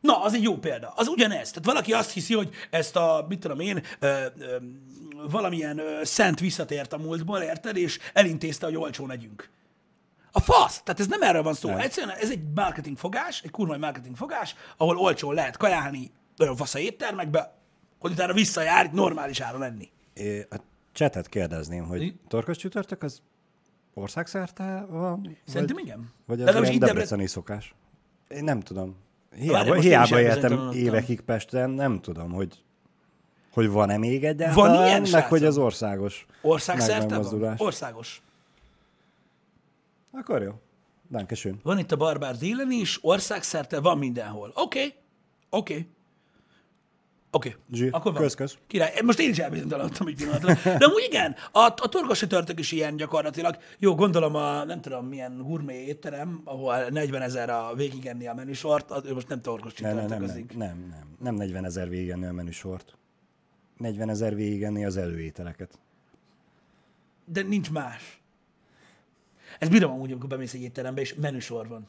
Na, 0.00 0.22
az 0.22 0.34
egy 0.34 0.42
jó 0.42 0.56
példa. 0.56 0.92
Az 0.96 1.08
ugyanez. 1.08 1.48
Tehát 1.50 1.64
valaki 1.64 1.92
azt 1.92 2.12
hiszi, 2.12 2.34
hogy 2.34 2.50
ezt 2.70 2.96
a, 2.96 3.26
mit 3.28 3.40
tudom 3.40 3.60
én, 3.60 3.82
ö, 3.98 4.24
ö, 4.38 4.56
valamilyen 5.30 5.78
ö, 5.78 6.04
szent 6.04 6.40
visszatért 6.40 6.92
a 6.92 6.98
múltból, 6.98 7.38
érted? 7.38 7.76
És 7.76 7.98
elintézte, 8.12 8.66
hogy 8.66 8.76
olcsón 8.76 9.10
együnk. 9.10 9.50
A 10.32 10.40
fasz! 10.40 10.82
Tehát 10.82 11.00
ez 11.00 11.06
nem 11.06 11.22
erről 11.22 11.42
van 11.42 11.54
szó. 11.54 11.68
Nem. 11.68 11.78
Egyszerűen 11.78 12.16
ez 12.16 12.30
egy 12.30 12.40
marketing 12.54 12.96
fogás, 12.96 13.42
egy 13.42 13.50
kurva 13.50 13.78
marketing 13.78 14.16
fogás, 14.16 14.54
ahol 14.76 14.96
olcsón 14.96 15.34
lehet 15.34 15.56
kajálni 15.56 16.10
nagyon 16.36 16.56
fasz 16.56 16.74
a 16.74 16.78
éttermekbe, 16.78 17.54
hogy 17.98 18.10
utána 18.12 18.32
visszajár 18.32 18.84
itt 18.84 18.92
normális 18.92 19.40
áron 19.40 19.62
enni. 19.62 19.90
É, 20.14 20.46
a 20.50 20.56
csetet 20.92 21.28
kérdezném, 21.28 21.84
hogy 21.84 22.14
torkos 22.28 22.56
csütörtök 22.56 23.02
az 23.02 23.22
országszerte 23.94 24.86
van? 24.88 25.36
Szerintem 25.46 25.76
vagy, 25.76 25.84
igen. 25.84 26.12
Vagy 26.26 26.38
ez 26.38 26.44
Legalábbis 26.44 26.74
ilyen 26.74 26.88
debreceni 26.88 27.26
szokás? 27.26 27.74
Én 28.28 28.44
nem 28.44 28.60
tudom. 28.60 28.96
Hiába, 29.36 29.76
is 29.76 29.84
hiába 29.84 30.20
éltem 30.20 30.70
évekig 30.72 31.20
Pesten, 31.20 31.70
nem 31.70 32.00
tudom, 32.00 32.32
hogy 32.32 32.62
hogy 33.50 33.68
van-e 33.68 33.96
még 33.96 34.24
egyáltalán, 34.24 34.74
Van 34.74 34.86
ilyen, 34.86 35.06
meg 35.10 35.28
hogy 35.28 35.44
az 35.44 35.58
országos 35.58 36.26
Országszerte 36.42 37.18
van? 37.18 37.54
Országos. 37.58 38.22
Akkor 40.12 40.42
jó. 40.42 40.52
Dankeschön. 41.10 41.60
Van 41.62 41.78
itt 41.78 41.92
a 41.92 41.96
Barbár 41.96 42.36
délen 42.36 42.70
is, 42.70 42.98
országszerte 43.02 43.80
van 43.80 43.98
mindenhol. 43.98 44.52
Oké, 44.54 44.78
okay. 44.78 44.94
oké. 45.50 45.72
Okay. 45.72 45.88
Oké, 47.30 47.56
okay. 47.72 47.88
akkor 47.88 48.12
van. 48.12 48.22
kösz, 48.22 48.34
kösz. 48.34 48.58
Király. 48.66 48.92
Most 49.04 49.18
én 49.18 49.30
is 49.30 49.38
elbizonytalanodtam 49.38 50.06
egy 50.06 50.14
pillanatra. 50.14 50.54
De 50.78 50.84
amúgy 50.84 51.04
igen, 51.08 51.36
a, 51.52 51.60
a 51.60 51.88
torkos 51.88 52.18
csütörtök 52.18 52.58
is 52.58 52.72
ilyen 52.72 52.96
gyakorlatilag. 52.96 53.58
Jó, 53.78 53.94
gondolom 53.94 54.34
a 54.34 54.64
nem 54.64 54.80
tudom 54.80 55.06
milyen 55.06 55.42
gourmet 55.42 55.76
étterem, 55.76 56.40
ahol 56.44 56.88
40 56.90 57.22
ezer 57.22 57.50
a 57.50 57.74
végigenni 57.74 58.26
a 58.26 58.34
menüsort, 58.34 58.90
az, 58.90 59.02
most 59.12 59.28
nem 59.28 59.40
torkos 59.40 59.74
Nem, 59.74 59.96
nem, 59.96 60.06
nem, 60.06 60.22
nem, 60.22 60.46
nem, 60.54 60.86
nem, 60.90 61.16
nem 61.20 61.34
40 61.34 61.64
ezer 61.64 61.88
végigenni 61.88 62.26
a 62.26 62.32
menüsort. 62.32 62.96
40 63.76 64.08
ezer 64.08 64.34
végigenni 64.34 64.84
az 64.84 64.96
előételeket. 64.96 65.78
De 67.24 67.42
nincs 67.42 67.70
más. 67.70 68.20
Ez 69.58 69.68
bírom 69.68 69.92
amúgy, 69.92 70.10
amikor 70.10 70.28
bemész 70.28 70.54
egy 70.54 70.62
étterembe, 70.62 71.00
és 71.00 71.14
menüsor 71.14 71.68
van. 71.68 71.88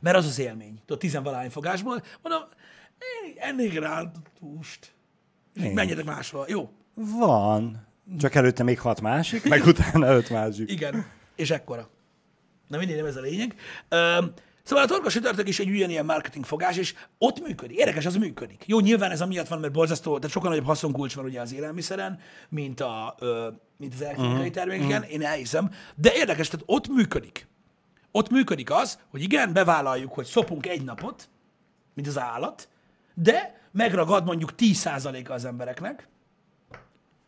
Mert 0.00 0.16
az 0.16 0.26
az 0.26 0.38
élmény. 0.38 0.78
Tudod, 0.86 0.98
tizenvalány 0.98 1.50
fogásból, 1.50 2.02
mondom, 2.22 2.48
én 3.26 3.34
ennék 3.36 3.78
rá 3.78 4.10
húst. 4.40 4.94
És 5.54 5.72
menjetek 5.72 6.04
máshol. 6.04 6.44
Jó, 6.48 6.70
Van. 6.94 7.86
Csak 8.18 8.34
előtte 8.34 8.62
még 8.62 8.80
hat 8.80 9.00
másik, 9.00 9.48
meg 9.48 9.66
utána 9.72 10.14
öt 10.14 10.30
másik. 10.30 10.70
igen. 10.70 11.06
És 11.36 11.50
ekkora. 11.50 11.88
Na 12.68 12.78
mindegy, 12.78 12.96
nem 12.96 13.06
ez 13.06 13.16
a 13.16 13.20
lényeg. 13.20 13.54
Öm, 13.88 14.32
Szóval 14.62 14.84
a 14.84 14.86
torkos 14.86 15.12
csütörtök 15.12 15.48
is 15.48 15.58
egy 15.58 15.70
ugyanilyen 15.70 16.04
marketing 16.04 16.44
fogás, 16.44 16.76
és 16.76 16.94
ott 17.18 17.46
működik. 17.46 17.76
Érdekes, 17.76 18.06
az 18.06 18.16
működik. 18.16 18.62
Jó, 18.66 18.80
nyilván 18.80 19.10
ez 19.10 19.20
amiatt 19.20 19.48
van, 19.48 19.60
mert 19.60 19.72
borzasztó, 19.72 20.16
tehát 20.16 20.30
sokkal 20.30 20.50
nagyobb 20.50 20.66
haszonkulcs 20.66 21.14
van 21.14 21.24
ugye 21.24 21.40
az 21.40 21.52
élelmiszeren, 21.52 22.18
mint, 22.48 22.80
a, 22.80 23.14
ö, 23.18 23.48
mint 23.76 23.94
az 23.94 24.02
elektronikai 24.02 24.38
uh-huh. 24.38 24.54
termékeken, 24.54 25.02
én 25.02 25.22
elhiszem, 25.22 25.70
de 25.94 26.14
érdekes, 26.14 26.48
tehát 26.48 26.66
ott 26.68 26.88
működik. 26.88 27.46
Ott 28.10 28.30
működik 28.30 28.70
az, 28.70 28.98
hogy 29.10 29.22
igen, 29.22 29.52
bevállaljuk, 29.52 30.12
hogy 30.12 30.26
szopunk 30.26 30.66
egy 30.66 30.84
napot, 30.84 31.28
mint 31.94 32.08
az 32.08 32.18
állat, 32.18 32.68
de 33.14 33.60
megragad 33.70 34.24
mondjuk 34.24 34.50
10%-a 34.58 35.32
az 35.32 35.44
embereknek, 35.44 36.08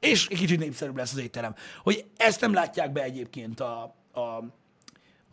és 0.01 0.27
egy 0.29 0.39
kicsit 0.39 0.59
népszerűbb 0.59 0.97
lesz 0.97 1.13
az 1.13 1.19
étterem. 1.19 1.55
Hogy 1.83 2.05
ezt 2.17 2.41
nem 2.41 2.53
látják 2.53 2.93
be 2.93 3.03
egyébként 3.03 3.61
a, 3.61 3.95
a, 4.13 4.21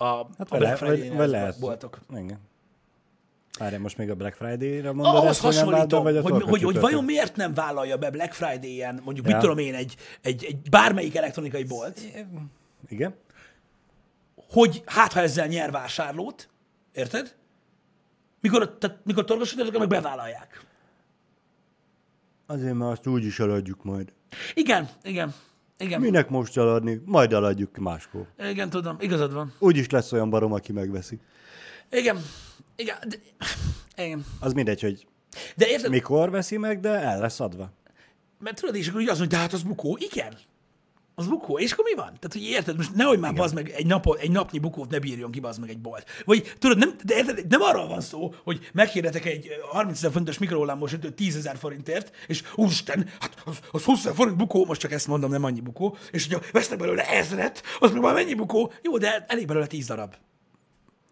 a, 0.03 0.27
Hát 0.37 0.51
a 0.51 0.57
Black 0.57 0.77
Friday-nél 0.77 1.55
boltok. 1.59 1.99
Igen. 2.09 2.39
Várj, 3.59 3.75
most 3.75 3.97
még 3.97 4.09
a 4.09 4.15
Black 4.15 4.35
Friday-ra 4.35 4.93
mondod 4.93 5.15
Ahhoz 5.15 5.29
ezt, 5.29 5.41
hogy 5.41 5.55
nem 5.55 5.69
vált 5.69 5.89
be, 5.89 5.95
hasonlítom, 5.95 6.23
vagy 6.23 6.41
hogy, 6.41 6.49
hogy, 6.49 6.63
hogy 6.63 6.79
vajon 6.79 7.03
miért 7.03 7.35
nem 7.35 7.53
vállalja 7.53 7.97
be 7.97 8.09
Black 8.09 8.33
Friday-en, 8.33 9.01
mondjuk, 9.03 9.27
Ja. 9.27 9.31
mit 9.31 9.41
tudom 9.41 9.57
én, 9.57 9.73
egy, 9.73 9.95
egy, 10.21 10.45
egy 10.45 10.69
bármelyik 10.69 11.15
elektronikai 11.15 11.63
bolt, 11.63 12.01
Igen? 12.87 13.15
hogy 14.49 14.83
hát 14.85 15.13
ha 15.13 15.19
ezzel 15.19 15.47
nyer 15.47 15.71
vásárlót, 15.71 16.49
érted? 16.93 17.35
Mikor, 18.43 18.77
tehát, 18.77 18.99
mikor 19.05 19.25
torkosítottak, 19.25 19.77
meg 19.79 19.87
bevállalják. 19.87 20.65
Azért, 22.45 22.73
mert 22.73 22.91
azt 22.91 23.07
úgy 23.07 23.23
is 23.25 23.39
eladjuk 23.39 23.83
majd. 23.83 24.13
Igen, 24.53 24.89
igen, 25.03 25.33
igen, 25.77 26.01
Minek 26.01 26.29
most 26.29 26.57
eladni? 26.57 27.01
Majd 27.05 27.33
eladjuk 27.33 27.77
máskor. 27.77 28.27
igen, 28.49 28.69
tudom, 28.69 28.97
igazad 28.99 29.33
van. 29.33 29.53
Úgyis 29.59 29.89
lesz 29.89 30.11
olyan 30.11 30.29
barom, 30.29 30.53
aki 30.53 30.71
megveszi. 30.71 31.19
Igen, 31.91 32.21
igen, 32.75 32.97
de, 33.07 33.15
igen. 34.03 34.25
Az 34.39 34.53
mindegy, 34.53 34.81
hogy 34.81 35.07
De 35.55 35.67
érted, 35.67 35.89
mikor 35.89 36.29
veszi 36.29 36.57
meg, 36.57 36.79
de 36.79 36.89
el 36.89 37.19
lesz 37.19 37.39
adva. 37.39 37.71
mert 38.39 38.59
tudod, 38.59 38.75
és 38.75 38.87
akkor 38.87 39.01
úgy 39.01 39.09
az, 39.09 39.17
hogy 39.19 39.27
de 39.27 39.37
hát 39.37 39.53
az 39.53 39.63
bukó, 39.63 39.97
igen. 40.11 40.33
Az 41.15 41.27
bukó, 41.27 41.59
és 41.59 41.71
akkor 41.71 41.85
mi 41.85 41.95
van? 41.95 42.05
Tehát, 42.05 42.31
hogy 42.31 42.43
érted, 42.43 42.75
most 42.77 42.95
nehogy 42.95 43.19
már 43.19 43.33
bazd 43.33 43.53
meg 43.53 43.69
egy, 43.69 43.85
napot, 43.85 44.19
egy 44.19 44.31
napnyi 44.31 44.59
bukót 44.59 44.89
ne 44.89 44.99
bírjon 44.99 45.31
ki 45.31 45.39
bazd 45.39 45.59
meg 45.59 45.69
egy 45.69 45.79
bolt. 45.79 46.05
Vagy 46.25 46.53
tudod, 46.59 46.77
nem, 46.77 46.95
de 47.03 47.15
érted, 47.15 47.47
nem 47.47 47.61
arról 47.61 47.87
van 47.87 48.01
szó, 48.01 48.33
hogy 48.43 48.69
meghirdetek 48.73 49.25
egy 49.25 49.47
ö, 49.47 49.53
30 49.71 49.97
ezer 49.97 50.11
fontos 50.11 50.37
mikrohullámos 50.37 50.89
sütőt 50.89 51.13
10 51.13 51.35
ezer 51.35 51.57
forintért, 51.57 52.15
és 52.27 52.43
úristen, 52.55 53.09
hát 53.19 53.41
az, 53.45 53.59
az 53.71 53.83
20 53.83 53.99
ezer 53.99 54.15
forint 54.15 54.37
bukó, 54.37 54.65
most 54.65 54.79
csak 54.79 54.91
ezt 54.91 55.07
mondom, 55.07 55.31
nem 55.31 55.43
annyi 55.43 55.61
bukó, 55.61 55.97
és 56.11 56.27
hogyha 56.27 56.45
vesznek 56.51 56.79
belőle 56.79 57.09
ezret, 57.09 57.63
az 57.79 57.91
meg 57.91 58.01
már 58.01 58.13
mennyi 58.13 58.33
bukó? 58.33 58.71
Jó, 58.81 58.97
de 58.97 59.25
elég 59.27 59.47
belőle 59.47 59.67
10 59.67 59.85
darab. 59.85 60.13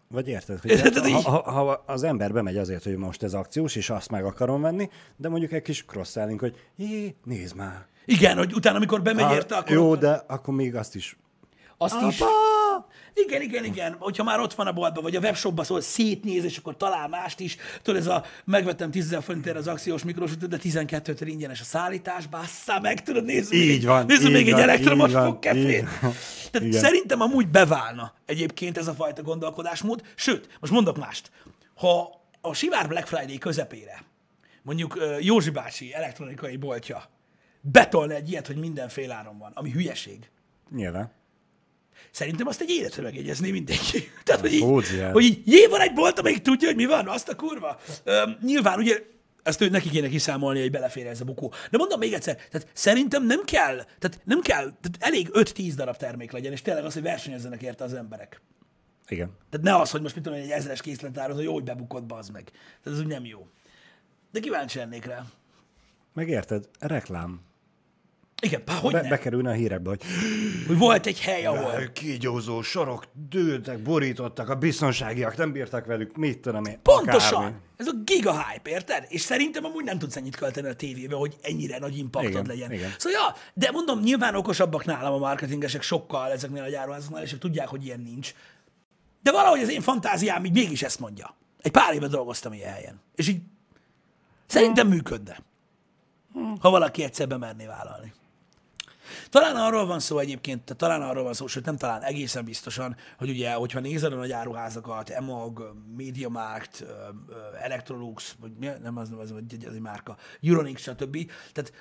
Vagy 0.08 0.28
érted, 0.28 0.60
hogy 0.60 0.70
Érted, 0.80 1.02
ha, 1.02 1.08
így? 1.08 1.24
ha, 1.24 1.50
ha, 1.50 1.82
az 1.86 2.02
ember 2.02 2.32
bemegy 2.32 2.56
azért, 2.56 2.84
hogy 2.84 2.96
most 2.96 3.22
ez 3.22 3.34
akciós, 3.34 3.76
és 3.76 3.90
azt 3.90 4.10
meg 4.10 4.24
akarom 4.24 4.60
venni, 4.60 4.88
de 5.16 5.28
mondjuk 5.28 5.52
egy 5.52 5.62
kis 5.62 5.84
cross-selling, 5.84 6.40
hogy 6.40 6.56
jé, 6.76 7.14
nézd 7.24 7.56
már. 7.56 7.86
Igen, 8.04 8.36
hogy 8.36 8.52
utána, 8.54 8.76
amikor 8.76 9.02
bemegy 9.02 9.24
Ha, 9.24 9.34
érte, 9.34 9.56
akkor 9.56 9.76
jó, 9.76 9.94
de 9.96 10.24
akkor 10.26 10.54
még 10.54 10.74
azt 10.74 10.94
is. 10.94 11.16
azt 11.78 12.00
is... 12.08 12.20
Apa! 12.20 12.30
Igen, 13.14 13.42
igen, 13.42 13.64
igen. 13.64 13.96
Hogyha 13.98 14.24
már 14.24 14.40
ott 14.40 14.54
van 14.54 14.66
a 14.66 14.72
boltban, 14.72 15.02
vagy 15.02 15.16
a 15.16 15.20
webshopban, 15.20 15.64
szóval 15.64 15.82
szétnéz, 15.82 16.44
és 16.44 16.56
akkor 16.56 16.76
talál 16.76 17.08
mást 17.08 17.40
is. 17.40 17.56
Tudod, 17.82 18.00
ez 18.00 18.06
a 18.06 18.24
megvettem 18.44 18.90
10 18.90 19.04
ezer 19.04 19.22
forintért 19.22 19.56
az 19.56 19.66
akciós 19.66 20.04
mikrosütőt, 20.04 20.48
de 20.48 20.56
12 20.56 21.26
ingyenes 21.26 21.60
a 21.60 21.64
szállítás, 21.64 22.26
bassza 22.26 22.80
meg, 22.80 23.02
tudod, 23.02 23.24
nézzük 23.24 23.52
Így 23.52 23.66
még, 23.68 23.84
van, 23.84 24.06
nézzük 24.06 24.28
így 24.28 24.32
még 24.32 24.46
egy 24.46 24.52
van, 24.52 24.62
elektromos 24.62 25.08
így 25.08 25.14
van, 25.14 25.24
fogkefét. 25.24 25.88
Tehát 26.50 26.68
Igen. 26.68 26.80
szerintem 26.80 27.20
amúgy 27.20 27.48
beválna 27.48 28.12
egyébként 28.26 28.78
ez 28.78 28.88
a 28.88 28.94
fajta 28.94 29.22
gondolkodásmód. 29.22 30.02
Sőt, 30.14 30.48
most 30.60 30.72
mondok 30.72 30.98
mást. 30.98 31.30
Ha 31.74 32.20
a 32.40 32.54
Sivár 32.54 32.88
Black 32.88 33.06
Friday 33.06 33.38
közepére 33.38 34.04
mondjuk 34.62 34.98
Józsi 35.20 35.50
bácsi 35.50 35.94
elektronikai 35.94 36.56
boltja 36.56 37.04
betolna 37.62 38.14
egy 38.14 38.30
ilyet, 38.30 38.46
hogy 38.46 38.56
mindenféle 38.56 39.14
áron 39.14 39.38
van, 39.38 39.52
ami 39.54 39.70
hülyeség. 39.70 40.30
Nyilván. 40.70 41.12
Szerintem 42.10 42.46
azt 42.46 42.60
egy 42.60 42.70
életre 42.70 43.02
megjegyezné 43.02 43.50
mindenki. 43.50 44.10
Tehát, 44.24 44.40
hogy 44.40 44.52
így, 44.52 44.64
hogy 45.12 45.24
így 45.24 45.42
jé, 45.44 45.66
van 45.66 45.80
egy 45.80 45.92
bolt, 45.92 46.18
amelyik 46.18 46.42
tudja, 46.42 46.68
hogy 46.68 46.76
mi 46.76 46.86
van, 46.86 47.08
azt 47.08 47.28
a 47.28 47.36
kurva. 47.36 47.80
Üm, 48.04 48.38
nyilván, 48.42 48.78
ugye, 48.78 49.02
ezt 49.42 49.60
ő 49.60 49.68
neki 49.68 49.88
kéne 49.88 50.08
kiszámolni, 50.08 50.60
hogy 50.60 50.70
belefér 50.70 51.06
ez 51.06 51.20
a 51.20 51.24
bukó. 51.24 51.52
De 51.70 51.78
mondom 51.78 51.98
még 51.98 52.12
egyszer, 52.12 52.36
tehát 52.36 52.68
szerintem 52.72 53.26
nem 53.26 53.44
kell, 53.44 53.74
tehát 53.74 54.20
nem 54.24 54.40
kell, 54.40 54.62
tehát 54.62 54.96
elég 54.98 55.28
5-10 55.32 55.72
darab 55.76 55.96
termék 55.96 56.32
legyen, 56.32 56.52
és 56.52 56.62
tényleg 56.62 56.84
az, 56.84 56.92
hogy 56.92 57.02
versenyezzenek 57.02 57.62
érte 57.62 57.84
az 57.84 57.94
emberek. 57.94 58.40
Igen. 59.08 59.30
Tehát 59.50 59.66
ne 59.66 59.76
az, 59.76 59.90
hogy 59.90 60.00
most 60.00 60.14
mit 60.14 60.24
tudom, 60.24 60.38
egy 60.38 60.50
ezres 60.50 60.80
készletárod, 60.80 61.36
hogy 61.36 61.44
jó, 61.44 61.52
hogy 61.52 61.64
bebukott, 61.64 62.04
bazd 62.04 62.32
meg. 62.32 62.44
Tehát 62.82 62.98
ez 62.98 63.04
úgy 63.04 63.10
nem 63.10 63.24
jó. 63.24 63.46
De 64.32 64.40
kíváncsi 64.40 64.78
lennék 64.78 65.04
rá. 65.04 65.24
Meg 66.12 66.28
érted, 66.28 66.68
reklám. 66.78 67.40
Igen, 68.44 68.64
pá, 68.64 68.74
hogy 68.74 68.92
Be, 68.92 69.02
ne? 69.02 69.08
bekerülne 69.08 69.50
a 69.50 69.52
hírekbe, 69.52 69.88
hogy 69.88 70.02
Hogy 70.66 70.78
volt 70.78 71.06
egy 71.06 71.20
hely, 71.20 71.46
ahol 71.46 71.90
kígyózó 71.92 72.62
sorok 72.62 73.04
dőltek, 73.28 73.82
borítottak, 73.82 74.48
a 74.48 74.54
biztonságiak 74.54 75.36
nem 75.36 75.52
bírtak 75.52 75.86
velük, 75.86 76.16
mit 76.16 76.38
tudom 76.38 76.64
én, 76.64 76.78
Pontosan! 76.82 77.38
akármi. 77.38 77.56
Ez 77.76 77.86
a 77.86 77.92
giga 78.04 78.44
hype, 78.44 78.70
érted? 78.70 79.04
És 79.08 79.20
szerintem 79.20 79.64
amúgy 79.64 79.84
nem 79.84 79.98
tudsz 79.98 80.16
ennyit 80.16 80.36
költeni 80.36 80.68
a 80.68 80.74
tévébe, 80.74 81.16
hogy 81.16 81.36
ennyire 81.42 81.78
nagy 81.78 81.98
impaktod 81.98 82.30
Igen, 82.30 82.46
legyen. 82.46 82.72
igen. 82.72 82.90
Szóval, 82.98 83.20
ja, 83.20 83.34
de 83.54 83.70
mondom, 83.70 84.00
nyilván 84.00 84.34
okosabbak 84.34 84.84
nálam 84.84 85.12
a 85.12 85.18
marketingesek 85.18 85.82
sokkal 85.82 86.30
ezeknél 86.30 86.62
a 86.62 86.68
gyárvázoknál, 86.68 87.22
és 87.22 87.36
tudják, 87.38 87.68
hogy 87.68 87.84
ilyen 87.84 88.00
nincs. 88.00 88.34
De 89.22 89.32
valahogy 89.32 89.60
az 89.60 89.70
én 89.70 89.80
fantáziám 89.80 90.44
így 90.44 90.52
mégis 90.52 90.82
ezt 90.82 91.00
mondja. 91.00 91.36
Egy 91.60 91.72
pár 91.72 91.94
éve 91.94 92.06
dolgoztam 92.06 92.52
ilyen 92.52 92.72
helyen. 92.72 93.00
És 93.14 93.28
így 93.28 93.40
szerintem 94.46 94.88
működne. 94.88 95.38
Ha 96.60 96.70
valaki 96.70 97.02
egyszer 97.02 97.28
bemerné 97.28 97.66
vállalni. 97.66 98.12
Talán 99.32 99.56
arról 99.56 99.86
van 99.86 100.00
szó 100.00 100.18
egyébként, 100.18 100.62
tehát 100.62 100.78
talán 100.78 101.10
arról 101.10 101.22
van 101.22 101.32
szó, 101.32 101.46
sőt 101.46 101.64
nem 101.64 101.76
talán, 101.76 102.02
egészen 102.02 102.44
biztosan, 102.44 102.96
hogy 103.18 103.28
ugye, 103.28 103.52
hogyha 103.52 103.80
nézed 103.80 104.12
a 104.12 104.16
nagy 104.16 104.32
áruházakat, 104.32 105.10
Emag, 105.10 105.74
Mediamarkt, 105.96 106.84
Electrolux, 107.60 108.34
vagy 108.40 108.52
mi, 108.58 108.68
nem 108.82 108.96
az, 108.96 109.08
nem 109.08 109.18
az, 109.18 109.30
az, 109.30 109.36
az 109.66 109.74
egy 109.74 109.80
márka, 109.80 110.16
Euronix, 110.42 110.82
stb. 110.82 111.30
Tehát 111.52 111.72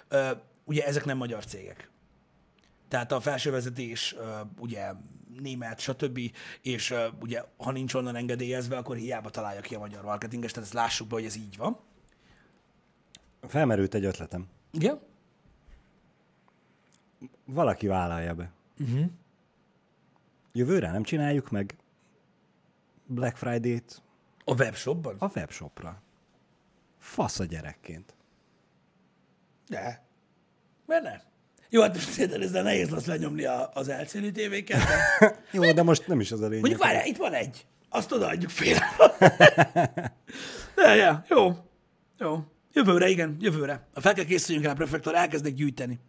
ugye 0.64 0.86
ezek 0.86 1.06
nem 1.06 1.18
magyar 1.18 1.46
cégek. 1.46 1.90
Tehát 2.88 3.12
a 3.12 3.20
felsővezetés 3.20 4.16
ugye 4.60 4.92
német, 5.42 5.80
stb. 5.80 6.20
És 6.62 6.94
ugye, 7.20 7.44
ha 7.58 7.72
nincs 7.72 7.94
onnan 7.94 8.16
engedélyezve, 8.16 8.78
akkor 8.78 8.96
hiába 8.96 9.30
találja 9.30 9.62
ki 9.62 9.76
a 9.76 9.80
magyar 9.80 10.04
marketinges, 10.04 10.52
tehát 10.52 10.66
ezt 10.66 10.78
lássuk 10.78 11.08
be, 11.08 11.16
hogy 11.16 11.26
ez 11.26 11.36
így 11.36 11.58
van. 11.58 11.80
Felmerült 13.48 13.94
egy 13.94 14.06
ötletem. 14.06 14.48
Igen? 14.72 15.10
Valaki 17.46 17.88
vállalja 17.88 18.34
be. 18.36 18.52
Uh-huh. 18.80 19.06
Jövőre 20.54 20.92
nem 20.92 21.04
csináljuk 21.04 21.50
meg 21.50 21.76
Black 23.06 23.38
Friday-t 23.38 24.02
A 24.46 24.54
webshopban? 24.54 25.16
a 25.20 25.32
webshopra. 25.36 26.02
Fasz 27.00 27.40
a 27.40 27.46
gyerekként. 27.46 28.16
De. 29.68 30.04
Miért 30.86 31.04
ne? 31.04 31.22
Jó, 31.70 31.82
hát 31.82 31.94
most 31.94 32.18
érted, 32.18 32.42
ezzel 32.42 32.64
nehéz 32.64 32.90
lesz 32.90 33.06
lenyomni 33.06 33.44
a, 33.46 33.70
az 33.74 33.90
LCD 33.90 34.32
tévéket, 34.34 34.80
de 34.84 35.36
Jó, 35.52 35.72
de 35.72 35.84
most 35.84 36.08
nem 36.08 36.20
is 36.20 36.32
az 36.32 36.40
a 36.42 36.46
lényeg. 36.48 36.60
mondjuk 36.60 36.84
várjál, 36.84 37.06
itt 37.06 37.18
van 37.18 37.34
egy. 37.34 37.66
Azt 37.90 38.12
odaadjuk 38.12 38.50
fél. 38.52 38.78
ja, 40.76 40.94
ja, 41.04 41.26
jó. 41.30 41.52
Jó. 42.18 42.44
Jövőre, 42.74 43.08
igen, 43.08 43.38
jövőre. 43.40 43.88
Ha 43.94 44.02
fel 44.02 44.14
kell 44.14 44.26
készüljünk 44.26 44.66
rá, 44.66 44.74
prefektor, 44.74 45.16
elkezdek 45.16 45.54
gyűjteni. 45.54 46.00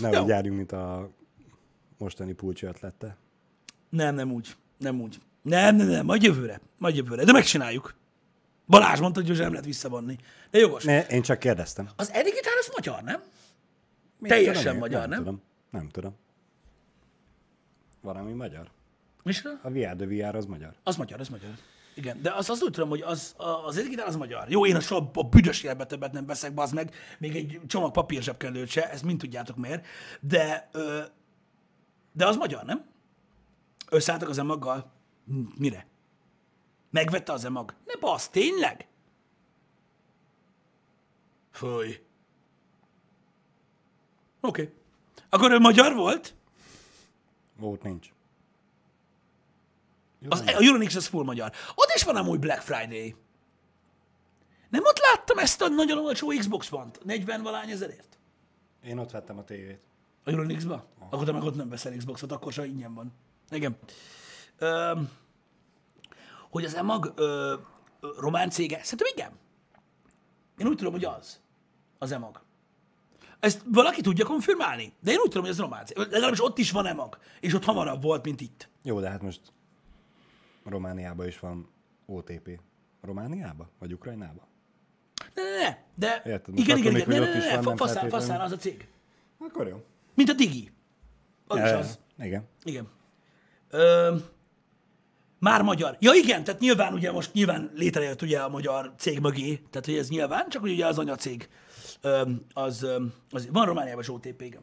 Ne 0.00 0.10
Jó. 0.10 0.22
úgy 0.22 0.28
járjunk, 0.28 0.56
mint 0.56 0.72
a 0.72 1.10
mostani 1.98 2.32
pulcsi 2.32 2.66
ötlete. 2.66 3.16
Nem, 3.88 4.14
nem 4.14 4.32
úgy. 4.32 4.56
Nem 4.78 5.00
úgy. 5.00 5.20
Nem, 5.42 5.76
nem, 5.76 5.86
nem, 5.86 6.04
majd 6.04 6.22
jövőre. 6.22 6.60
Majd 6.78 6.96
jövőre. 6.96 7.24
De 7.24 7.32
megcsináljuk. 7.32 7.94
Balázs 8.66 9.00
mondta, 9.00 9.20
hogy 9.22 9.38
nem 9.38 9.50
lehet 9.50 9.64
visszavonni. 9.64 10.18
De 10.50 10.58
jogos. 10.58 10.84
Ne, 10.84 11.06
én 11.06 11.22
csak 11.22 11.38
kérdeztem. 11.38 11.88
Az 11.96 12.10
Edigitál 12.12 12.52
az 12.60 12.70
magyar, 12.76 13.02
nem? 13.02 13.22
Mit 14.18 14.30
Teljesen 14.30 14.62
tudom 14.62 14.78
magyar, 14.78 15.00
nem? 15.00 15.08
nem? 15.08 15.18
Tudom. 15.18 15.42
Nem 15.70 15.88
tudom. 15.88 16.16
Valami 18.00 18.32
magyar. 18.32 18.70
Micsoda? 19.22 19.58
A 19.62 19.70
VR 19.70 19.96
de 19.96 20.06
VR 20.06 20.34
az 20.34 20.46
magyar. 20.46 20.74
Az 20.82 20.96
magyar, 20.96 21.20
az 21.20 21.28
magyar. 21.28 21.50
Igen, 21.94 22.22
de 22.22 22.34
azt, 22.34 22.50
azt 22.50 22.62
úgy 22.62 22.70
tudom, 22.70 22.88
hogy 22.88 23.00
az, 23.00 23.34
az 23.66 23.76
Edigitál 23.76 24.06
az 24.06 24.16
magyar. 24.16 24.48
Jó, 24.48 24.66
én 24.66 24.76
a, 24.76 24.80
soha 24.80 25.10
a 25.14 25.22
büdös 25.22 25.62
életben 25.62 25.88
többet 25.88 26.12
nem 26.12 26.26
veszek, 26.26 26.54
bazd 26.54 26.74
meg, 26.74 26.94
még 27.18 27.36
egy 27.36 27.60
csomag 27.66 27.92
papír 27.92 28.22
zsebkendőt 28.22 28.68
se, 28.68 28.90
ezt 28.90 29.02
mind 29.02 29.18
tudjátok 29.18 29.56
miért, 29.56 29.86
de, 30.20 30.68
ö, 30.72 31.02
de 32.12 32.26
az 32.26 32.36
magyar, 32.36 32.64
nem? 32.64 32.84
Összeálltak 33.90 34.28
az 34.28 34.38
emaggal? 34.38 34.92
Mire? 35.58 35.86
Megvette 36.90 37.32
az 37.32 37.44
emag? 37.44 37.74
Ne 37.84 37.96
basz, 38.00 38.28
tényleg? 38.28 38.88
Fúj. 41.50 41.86
Oké. 44.40 44.62
Okay. 44.62 44.74
Akkor 45.28 45.52
ő 45.52 45.58
magyar 45.58 45.94
volt? 45.94 46.34
Volt 47.56 47.82
nincs. 47.82 48.12
Az, 50.28 50.40
a 50.40 50.44
Euronix 50.46 50.94
az 50.94 51.06
full 51.06 51.24
magyar. 51.24 51.52
Ott 51.74 51.92
is 51.94 52.02
van 52.02 52.16
amúgy 52.16 52.38
Black 52.38 52.60
Friday. 52.60 53.14
Nem 54.70 54.82
ott 54.84 54.98
láttam 54.98 55.38
ezt 55.38 55.62
a 55.62 55.68
nagyon 55.68 55.98
olcsó 55.98 56.26
Xbox 56.26 56.72
One-t? 56.72 57.04
40 57.04 57.42
valány 57.42 57.70
ezerért? 57.70 58.18
Én 58.84 58.98
ott 58.98 59.10
vettem 59.10 59.38
a 59.38 59.44
tévét. 59.44 59.80
A 60.24 60.30
Euronix-ba? 60.30 60.86
Akkor 61.10 61.24
te 61.24 61.32
meg 61.32 61.42
ott 61.42 61.56
nem 61.56 61.68
veszel 61.68 61.96
Xboxot, 61.96 62.32
akkor 62.32 62.52
se 62.52 62.66
ingyen 62.66 62.94
van. 62.94 63.12
Igen. 63.50 63.76
Öm, 64.58 65.10
hogy 66.50 66.64
az 66.64 66.74
EMAG 66.74 67.12
ö, 67.16 67.54
román 68.18 68.50
cége? 68.50 68.80
Szerintem 68.82 69.06
igen. 69.12 69.32
Én 70.58 70.66
úgy 70.66 70.76
tudom, 70.76 70.92
hogy 70.92 71.04
az. 71.04 71.40
Az 71.98 72.12
EMAG. 72.12 72.42
Ezt 73.40 73.62
valaki 73.64 74.00
tudja 74.00 74.24
konfirmálni? 74.24 74.92
De 75.00 75.10
én 75.10 75.16
úgy 75.16 75.28
tudom, 75.28 75.42
hogy 75.42 75.50
ez 75.50 75.58
román 75.58 75.86
cég. 75.86 75.96
Legalábbis 75.96 76.42
ott 76.42 76.58
is 76.58 76.70
van 76.70 76.86
EMAG. 76.86 77.18
És 77.40 77.54
ott 77.54 77.64
hamarabb 77.64 78.02
volt, 78.02 78.24
mint 78.24 78.40
itt. 78.40 78.68
Jó, 78.82 79.00
de 79.00 79.08
hát 79.08 79.22
most 79.22 79.40
Romániában 80.64 81.26
is 81.26 81.38
van 81.38 81.68
OTP. 82.06 82.60
Romániában? 83.00 83.68
Vagy 83.78 83.92
Ukrajnában? 83.92 84.44
Ne, 85.34 85.42
ne, 85.42 85.68
ne. 85.68 85.76
De 85.94 86.22
Érted, 86.30 86.58
igen, 86.58 86.76
igen, 86.76 86.96
igen. 86.96 87.08
Ne, 87.08 87.18
ne, 87.18 87.38
ne, 87.38 87.60
ne. 87.60 87.76
Faszán, 87.76 88.08
faszán 88.08 88.40
az 88.40 88.52
a 88.52 88.56
cég. 88.56 88.88
Akkor 89.38 89.66
jó. 89.68 89.82
Mint 90.14 90.28
a 90.28 90.32
Digi. 90.32 90.70
Az 91.46 91.58
is 91.58 91.64
Ja, 91.64 91.78
az. 91.78 91.98
Igen. 92.18 92.48
Igen. 92.62 92.88
Ö, 93.70 94.16
már 95.38 95.62
magyar. 95.62 95.96
Ja 96.00 96.12
igen, 96.14 96.44
tehát 96.44 96.60
nyilván 96.60 96.92
ugye 96.92 97.12
most 97.12 97.32
nyilván 97.32 97.70
létrejött 97.74 98.22
ugye 98.22 98.40
a 98.40 98.48
magyar 98.48 98.94
cég 98.96 99.20
mögé, 99.20 99.56
tehát 99.56 99.86
hogy 99.86 99.94
ez 99.96 100.08
nyilván, 100.08 100.48
csak 100.48 100.62
ugye 100.62 100.86
az 100.86 100.98
anyacég 100.98 101.48
az, 102.52 102.86
az 103.30 103.48
van 103.52 103.66
Romániában 103.66 104.00
is 104.00 104.08
OTP, 104.08 104.42
igen. 104.42 104.62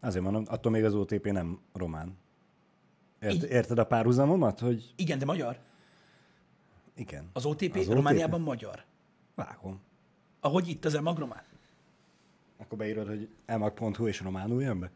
Azért 0.00 0.24
mondom, 0.24 0.44
attól 0.46 0.72
még 0.72 0.84
az 0.84 0.94
OTP 0.94 1.24
nem 1.24 1.60
román. 1.72 2.16
Ért, 3.22 3.34
Így. 3.34 3.42
érted 3.50 3.78
a 3.78 3.84
párhuzamomat, 3.84 4.58
hogy 4.60 4.92
Igen, 4.96 5.18
de 5.18 5.24
magyar. 5.24 5.58
igen. 6.96 7.30
Az 7.32 7.44
OTP, 7.44 7.74
Az 7.74 7.80
az 7.80 7.86
OTP? 7.86 7.94
Romániában 7.94 8.40
magyar. 8.40 8.84
Vágom. 9.34 9.80
Ahogy 10.40 10.68
itt 10.68 10.84
az 10.84 10.94
emag 10.94 11.18
román. 11.18 11.42
Akkor 12.58 12.78
beírod, 12.78 13.08
hogy 13.08 13.28
emag.hu 13.46 14.06
és 14.06 14.20
románul 14.20 14.62
jön 14.62 14.80
be? 14.80 14.90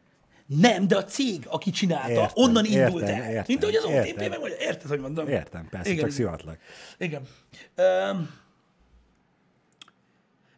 Nem, 0.46 0.88
de 0.88 0.96
a 0.96 1.04
cég, 1.04 1.46
aki 1.48 1.70
csinálta, 1.70 2.10
Értem, 2.10 2.30
onnan 2.34 2.64
indult 2.64 3.02
értem, 3.02 3.22
el. 3.22 3.28
értem, 3.30 3.44
Mint 3.46 3.62
ahogy 3.62 3.74
az 3.76 3.84
OTP 3.84 3.92
értem. 4.06 4.28
meg 4.30 4.40
magyar. 4.40 4.60
Érted, 4.60 4.88
hogy 4.88 5.00
mondom? 5.00 5.28
Értem, 5.28 5.68
persze, 5.68 5.90
Igen, 5.90 6.02
csak 6.02 6.12
szivatlak. 6.12 6.58
Igen. 6.98 7.22
Öm, 7.74 8.30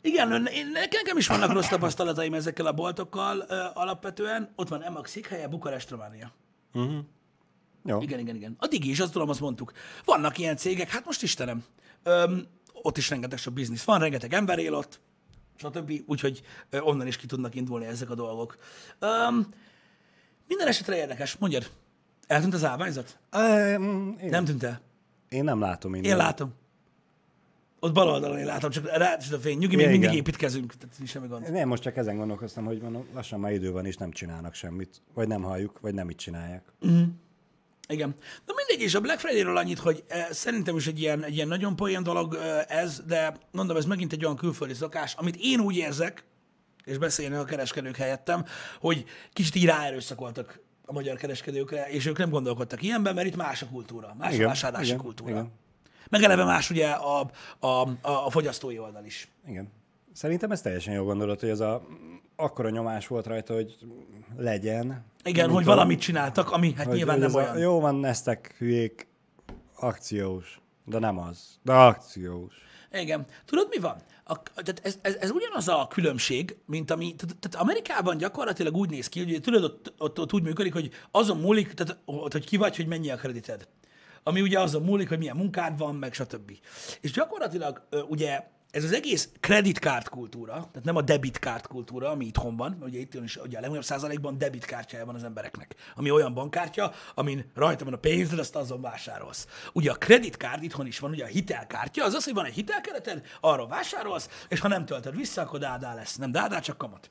igen, 0.00 0.46
én, 0.46 0.66
nekem 0.92 1.16
is 1.16 1.26
vannak 1.26 1.52
rossz 1.52 1.68
tapasztalataim 1.68 2.34
ezekkel 2.34 2.66
a 2.66 2.72
boltokkal 2.72 3.44
ö, 3.48 3.64
alapvetően. 3.74 4.52
Ott 4.56 4.68
van 4.68 4.82
Emag 4.82 5.06
székhelye, 5.06 5.48
Bukarest, 5.48 5.90
Románia. 5.90 6.32
Jó. 7.88 8.00
Igen, 8.00 8.18
igen, 8.18 8.34
igen. 8.36 8.54
A 8.58 8.66
Digi 8.66 8.90
is, 8.90 9.00
azt 9.00 9.12
tudom, 9.12 9.28
azt 9.28 9.40
mondtuk. 9.40 9.72
Vannak 10.04 10.38
ilyen 10.38 10.56
cégek, 10.56 10.88
hát 10.88 11.04
most 11.04 11.22
Istenem, 11.22 11.64
öm, 12.02 12.46
ott 12.82 12.96
is 12.96 13.10
rengeteg 13.10 13.38
sok 13.38 13.52
biznisz 13.52 13.84
van, 13.84 13.98
rengeteg 13.98 14.32
ember 14.32 14.58
él 14.58 14.74
ott, 14.74 15.00
stb. 15.56 15.92
Úgyhogy 16.06 16.42
onnan 16.80 17.06
is 17.06 17.16
ki 17.16 17.26
tudnak 17.26 17.54
indulni 17.54 17.86
ezek 17.86 18.10
a 18.10 18.14
dolgok. 18.14 18.56
Öm, 18.98 19.46
minden 20.48 20.66
esetre 20.66 20.96
érdekes, 20.96 21.36
mondjad. 21.36 21.70
Eltűnt 22.26 22.54
az 22.54 22.64
állványzat? 22.64 23.18
Um, 23.36 24.16
én, 24.22 24.28
Nem 24.28 24.44
tűnt 24.44 24.62
el. 24.62 24.80
én 25.28 25.44
nem 25.44 25.60
látom 25.60 25.94
innen. 25.94 26.10
Én 26.10 26.16
látom. 26.16 26.52
Ott 27.80 27.92
bal 27.92 28.08
oldalon 28.08 28.38
én 28.38 28.44
látom, 28.44 28.70
csak 28.70 28.96
rá 28.96 29.16
a 29.32 29.36
fény. 29.36 29.58
Nyugi, 29.58 29.76
még 29.76 29.88
mindig 29.90 30.12
építkezünk, 30.12 30.74
tehát 30.74 30.94
nincs 30.98 31.10
semmi 31.10 31.26
gond. 31.26 31.52
Nem, 31.52 31.68
most 31.68 31.82
csak 31.82 31.96
ezen 31.96 32.16
gondolkoztam, 32.16 32.64
hogy 32.64 32.80
mondom, 32.80 33.06
lassan 33.14 33.40
már 33.40 33.52
idő 33.52 33.72
van, 33.72 33.86
és 33.86 33.96
nem 33.96 34.10
csinálnak 34.10 34.54
semmit. 34.54 35.02
Vagy 35.14 35.28
nem 35.28 35.42
halljuk, 35.42 35.80
vagy 35.80 35.94
nem 35.94 36.10
itt 36.10 36.16
csinálják. 36.16 36.62
Igen. 37.88 38.14
Na 38.46 38.54
mindegy, 38.56 38.86
és 38.86 38.94
a 38.94 39.00
Black 39.00 39.20
Friday-ről 39.20 39.56
annyit, 39.56 39.78
hogy 39.78 40.04
eh, 40.08 40.26
szerintem 40.30 40.76
is 40.76 40.86
egy 40.86 41.00
ilyen, 41.00 41.24
egy 41.24 41.34
ilyen 41.34 41.48
nagyon 41.48 41.76
poén 41.76 42.02
dolog 42.02 42.34
eh, 42.34 42.64
ez, 42.68 43.02
de 43.06 43.36
mondom, 43.50 43.76
ez 43.76 43.84
megint 43.84 44.12
egy 44.12 44.24
olyan 44.24 44.36
külföldi 44.36 44.74
szokás, 44.74 45.14
amit 45.14 45.36
én 45.40 45.60
úgy 45.60 45.76
érzek, 45.76 46.24
és 46.84 46.98
beszélnek 46.98 47.40
a 47.40 47.44
kereskedők 47.44 47.96
helyettem, 47.96 48.44
hogy 48.80 49.04
kicsit 49.32 49.54
így 49.54 49.64
ráerőszakoltak 49.64 50.60
a 50.84 50.92
magyar 50.92 51.16
kereskedőkre, 51.16 51.88
és 51.88 52.06
ők 52.06 52.18
nem 52.18 52.30
gondolkodtak 52.30 52.82
ilyenben, 52.82 53.14
mert 53.14 53.26
itt 53.26 53.36
más 53.36 53.62
a 53.62 53.66
kultúra, 53.66 54.14
más 54.18 54.38
a 54.38 54.44
vásárlási 54.44 54.86
igen, 54.86 54.98
kultúra. 54.98 55.30
igen. 55.30 55.52
Meg 56.10 56.22
eleve 56.22 56.44
más 56.44 56.70
ugye 56.70 56.88
a, 56.90 57.30
a, 57.58 57.66
a, 57.66 57.88
a 58.02 58.30
fogyasztói 58.30 58.78
oldal 58.78 59.04
is. 59.04 59.28
Igen. 59.46 59.72
Szerintem 60.18 60.50
ez 60.50 60.60
teljesen 60.60 60.94
jó 60.94 61.04
gondolat, 61.04 61.40
hogy 61.40 61.48
ez 61.48 61.60
a 61.60 61.86
akkora 62.36 62.70
nyomás 62.70 63.06
volt 63.06 63.26
rajta, 63.26 63.54
hogy 63.54 63.76
legyen. 64.36 65.04
Igen, 65.24 65.50
hogy 65.50 65.64
valamit 65.64 66.00
csináltak, 66.00 66.50
ami 66.50 66.72
hát 66.72 66.86
hogy 66.86 66.96
nyilván 66.96 67.18
nem 67.18 67.28
ez 67.28 67.34
a, 67.34 67.38
olyan. 67.38 67.58
Jó 67.58 67.80
van, 67.80 67.94
neztek 67.94 68.54
hülyék, 68.58 69.08
akciós. 69.74 70.60
De 70.84 70.98
nem 70.98 71.18
az. 71.18 71.58
De 71.62 71.72
akciós. 71.72 72.54
Igen. 72.92 73.26
Tudod, 73.44 73.66
mi 73.70 73.78
van? 73.78 73.96
A, 74.24 74.42
tehát 74.42 74.80
ez, 74.82 74.98
ez, 75.02 75.14
ez 75.14 75.30
ugyanaz 75.30 75.68
a 75.68 75.86
különbség, 75.90 76.56
mint 76.66 76.90
ami, 76.90 77.14
tehát, 77.14 77.36
tehát 77.36 77.66
Amerikában 77.66 78.16
gyakorlatilag 78.16 78.76
úgy 78.76 78.90
néz 78.90 79.08
ki, 79.08 79.24
hogy 79.24 79.40
tudod, 79.40 79.64
ott, 79.64 79.92
ott, 79.98 80.20
ott 80.20 80.32
úgy 80.32 80.42
működik, 80.42 80.72
hogy 80.72 80.90
azon 81.10 81.36
múlik, 81.36 81.72
tehát, 81.72 81.98
ott, 82.04 82.32
hogy 82.32 82.46
ki 82.46 82.56
vagy, 82.56 82.76
hogy 82.76 82.86
mennyi 82.86 83.10
a 83.10 83.16
kredited. 83.16 83.68
Ami 84.22 84.40
ugye 84.40 84.60
azon 84.60 84.82
múlik, 84.82 85.08
hogy 85.08 85.18
milyen 85.18 85.36
munkád 85.36 85.78
van, 85.78 85.94
meg 85.94 86.12
stb. 86.12 86.52
És 87.00 87.12
gyakorlatilag 87.12 87.86
ugye 88.08 88.56
ez 88.70 88.84
az 88.84 88.92
egész 88.92 89.28
kreditkárd 89.40 90.08
kultúra, 90.08 90.52
tehát 90.52 90.84
nem 90.84 90.96
a 90.96 91.02
debitkárd 91.02 91.66
kultúra, 91.66 92.10
ami 92.10 92.26
itthon 92.26 92.56
van, 92.56 92.78
ugye 92.80 92.98
itt 92.98 93.14
is 93.14 93.36
ugye 93.36 93.56
a 93.56 93.60
legnagyobb 93.60 93.84
százalékban 93.84 94.38
debitkártyája 94.38 95.04
van 95.04 95.14
az 95.14 95.24
embereknek, 95.24 95.74
ami 95.94 96.10
olyan 96.10 96.34
bankkártya, 96.34 96.92
amin 97.14 97.50
rajta 97.54 97.84
van 97.84 97.94
a 97.94 97.96
pénzed, 97.96 98.38
azt 98.38 98.56
azon 98.56 98.80
vásárolsz. 98.80 99.46
Ugye 99.72 99.90
a 99.90 99.94
kreditkárd 99.94 100.62
itthon 100.62 100.86
is 100.86 100.98
van, 100.98 101.10
ugye 101.10 101.24
a 101.24 101.28
hitelkártya, 101.28 102.04
az 102.04 102.14
az, 102.14 102.24
hogy 102.24 102.34
van 102.34 102.44
egy 102.44 102.54
hitelkereted, 102.54 103.26
arra 103.40 103.66
vásárolsz, 103.66 104.28
és 104.48 104.60
ha 104.60 104.68
nem 104.68 104.84
töltöd 104.84 105.16
vissza, 105.16 105.42
akkor 105.42 105.58
dádá 105.58 105.94
lesz. 105.94 106.16
Nem 106.16 106.32
dádá, 106.32 106.60
csak 106.60 106.78
kamat. 106.78 107.10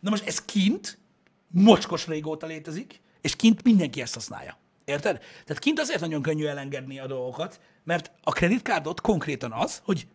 Na 0.00 0.10
most 0.10 0.26
ez 0.26 0.44
kint 0.44 0.98
mocskos 1.48 2.06
régóta 2.06 2.46
létezik, 2.46 3.00
és 3.20 3.36
kint 3.36 3.62
mindenki 3.62 4.00
ezt 4.00 4.14
használja. 4.14 4.58
Érted? 4.84 5.18
Tehát 5.18 5.62
kint 5.62 5.80
azért 5.80 6.00
nagyon 6.00 6.22
könnyű 6.22 6.46
elengedni 6.46 6.98
a 6.98 7.06
dolgokat, 7.06 7.60
mert 7.84 8.12
a 8.22 8.32
kreditkárdot 8.32 9.00
konkrétan 9.00 9.52
az, 9.52 9.80
hogy 9.84 10.06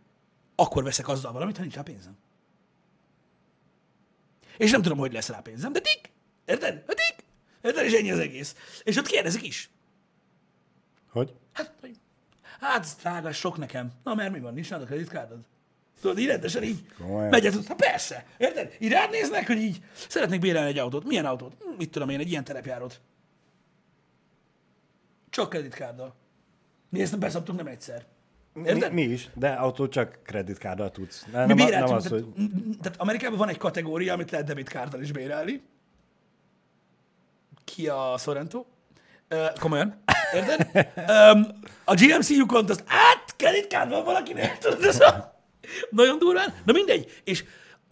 akkor 0.62 0.84
veszek 0.84 1.08
azzal 1.08 1.32
valamit, 1.32 1.56
ha 1.56 1.62
nincs 1.62 1.76
rá 1.76 1.82
pénzem. 1.82 2.18
És 4.58 4.72
nem 4.72 4.82
tudom, 4.82 4.98
hogy 4.98 5.14
lesz 5.14 5.30
rá 5.30 5.40
pénzem, 5.40 5.74
de 5.74 5.80
tik! 5.80 6.12
Érted? 6.46 6.84
De 6.86 6.94
tik! 6.94 7.26
Érted? 7.62 7.86
És 7.86 7.94
ennyi 7.94 8.12
az 8.12 8.20
egész. 8.20 8.56
És 8.84 8.98
ott 8.98 9.08
kérdezik 9.08 9.44
is. 9.44 9.70
Hogy? 11.10 11.34
Hát, 11.54 11.74
hogy, 11.80 12.00
hát 12.60 12.88
drága, 13.02 13.32
sok 13.32 13.58
nekem. 13.58 13.92
Na, 14.04 14.14
mert 14.14 14.32
mi 14.32 14.40
van, 14.40 14.54
nincs 14.54 14.70
nálad 14.70 14.86
a 14.86 14.88
kreditkártod? 14.90 15.40
Tudod, 16.02 16.18
így 16.20 16.28
rendesen 16.28 16.64
így 16.64 16.86
Komolyan? 16.98 17.30
megyet, 17.30 17.66
ha 17.68 17.76
persze, 17.76 18.26
érted? 18.38 18.76
Így 18.80 18.92
rád 18.92 19.10
néznek, 19.12 19.48
hogy 19.48 19.58
így 19.58 19.82
szeretnék 20.08 20.40
bérelni 20.40 20.70
egy 20.70 20.78
autót. 20.78 21.04
Milyen 21.04 21.26
autót? 21.26 21.56
Hm, 21.64 21.70
Mit 21.78 21.92
tudom 21.92 22.10
én, 22.10 22.20
egy 22.20 22.30
ilyen 22.30 22.44
terepjárót. 22.44 23.02
Csak 25.30 25.50
kreditkárddal. 25.50 26.16
Mi 26.90 27.02
ezt 27.02 27.20
beszoptunk 27.20 27.58
nem 27.58 27.68
egyszer. 27.68 28.06
Érted? 28.56 28.94
Mi, 28.94 29.06
mi 29.06 29.12
is, 29.12 29.30
de 29.34 29.50
autót 29.50 29.92
csak 29.92 30.20
kreditkárddal 30.24 30.92
tudsz. 30.92 31.26
Nem, 31.32 31.48
Mi 31.48 31.54
béreltünk, 31.54 31.88
nem 31.88 31.96
az, 31.98 32.04
tehát, 32.04 32.24
hogy... 32.24 32.34
tehát 32.82 33.00
Amerikában 33.02 33.38
van 33.38 33.50
egy 33.50 33.58
kategória, 33.58 34.14
amit 34.14 34.32
lehet 34.32 34.48
debitkárddal 34.48 35.02
is 35.02 35.12
bérelni. 35.12 35.62
Ki 37.66 37.88
a 37.88 38.16
Sorrento? 38.18 38.66
Ö, 39.28 39.46
komolyan. 39.60 40.04
Érted? 40.34 40.68
um, 41.34 41.48
a 41.84 41.94
GMC 41.94 42.30
Yukon 42.30 42.70
azt 42.70 42.84
át 42.88 43.36
kreditkárd 43.36 43.90
van 43.90 44.04
valakinek. 44.04 44.58
Tudod, 44.58 44.84
ez 44.84 45.00
a... 45.00 45.40
Nagyon 45.90 46.18
durván. 46.18 46.54
De 46.66 46.72
mindegy. 46.72 47.22
És 47.24 47.44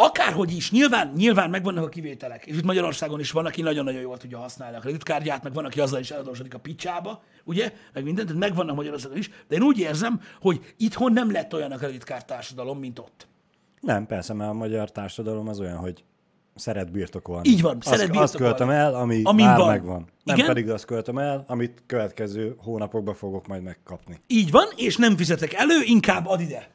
akárhogy 0.02 0.52
is, 0.56 0.72
nyilván, 0.72 1.12
nyilván 1.16 1.50
megvannak 1.50 1.86
a 1.86 1.90
kivételek. 1.90 2.46
És 2.46 2.56
itt 2.58 2.64
Magyarországon 2.64 3.20
is 3.20 3.32
van, 3.32 3.46
aki 3.46 3.62
nagyon-nagyon 3.62 4.02
jól 4.02 4.18
tudja 4.18 4.38
használni 4.38 4.78
a 4.78 4.80
kreditkártyát, 4.80 5.44
meg 5.44 5.54
van, 5.54 5.66
aki 5.66 5.80
azzal 5.80 6.00
is 6.00 6.12
eladósodik 6.12 6.54
a 6.54 6.60
picsába, 6.60 7.22
ugye? 7.44 7.74
Meg 7.94 8.04
mindent, 8.04 8.28
tehát 8.28 8.42
megvannak 8.42 8.76
Magyarországon 8.76 9.18
is. 9.18 9.30
De 9.48 9.56
én 9.56 9.62
úgy 9.62 9.80
érzem, 9.80 10.22
hogy 10.42 10.74
itthon 10.78 11.14
nem 11.14 11.32
lett 11.32 11.54
olyan 11.54 11.72
a 11.72 11.78
kreditkárd 11.78 12.26
társadalom, 12.26 12.80
mint 12.80 13.00
ott. 13.00 13.28
Nem, 13.80 14.06
persze, 14.06 14.34
mert 14.34 14.50
a 14.50 14.54
magyar 14.54 14.92
társadalom 14.92 15.48
az 15.48 15.60
olyan, 15.60 15.78
hogy 15.78 16.04
szeret 16.56 16.92
birtokolni. 16.92 17.50
Így 17.50 17.62
van, 17.62 17.78
azt, 17.80 17.88
szeret 17.88 18.02
Azt 18.02 18.12
birtokolni. 18.12 18.46
költöm 18.58 18.70
el, 18.70 18.96
ami 18.96 19.22
Amin 19.24 19.46
már 19.46 19.58
van. 19.58 19.68
megvan. 19.68 20.08
Nem 20.24 20.36
Igen? 20.36 20.48
pedig 20.48 20.70
azt 20.70 20.86
költöm 20.86 21.18
el, 21.18 21.44
amit 21.48 21.84
következő 21.86 22.56
hónapokban 22.58 23.16
fogok 23.16 23.48
majd 23.48 23.64
megkapni. 23.64 24.20
Így 24.28 24.52
van, 24.52 24.66
és 24.76 24.98
nem 24.98 25.18
fizetek 25.18 25.54
elő, 25.54 25.82
inkább 25.86 26.26
ad 26.28 26.42
ide. 26.42 26.70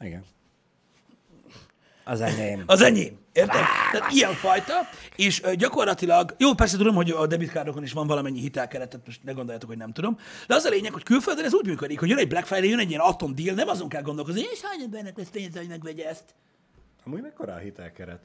Igen. 0.00 0.24
Az 2.04 2.20
enyém. 2.20 2.62
Az 2.66 2.82
enyém. 2.82 3.18
Érted? 3.32 3.60
Tehát 3.92 4.12
ilyen 4.12 4.32
fajta, 4.32 4.74
és 5.16 5.42
gyakorlatilag, 5.54 6.34
jó, 6.38 6.54
persze 6.54 6.76
tudom, 6.76 6.94
hogy 6.94 7.10
a 7.10 7.26
debitkárokon 7.26 7.82
is 7.82 7.92
van 7.92 8.06
valamennyi 8.06 8.40
hitelkeretet, 8.40 9.00
most 9.06 9.24
ne 9.24 9.32
gondoljátok, 9.32 9.68
hogy 9.68 9.78
nem 9.78 9.92
tudom, 9.92 10.18
de 10.46 10.54
az 10.54 10.64
a 10.64 10.68
lényeg, 10.68 10.92
hogy 10.92 11.02
külföldön 11.02 11.44
ez 11.44 11.54
úgy 11.54 11.66
működik, 11.66 11.98
hogy 11.98 12.08
jön 12.08 12.18
egy 12.18 12.28
Black 12.28 12.46
Friday, 12.46 12.68
jön 12.68 12.78
egy 12.78 12.88
ilyen 12.88 13.00
atom 13.00 13.34
deal, 13.34 13.54
nem 13.54 13.68
azon 13.68 13.88
kell 13.88 14.02
gondolkozni, 14.02 14.40
és 14.52 14.60
hány 14.62 14.80
embernek 14.82 15.16
lesz 15.16 15.28
pénz, 15.28 15.56
hogy 15.56 15.68
megvegye 15.68 16.08
ezt. 16.08 16.34
Amúgy 17.04 17.20
mekkora 17.20 17.52
a 17.52 17.58
hitelkeret? 17.58 18.20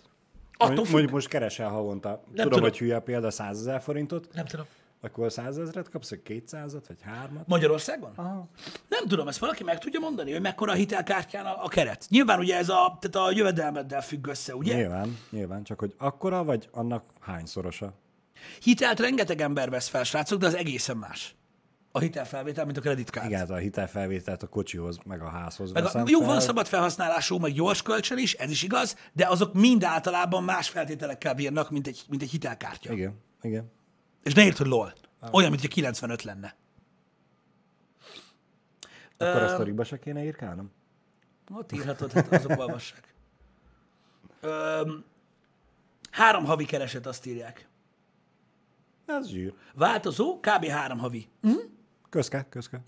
Attól 0.58 0.68
Mondjuk, 0.68 0.86
függ. 0.86 0.94
mondjuk 0.94 1.14
most 1.14 1.28
keresel 1.28 1.70
havonta. 1.70 2.10
Nem 2.10 2.20
tudom, 2.26 2.50
tudom. 2.50 2.64
hogy 2.64 2.78
hülye 2.78 3.00
példa 3.00 3.32
100 3.32 3.60
ezer 3.60 3.82
forintot, 3.82 4.28
Nem 4.34 4.46
tudom. 4.46 4.66
Akkor 5.06 5.32
100 5.32 5.58
ezeret 5.58 5.89
kapsz, 5.89 6.10
vagy 6.10 6.22
200-at, 6.26 6.84
vagy 6.88 7.01
3 7.01 7.43
Magyarországon? 7.45 8.12
Aha. 8.16 8.47
Nem 8.88 9.08
tudom, 9.08 9.28
ezt 9.28 9.39
valaki 9.39 9.64
meg 9.64 9.80
tudja 9.80 9.99
mondani, 9.99 10.32
hogy 10.32 10.41
mekkora 10.41 10.72
a 10.72 10.76
hitelkártyán 10.76 11.45
a, 11.45 11.64
a 11.64 11.68
keret. 11.68 12.06
Nyilván 12.10 12.39
ugye 12.39 12.58
ez 12.58 12.70
a, 12.70 12.97
tehát 12.99 13.28
a 13.28 13.32
jövedelmeddel 13.36 14.01
függ 14.01 14.28
össze, 14.28 14.56
ugye? 14.56 14.76
Nyilván, 14.76 15.18
nyilván, 15.30 15.64
csak 15.64 15.80
hogy 15.80 15.93
akkora, 15.97 16.43
vagy 16.43 16.70
annak 16.72 17.03
hányszorosa? 17.20 17.93
Hitelt 18.62 18.99
rengeteg 18.99 19.41
ember 19.41 19.70
vesz 19.70 19.88
fel, 19.88 20.03
srácok, 20.03 20.39
de 20.39 20.45
az 20.45 20.56
egészen 20.56 20.97
más. 20.97 21.36
A 21.91 21.99
hitelfelvétel, 21.99 22.66
mint 22.66 22.78
a 22.78 22.82
kreditkártya. 22.82 23.30
Igen, 23.30 23.49
a 23.49 23.56
hitelfelvételt 23.56 24.43
a 24.43 24.47
kocsihoz, 24.47 24.97
meg 25.06 25.22
a 25.22 25.30
házhoz 25.30 25.72
Meg 25.72 25.86
a, 25.86 26.03
jó, 26.06 26.20
fel. 26.20 26.28
van 26.28 26.39
szabad 26.39 26.68
felhasználású, 26.68 27.38
meg 27.38 27.51
gyors 27.51 27.82
kölcsön 27.82 28.18
is, 28.18 28.34
ez 28.34 28.49
is 28.49 28.64
igaz, 28.64 28.97
de 29.14 29.28
azok 29.28 29.53
mind 29.53 29.84
általában 29.84 30.43
más 30.43 30.70
feltételekkel 30.70 31.34
bírnak, 31.34 31.70
mint 31.72 31.88
egy, 31.88 32.03
mint 32.10 32.22
egy 32.22 32.30
hitelkártya. 32.30 32.93
Igen, 32.93 33.20
igen. 33.41 33.72
És 34.26 34.34
ne 34.34 34.46
értsd, 34.46 34.58
hogy 34.58 34.68
lol. 34.68 34.94
Olyan, 35.32 35.50
mint 35.50 35.62
hogy 35.62 35.70
95 35.70 36.24
lenne. 36.24 36.56
Akkor 39.18 39.42
a 39.42 39.48
sztoriba 39.48 39.84
se 39.84 40.00
kéne 40.00 40.24
írkálnom? 40.24 40.72
Ott 41.54 41.72
írhatod, 41.72 42.12
hát 42.12 42.32
azok 42.32 42.60
olvassák. 42.60 43.14
Öm, 44.42 45.04
három 46.12 46.46
havi 46.46 46.66
kereset, 46.66 47.06
azt 47.06 47.26
írják. 47.26 47.68
Ez 49.06 49.28
zsír. 49.28 49.54
Változó, 49.74 50.40
kb. 50.40 50.66
három 50.66 50.98
havi. 50.98 51.28
Hm? 51.42 51.52
Közke, 52.10 52.46
közke. 52.50 52.82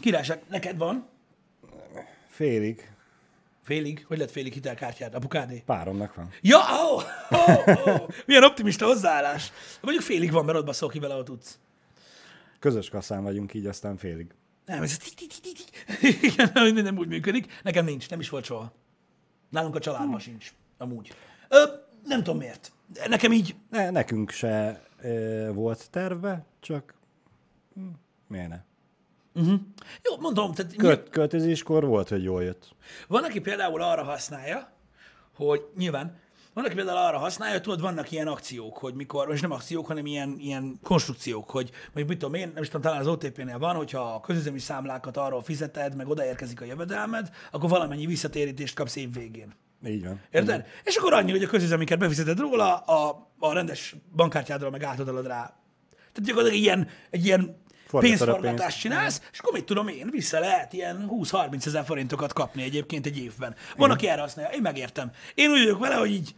Királyság, 0.00 0.42
neked 0.48 0.76
van? 0.76 1.08
Félig. 2.28 2.96
Félig? 3.68 4.04
Hogy 4.06 4.18
lett 4.18 4.30
félig 4.30 4.52
hitelkártyád? 4.52 5.14
Apukádé? 5.14 5.62
Páromnak 5.66 6.14
van. 6.14 6.28
Ja, 6.40 6.58
oh, 6.58 7.02
oh, 7.30 7.86
oh. 7.86 8.08
milyen 8.26 8.44
optimista 8.44 8.86
hozzáállás. 8.86 9.52
Mondjuk 9.80 10.04
félig 10.04 10.30
van, 10.30 10.44
mert 10.44 10.58
ott 10.58 10.64
baszol 10.64 10.88
ki 10.88 10.98
vele, 10.98 11.12
ahol 11.12 11.24
tudsz. 11.24 11.58
Közös 12.58 12.88
kasszán 12.88 13.22
vagyunk 13.22 13.54
így, 13.54 13.66
aztán 13.66 13.96
félig. 13.96 14.26
Nem, 14.64 14.82
ez. 14.82 14.98
Igen, 16.22 16.50
nem, 16.74 16.98
úgy 16.98 17.08
működik. 17.08 17.60
Nekem 17.62 17.84
nincs, 17.84 18.10
nem 18.10 18.20
is 18.20 18.28
volt 18.28 18.44
soha. 18.44 18.72
Nálunk 19.50 19.74
a 19.74 19.78
családban 19.80 20.18
sincs, 20.18 20.52
amúgy. 20.78 21.12
Ö, 21.48 21.62
nem 22.04 22.22
tudom 22.22 22.38
miért. 22.38 22.72
Nekem 23.08 23.32
így, 23.32 23.54
Ne, 23.70 23.90
nekünk 23.90 24.30
se 24.30 24.82
e, 25.02 25.50
volt 25.50 25.90
terve, 25.90 26.44
csak 26.60 26.94
hm, 27.74 27.88
miért 28.26 28.48
ne? 28.48 28.60
Jó, 30.04 30.16
mondom, 30.20 30.54
tehát 30.54 30.76
Költ, 30.76 31.08
költözéskor 31.10 31.84
volt, 31.84 32.08
hogy 32.08 32.22
jól 32.22 32.42
jött. 32.42 32.74
Van, 33.08 33.24
aki 33.24 33.40
például 33.40 33.82
arra 33.82 34.02
használja, 34.02 34.72
hogy 35.34 35.66
nyilván, 35.76 36.18
van, 36.58 36.64
aki 36.66 36.74
például 36.74 36.98
arra 36.98 37.18
használja, 37.18 37.54
hogy 37.54 37.62
tudod, 37.62 37.80
vannak 37.80 38.10
ilyen 38.10 38.26
akciók, 38.26 38.78
hogy 38.78 38.94
mikor, 38.94 39.32
és 39.32 39.40
nem 39.40 39.50
akciók, 39.50 39.86
hanem 39.86 40.06
ilyen, 40.06 40.36
ilyen 40.38 40.78
konstrukciók, 40.82 41.50
hogy 41.50 41.70
mondjuk 41.84 42.08
mit 42.08 42.18
tudom 42.18 42.34
én, 42.34 42.50
nem 42.54 42.62
is 42.62 42.68
tudom, 42.68 42.82
talán 42.82 43.00
az 43.00 43.06
OTP-nél 43.06 43.58
van, 43.58 43.74
hogyha 43.74 44.00
a 44.00 44.20
közüzemi 44.20 44.58
számlákat 44.58 45.16
arról 45.16 45.42
fizeted, 45.42 45.96
meg 45.96 46.08
odaérkezik 46.08 46.60
a 46.60 46.64
jövedelmed, 46.64 47.30
akkor 47.50 47.68
valamennyi 47.68 48.06
visszatérítést 48.06 48.74
kapsz 48.74 48.96
év 48.96 49.12
végén. 49.12 49.54
Így 49.86 50.04
van. 50.04 50.20
Érted? 50.30 50.66
És 50.84 50.96
akkor 50.96 51.12
annyi, 51.12 51.30
hogy 51.30 51.42
a 51.42 51.48
közüzemiket 51.48 51.98
befizeted 51.98 52.38
róla, 52.38 52.76
a, 52.76 53.28
a 53.38 53.52
rendes 53.52 53.96
bankkártyádról 54.16 54.70
meg 54.70 54.82
átadod 54.82 55.26
rá. 55.26 55.56
Tehát 56.18 56.24
gyakorlatilag 56.24 56.62
ilyen, 56.64 56.88
egy 57.10 57.24
ilyen 57.24 57.56
pénzforgatást 57.90 58.80
csinálsz, 58.80 59.22
és 59.32 59.38
akkor 59.38 59.52
mit 59.52 59.64
tudom 59.64 59.88
én, 59.88 60.08
vissza 60.10 60.38
lehet 60.38 60.72
ilyen 60.72 61.08
20-30 61.10 61.66
ezer 61.66 61.84
forintokat 61.84 62.32
kapni 62.32 62.62
egyébként 62.62 63.06
egy 63.06 63.18
évben. 63.18 63.54
Van, 63.76 63.90
aki 63.90 64.08
erre 64.08 64.20
használja, 64.20 64.50
én 64.56 64.60
megértem. 64.62 65.10
Én 65.34 65.50
úgy 65.50 65.58
vagyok 65.62 65.78
vele, 65.80 65.94
hogy 65.94 66.10
így, 66.10 66.34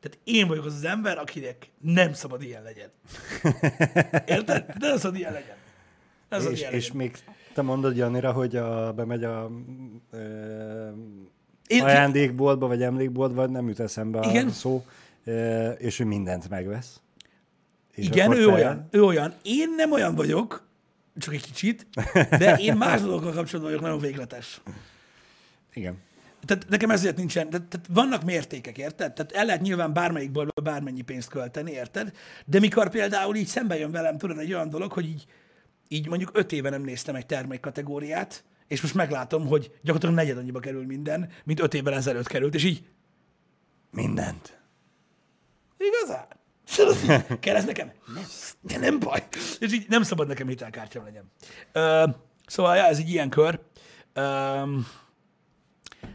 tehát 0.00 0.18
én 0.24 0.46
vagyok 0.48 0.64
az 0.64 0.74
az 0.74 0.84
ember, 0.84 1.18
akinek 1.18 1.70
nem 1.80 2.12
szabad 2.12 2.42
ilyen 2.42 2.62
legyen. 2.62 2.90
Érted? 4.36 4.64
De 4.78 4.88
nem 4.88 4.96
szabad 4.98 5.18
ilyen 5.18 5.32
legyen. 5.32 5.56
Nem 6.28 6.38
szabad 6.40 6.54
És, 6.54 6.60
ilyen 6.60 6.72
és 6.72 6.82
legyen. 6.82 6.96
még 6.96 7.16
te 7.54 7.62
mondod, 7.62 7.96
Janira, 7.96 8.32
hogy 8.32 8.56
a, 8.56 8.92
bemegy 8.92 9.24
a 9.24 9.50
ö, 10.10 10.88
Én- 11.66 11.82
ajándékboltba, 11.82 12.66
vagy 12.66 12.82
emlékboltba, 12.82 13.46
nem 13.46 13.68
jut 13.68 13.80
eszembe 13.80 14.26
Igen. 14.28 14.46
a 14.46 14.50
szó, 14.50 14.84
ö, 15.24 15.70
és 15.70 15.98
ő 16.00 16.04
mindent 16.04 16.48
megvesz. 16.48 17.00
És 17.96 18.06
Igen, 18.06 18.32
ő 18.32 18.46
te- 18.46 18.52
olyan, 18.52 18.88
ő 18.90 19.02
olyan. 19.04 19.34
Én 19.42 19.74
nem 19.76 19.92
olyan 19.92 20.14
vagyok, 20.14 20.66
csak 21.18 21.34
egy 21.34 21.42
kicsit, 21.42 21.86
de 22.38 22.56
én 22.56 22.76
más 22.76 23.00
dolgokkal 23.00 23.32
kapcsolatban 23.32 23.62
vagyok 23.62 23.80
nagyon 23.80 23.98
végletes. 23.98 24.60
Igen. 25.72 25.98
Tehát 26.44 26.68
nekem 26.68 26.90
ezért 26.90 27.16
nincsen, 27.16 27.50
tehát, 27.50 27.66
tehát 27.66 27.86
vannak 27.90 28.24
mértékek, 28.24 28.78
érted? 28.78 29.12
Tehát 29.12 29.32
el 29.32 29.44
lehet 29.44 29.60
nyilván 29.60 29.92
bármelyik 29.92 30.30
boltba 30.30 30.62
bármennyi 30.62 31.02
pénzt 31.02 31.28
költeni, 31.28 31.70
érted? 31.70 32.12
De 32.44 32.58
mikor 32.58 32.90
például 32.90 33.36
így 33.36 33.46
szembe 33.46 33.78
jön 33.78 33.90
velem, 33.90 34.18
tudod, 34.18 34.38
egy 34.38 34.52
olyan 34.52 34.70
dolog, 34.70 34.92
hogy 34.92 35.06
így, 35.06 35.26
így 35.88 36.08
mondjuk 36.08 36.30
öt 36.32 36.52
éve 36.52 36.70
nem 36.70 36.82
néztem 36.82 37.14
egy 37.14 37.26
termékkategóriát, 37.26 38.44
és 38.66 38.80
most 38.80 38.94
meglátom, 38.94 39.46
hogy 39.46 39.70
gyakorlatilag 39.82 40.14
negyed 40.14 40.38
annyiba 40.38 40.60
kerül 40.60 40.86
minden, 40.86 41.28
mint 41.44 41.60
öt 41.60 41.74
évvel 41.74 41.94
ezelőtt 41.94 42.26
került, 42.26 42.54
és 42.54 42.64
így 42.64 42.84
mindent. 43.90 44.60
Igazán? 45.78 46.26
Kell 47.40 47.56
ez 47.56 47.64
nekem? 47.64 47.92
Nem, 48.14 48.24
de 48.60 48.78
nem 48.78 48.98
baj. 48.98 49.26
És 49.58 49.72
így 49.72 49.86
nem 49.88 50.02
szabad 50.02 50.28
nekem 50.28 50.48
hitelkártyám 50.48 51.04
legyen. 51.04 51.30
Ö, 51.72 52.04
szóval, 52.46 52.76
ja, 52.76 52.84
ez 52.86 52.98
egy 52.98 53.08
ilyen 53.08 53.28
kör. 53.28 53.60
Ö, 54.12 54.62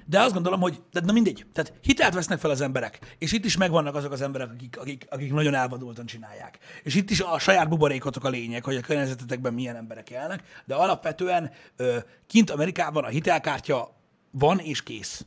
de 0.05 0.19
azt 0.19 0.33
gondolom, 0.33 0.59
hogy, 0.59 0.81
de 0.91 0.99
na 0.99 1.11
mindegy, 1.11 1.45
tehát 1.53 1.73
hitelt 1.81 2.13
vesznek 2.13 2.39
fel 2.39 2.49
az 2.49 2.61
emberek, 2.61 3.15
és 3.17 3.31
itt 3.31 3.45
is 3.45 3.57
megvannak 3.57 3.95
azok 3.95 4.11
az 4.11 4.21
emberek, 4.21 4.49
akik, 4.51 4.79
akik, 4.79 5.05
akik 5.09 5.33
nagyon 5.33 5.53
elvadultan 5.53 6.05
csinálják. 6.05 6.57
És 6.83 6.95
itt 6.95 7.09
is 7.09 7.21
a 7.21 7.39
saját 7.39 7.69
buborékotok 7.69 8.23
a 8.23 8.29
lényeg, 8.29 8.63
hogy 8.63 8.75
a 8.75 8.81
környezetetekben 8.81 9.53
milyen 9.53 9.75
emberek 9.75 10.09
élnek, 10.09 10.61
de 10.65 10.75
alapvetően 10.75 11.51
ö, 11.75 11.97
kint 12.27 12.49
Amerikában 12.49 13.03
a 13.03 13.07
hitelkártya 13.07 13.95
van 14.31 14.59
és 14.59 14.83
kész. 14.83 15.25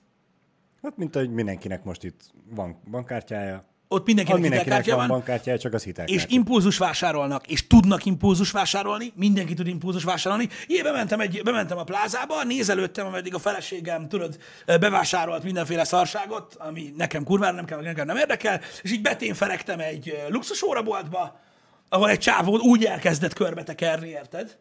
Hát, 0.82 0.96
mint 0.96 1.16
ahogy 1.16 1.30
mindenkinek 1.30 1.84
most 1.84 2.04
itt 2.04 2.20
van 2.50 2.80
bankkártyája. 2.90 3.64
Ott 3.94 4.06
mindenkinek, 4.06 4.40
mindenkinek 4.40 4.76
hitelkártya 4.76 5.08
van 5.08 5.18
bankkártyája, 5.18 5.58
csak 5.58 5.72
az 5.72 5.84
hitelkártya. 5.84 6.26
és 6.26 6.34
impulzus 6.34 6.78
vásárolnak, 6.78 7.46
és 7.46 7.66
tudnak 7.66 8.04
impulzus 8.04 8.50
vásárolni, 8.50 9.12
mindenki 9.16 9.54
tud 9.54 9.66
impulzus 9.66 10.04
vásárolni. 10.04 10.48
Én 10.66 10.82
bementem, 10.82 11.20
egy, 11.20 11.40
bementem 11.44 11.78
a 11.78 11.84
plázába, 11.84 12.44
nézelődtem, 12.44 13.06
ameddig 13.06 13.34
a 13.34 13.38
feleségem, 13.38 14.08
tudod, 14.08 14.38
bevásárolt 14.66 15.42
mindenféle 15.42 15.84
szarságot, 15.84 16.54
ami 16.58 16.92
nekem 16.96 17.24
kurvára 17.24 17.54
nem 17.54 17.64
kell, 17.64 17.80
nekem 17.80 18.06
nem 18.06 18.16
érdekel, 18.16 18.60
és 18.82 18.92
így 18.92 19.02
beténferegtem 19.02 19.80
egy 19.80 20.08
ö, 20.08 20.30
luxusóraboltba, 20.30 21.40
ahol 21.88 22.10
egy 22.10 22.18
csávó 22.18 22.58
úgy 22.58 22.84
elkezdett 22.84 23.32
körbetekerni, 23.32 24.08
érted? 24.08 24.56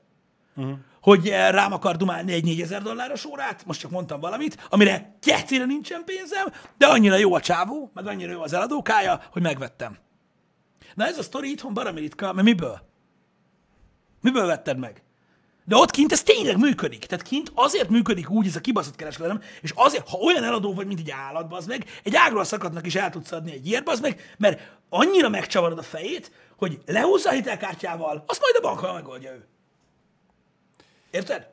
Uh-huh. 0.55 0.77
Hogy 1.01 1.29
eh, 1.29 1.51
rám 1.51 1.73
akar 1.73 1.95
dumálni 1.95 2.33
egy 2.33 2.43
4000 2.43 2.81
dolláros 2.81 3.25
órát, 3.25 3.65
most 3.65 3.79
csak 3.79 3.91
mondtam 3.91 4.19
valamit, 4.19 4.67
amire 4.69 5.15
kecére 5.21 5.65
nincsen 5.65 6.03
pénzem, 6.05 6.53
de 6.77 6.85
annyira 6.85 7.15
jó 7.15 7.33
a 7.33 7.39
csávó, 7.39 7.91
meg 7.93 8.07
annyira 8.07 8.31
jó 8.31 8.41
az 8.41 8.53
eladókája, 8.53 9.21
hogy 9.31 9.41
megvettem. 9.41 9.97
Na 10.95 11.05
ez 11.05 11.17
a 11.17 11.23
sztori 11.23 11.49
itthon 11.49 11.73
baromi 11.73 11.99
ritka, 11.99 12.33
mert 12.33 12.47
miből? 12.47 12.81
Miből 14.21 14.45
vetted 14.45 14.77
meg? 14.77 15.03
De 15.65 15.75
ott 15.75 15.91
kint 15.91 16.11
ez 16.11 16.23
tényleg 16.23 16.57
működik. 16.57 17.05
Tehát 17.05 17.25
kint 17.25 17.51
azért 17.53 17.89
működik 17.89 18.29
úgy 18.29 18.47
ez 18.47 18.55
a 18.55 18.61
kibaszott 18.61 18.95
kereskedelem, 18.95 19.41
és 19.61 19.71
azért, 19.75 20.09
ha 20.09 20.17
olyan 20.17 20.43
eladó 20.43 20.73
vagy, 20.73 20.87
mint 20.87 20.99
egy 20.99 21.11
állat, 21.11 21.53
az 21.53 21.65
meg, 21.65 21.85
egy 22.03 22.15
ágról 22.15 22.43
szakadnak 22.43 22.85
is 22.85 22.95
el 22.95 23.09
tudsz 23.09 23.31
adni 23.31 23.51
egy 23.51 23.67
ilyet, 23.67 23.89
az 23.89 23.99
meg, 23.99 24.35
mert 24.37 24.77
annyira 24.89 25.29
megcsavarod 25.29 25.77
a 25.77 25.83
fejét, 25.83 26.31
hogy 26.57 26.79
lehúzza 26.85 27.29
a 27.29 27.33
hitelkártyával, 27.33 28.23
azt 28.27 28.41
majd 28.41 28.55
a 28.55 28.67
bankkal 28.67 28.93
megoldja 28.93 29.31
ő. 29.31 29.47
Érted? 31.13 31.49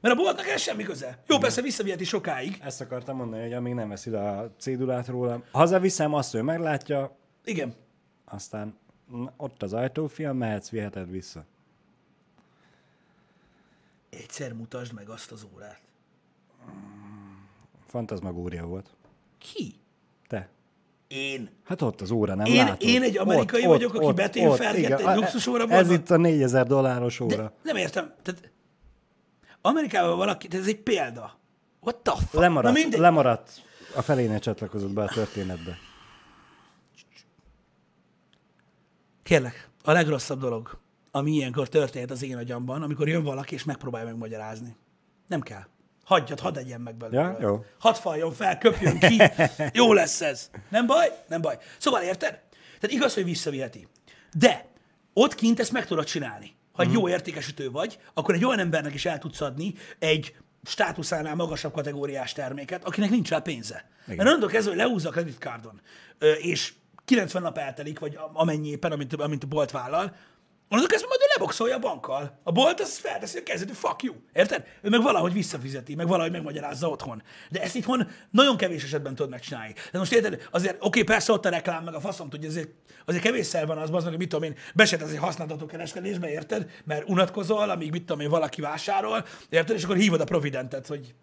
Mert 0.00 0.14
a 0.14 0.18
boltnak 0.22 0.46
ez 0.46 0.60
semmi 0.60 0.82
köze. 0.82 1.22
Jó, 1.26 1.38
persze 1.38 1.60
visszaviheti 1.62 2.04
sokáig. 2.04 2.58
Ezt 2.62 2.80
akartam 2.80 3.16
mondani, 3.16 3.42
hogy 3.42 3.52
amíg 3.52 3.74
nem 3.74 3.88
veszi 3.88 4.10
le 4.10 4.30
a 4.30 4.50
cédulát 4.58 5.06
róla, 5.06 5.42
hazaviszem, 5.52 6.14
azt 6.14 6.34
ő 6.34 6.42
meglátja, 6.42 7.16
Igen. 7.44 7.74
aztán 8.24 8.74
na, 9.10 9.32
ott 9.36 9.62
az 9.62 9.72
ajtófia, 9.72 10.32
mehetsz, 10.32 10.68
viheted 10.70 11.10
vissza. 11.10 11.44
Egyszer 14.10 14.52
mutasd 14.52 14.92
meg 14.92 15.08
azt 15.08 15.32
az 15.32 15.46
órát. 15.54 15.80
Fantazmagória 17.86 18.66
volt. 18.66 18.90
Ki? 19.38 19.74
Te. 20.28 20.48
Én. 21.08 21.50
Hát 21.64 21.82
ott 21.82 22.00
az 22.00 22.10
óra, 22.10 22.34
nem 22.34 22.46
Én- 22.46 22.56
látod? 22.64 22.82
én 22.88 23.02
egy 23.02 23.18
amerikai 23.18 23.64
vagyok, 23.64 23.94
aki 23.94 24.12
beténfergett 24.12 24.76
igen. 24.76 24.98
egy 24.98 25.04
A- 25.06 25.14
luxusórabolba? 25.14 25.74
Ez 25.82 25.90
itt 25.90 26.10
a 26.10 26.16
4000 26.16 26.66
dolláros 26.66 27.20
óra. 27.20 27.36
De 27.36 27.52
nem 27.62 27.76
értem. 27.76 28.14
Tehát 28.22 28.51
Amerikában 29.62 30.16
valaki, 30.16 30.48
ez 30.50 30.66
egy 30.66 30.80
példa. 30.80 31.38
What 31.80 31.96
the 31.96 32.12
fuck? 32.16 32.32
Lemaradt, 32.32 32.74
Na 32.74 32.80
mindegy. 32.80 33.00
lemaradt. 33.00 33.62
A 33.96 34.02
felénél 34.02 34.38
csatlakozott 34.38 34.92
be 34.92 35.02
a 35.02 35.08
történetbe. 35.08 35.78
Kérlek, 39.22 39.68
a 39.84 39.92
legrosszabb 39.92 40.40
dolog, 40.40 40.78
ami 41.10 41.30
ilyenkor 41.32 41.68
történt 41.68 42.10
az 42.10 42.22
én 42.22 42.36
agyamban, 42.36 42.82
amikor 42.82 43.08
jön 43.08 43.22
valaki 43.22 43.54
és 43.54 43.64
megpróbálja 43.64 44.06
megmagyarázni. 44.06 44.76
Nem 45.26 45.40
kell. 45.40 45.62
Hagyjad, 46.04 46.40
hadd 46.40 46.58
egyen 46.58 46.80
meg 46.80 46.94
belőle. 46.94 47.22
Ja, 47.22 47.36
jó. 47.40 47.64
Hadd 47.78 47.94
faljon 47.94 48.32
fel, 48.32 48.58
köpjön 48.58 48.98
ki. 48.98 49.20
jó 49.80 49.92
lesz 49.92 50.20
ez. 50.20 50.50
Nem 50.68 50.86
baj? 50.86 51.08
Nem 51.28 51.40
baj. 51.40 51.58
Szóval 51.78 52.02
érted? 52.02 52.40
Tehát 52.80 52.96
igaz, 52.96 53.14
hogy 53.14 53.24
visszaviheti. 53.24 53.88
De 54.36 54.66
ott 55.12 55.34
kint 55.34 55.60
ezt 55.60 55.72
meg 55.72 55.86
tudod 55.86 56.04
csinálni. 56.04 56.54
Ha 56.72 56.82
egy 56.82 56.88
Mhm. 56.88 56.96
jó 56.98 57.08
értékesítő 57.08 57.70
vagy, 57.70 57.98
akkor 58.14 58.34
egy 58.34 58.44
olyan 58.44 58.58
embernek 58.58 58.94
is 58.94 59.04
el 59.04 59.18
tudsz 59.18 59.40
adni 59.40 59.74
egy 59.98 60.34
státuszánál 60.64 61.34
magasabb 61.34 61.72
kategóriás 61.72 62.32
terméket, 62.32 62.84
akinek 62.84 63.10
nincs 63.10 63.28
rá 63.28 63.38
pénze. 63.38 63.90
Igen. 64.04 64.16
Mert 64.16 64.28
onnantól 64.28 64.48
kezdve, 64.48 64.70
hogy 64.70 64.80
leúzza 64.80 65.08
a 65.08 65.12
kreditkárton, 65.12 65.80
ö, 66.18 66.32
és 66.32 66.72
90 67.04 67.42
nap 67.42 67.58
eltelik, 67.58 67.98
vagy 67.98 68.18
amennyi 68.32 68.68
éppen, 68.68 68.92
amint, 68.92 69.14
amint 69.14 69.44
a 69.44 69.46
bolt 69.46 69.70
vállal, 69.70 70.16
Onnantól 70.72 70.90
kezdve 70.90 71.08
majd 71.08 71.20
ő 71.20 71.32
leboxolja 71.36 71.76
a 71.76 71.78
bankkal. 71.78 72.40
A 72.42 72.52
bolt 72.52 72.80
az 72.80 72.98
felteszi 72.98 73.38
a 73.38 73.42
hogy 73.58 73.70
fuck 73.72 74.02
you. 74.02 74.14
Érted? 74.32 74.64
Ő 74.82 74.88
meg 74.88 75.02
valahogy 75.02 75.32
visszafizeti, 75.32 75.94
meg 75.94 76.08
valahogy 76.08 76.30
megmagyarázza 76.30 76.88
otthon. 76.88 77.22
De 77.50 77.62
ezt 77.62 77.74
itthon 77.74 78.08
nagyon 78.30 78.56
kevés 78.56 78.84
esetben 78.84 79.14
tudod 79.14 79.30
megcsinálni. 79.30 79.74
De 79.92 79.98
most 79.98 80.12
érted, 80.12 80.48
azért, 80.50 80.74
oké, 80.74 80.86
okay, 80.86 81.02
persze 81.02 81.32
ott 81.32 81.44
a 81.44 81.48
reklám, 81.48 81.84
meg 81.84 81.94
a 81.94 82.00
faszom 82.00 82.28
tudja, 82.28 82.48
azért, 82.48 82.68
azért 83.04 83.22
kevésszer 83.22 83.66
van 83.66 83.78
az, 83.78 83.90
az 83.92 84.04
meg, 84.04 84.16
mit 84.16 84.28
tudom 84.28 84.44
én, 84.44 84.56
beset 84.74 85.02
az 85.02 85.10
egy 85.10 85.18
használható 85.18 85.66
kereskedésbe, 85.66 86.30
érted? 86.30 86.70
Mert 86.84 87.08
unatkozol, 87.08 87.70
amíg 87.70 87.90
mit 87.90 88.04
tudom 88.04 88.20
én, 88.20 88.28
valaki 88.28 88.60
vásárol, 88.60 89.24
érted? 89.48 89.76
És 89.76 89.84
akkor 89.84 89.96
hívod 89.96 90.20
a 90.20 90.24
Providentet, 90.24 90.86
hogy 90.86 91.14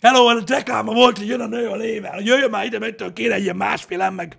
Hello, 0.00 0.26
a 0.26 0.42
rekláma 0.46 0.92
volt, 0.92 1.18
hogy 1.18 1.26
jön 1.26 1.40
a 1.40 1.46
nő 1.46 1.68
a 1.68 1.76
lével, 1.76 2.14
hogy 2.14 2.26
jöjjön 2.26 2.50
már 2.50 2.64
ide, 2.64 2.78
mert 2.78 3.12
kéne 3.12 3.34
egy 3.34 3.42
ilyen 3.42 3.56
másfél 3.56 4.10
meg 4.10 4.38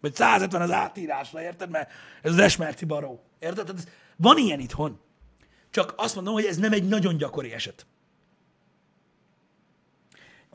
vagy 0.00 0.14
150 0.14 0.60
az 0.60 0.70
átírásra, 0.70 1.42
érted? 1.42 1.70
Mert 1.70 1.90
ez 2.22 2.32
az 2.32 2.38
esmerci 2.38 2.84
baró. 2.84 3.22
Érted? 3.38 3.64
Tehát 3.64 3.80
ez, 3.80 3.88
van 4.16 4.38
ilyen 4.38 4.60
itthon. 4.60 5.00
Csak 5.70 5.94
azt 5.96 6.14
mondom, 6.14 6.34
hogy 6.34 6.44
ez 6.44 6.56
nem 6.56 6.72
egy 6.72 6.88
nagyon 6.88 7.16
gyakori 7.16 7.52
eset. 7.52 7.86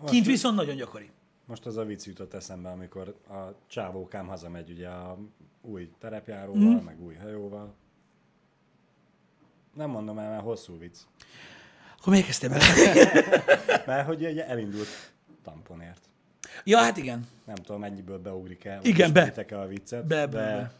Kint 0.05 0.25
viszont 0.25 0.55
nagyon 0.55 0.75
gyakori. 0.75 1.09
Most 1.45 1.65
az 1.65 1.77
a 1.77 1.85
vicc 1.85 2.05
jutott 2.05 2.33
eszembe, 2.33 2.69
amikor 2.69 3.15
a 3.29 3.55
csávókám 3.67 4.27
hazamegy 4.27 4.69
ugye 4.69 4.87
a 4.87 5.17
új 5.61 5.89
terepjáróval, 5.99 6.61
mm. 6.61 6.85
meg 6.85 7.01
új 7.01 7.15
hajóval. 7.15 7.73
Nem 9.73 9.89
mondom 9.89 10.17
el, 10.17 10.29
mert 10.29 10.43
hosszú 10.43 10.77
vicc. 10.77 10.97
Akkor 11.99 12.13
miért 12.13 12.25
kezdtél 12.25 12.49
bele? 12.49 12.65
Mert 13.85 14.07
hogy 14.07 14.25
ugye 14.25 14.47
elindult 14.47 15.13
tamponért. 15.43 16.10
Ja, 16.63 16.77
hát 16.77 16.97
igen. 16.97 17.27
Nem 17.45 17.55
tudom, 17.55 17.81
mennyiből 17.81 18.17
beugrik 18.17 18.65
el. 18.65 18.79
Igen, 18.83 19.13
be. 19.13 19.33
el 19.49 19.59
a 19.59 19.67
viccet. 19.67 20.05
Be, 20.05 20.27
be, 20.27 20.39
de 20.39 20.55
be. 20.55 20.71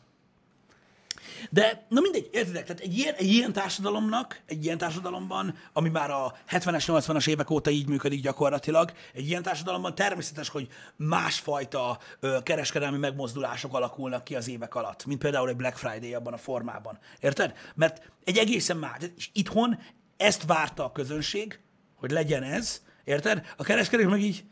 De, 1.50 1.86
na 1.90 2.02
mindegy, 2.02 2.30
értitek, 2.32 2.66
tehát 2.66 2.82
egy 2.82 2.98
ilyen, 2.98 3.16
egy 3.16 3.32
ilyen 3.32 3.54
társadalomnak, 3.54 4.42
egy 4.46 4.66
ilyen 4.66 4.78
társadalomban, 4.78 5.56
ami 5.74 5.90
már 5.90 6.12
a 6.12 6.36
70-es, 6.50 6.84
80-as 6.88 7.30
évek 7.30 7.50
óta 7.50 7.70
így 7.70 7.88
működik 7.88 8.22
gyakorlatilag, 8.22 8.92
egy 9.14 9.28
ilyen 9.28 9.44
társadalomban 9.44 9.96
természetes, 9.96 10.50
hogy 10.50 10.68
másfajta 10.96 12.00
ö, 12.20 12.38
kereskedelmi 12.44 12.98
megmozdulások 12.98 13.74
alakulnak 13.74 14.24
ki 14.24 14.36
az 14.36 14.50
évek 14.50 14.76
alatt, 14.76 15.06
mint 15.06 15.20
például 15.20 15.50
egy 15.50 15.56
Black 15.56 15.78
Friday 15.78 16.14
abban 16.14 16.34
a 16.34 16.38
formában. 16.38 17.00
Érted? 17.20 17.54
Mert 17.76 18.12
egy 18.24 18.38
egészen 18.38 18.78
más. 18.78 18.98
És 19.18 19.30
itthon 19.34 19.80
ezt 20.18 20.46
várta 20.46 20.86
a 20.86 20.92
közönség, 20.92 21.60
hogy 21.96 22.12
legyen 22.12 22.44
ez, 22.44 22.82
érted? 23.04 23.46
A 23.58 23.64
kereskedők 23.64 24.10
meg 24.10 24.22
így, 24.22 24.44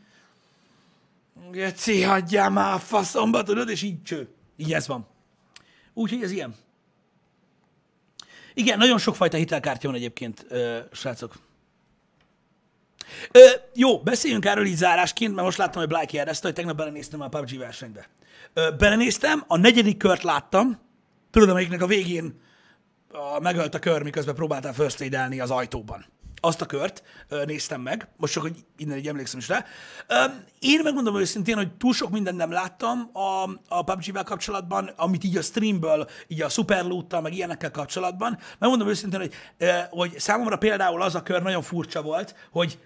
Geci, 1.50 2.02
hagyjál 2.02 2.50
már 2.50 2.74
a 2.74 2.78
faszomba, 2.78 3.42
tudod, 3.42 3.68
és 3.68 3.82
így 3.82 4.02
cső. 4.02 4.28
Így 4.56 4.72
ez 4.72 4.86
van. 4.86 5.06
Úgyhogy 5.94 6.22
ez 6.22 6.30
ilyen. 6.30 6.54
Igen, 8.54 8.78
nagyon 8.78 8.98
sokfajta 8.98 9.36
hitelkártya 9.36 9.88
van 9.88 9.96
egyébként, 9.96 10.46
ö, 10.48 10.78
srácok. 10.92 11.34
Ö, 13.30 13.48
jó, 13.74 13.98
beszéljünk 13.98 14.44
erről 14.44 14.66
így 14.66 14.76
zárásként, 14.76 15.34
mert 15.34 15.46
most 15.46 15.58
láttam, 15.58 15.80
hogy 15.80 15.88
Blake 15.88 16.06
kérdezte, 16.06 16.46
hogy 16.46 16.56
tegnap 16.56 16.76
belenéztem 16.76 17.20
a 17.20 17.28
PUBG 17.28 17.58
versenybe. 17.58 18.08
Ö, 18.52 18.70
belenéztem, 18.78 19.44
a 19.46 19.56
negyedik 19.56 19.96
kört 19.96 20.22
láttam, 20.22 20.78
tudod, 21.30 21.48
amelyiknek 21.48 21.82
a 21.82 21.86
végén 21.86 22.40
a, 23.12 23.40
megölt 23.40 23.74
a 23.74 23.78
kör, 23.78 24.02
miközben 24.02 24.34
próbáltál 24.34 24.72
first 24.72 25.00
az 25.40 25.50
ajtóban. 25.50 26.04
Azt 26.40 26.60
a 26.60 26.66
kört 26.66 27.02
néztem 27.44 27.80
meg, 27.80 28.08
most 28.16 28.32
csak, 28.32 28.42
hogy 28.42 28.64
innen 28.76 28.98
így 28.98 29.08
emlékszem 29.08 29.38
is 29.38 29.48
rá. 29.48 29.64
Én 30.58 30.80
megmondom 30.82 31.16
őszintén, 31.16 31.56
hogy 31.56 31.72
túl 31.72 31.92
sok 31.92 32.10
mindent 32.10 32.36
nem 32.36 32.50
láttam 32.50 33.10
a, 33.12 33.50
a 33.68 33.82
PUBG-vel 33.84 34.24
kapcsolatban, 34.24 34.90
amit 34.96 35.24
így 35.24 35.36
a 35.36 35.42
streamből, 35.42 36.08
így 36.28 36.42
a 36.42 36.48
superloot 36.48 37.20
meg 37.22 37.34
ilyenekkel 37.34 37.70
kapcsolatban. 37.70 38.38
Megmondom 38.58 38.88
őszintén, 38.88 39.20
hogy, 39.20 39.34
hogy 39.90 40.18
számomra 40.18 40.56
például 40.56 41.02
az 41.02 41.14
a 41.14 41.22
kör 41.22 41.42
nagyon 41.42 41.62
furcsa 41.62 42.02
volt, 42.02 42.34
hogy 42.50 42.78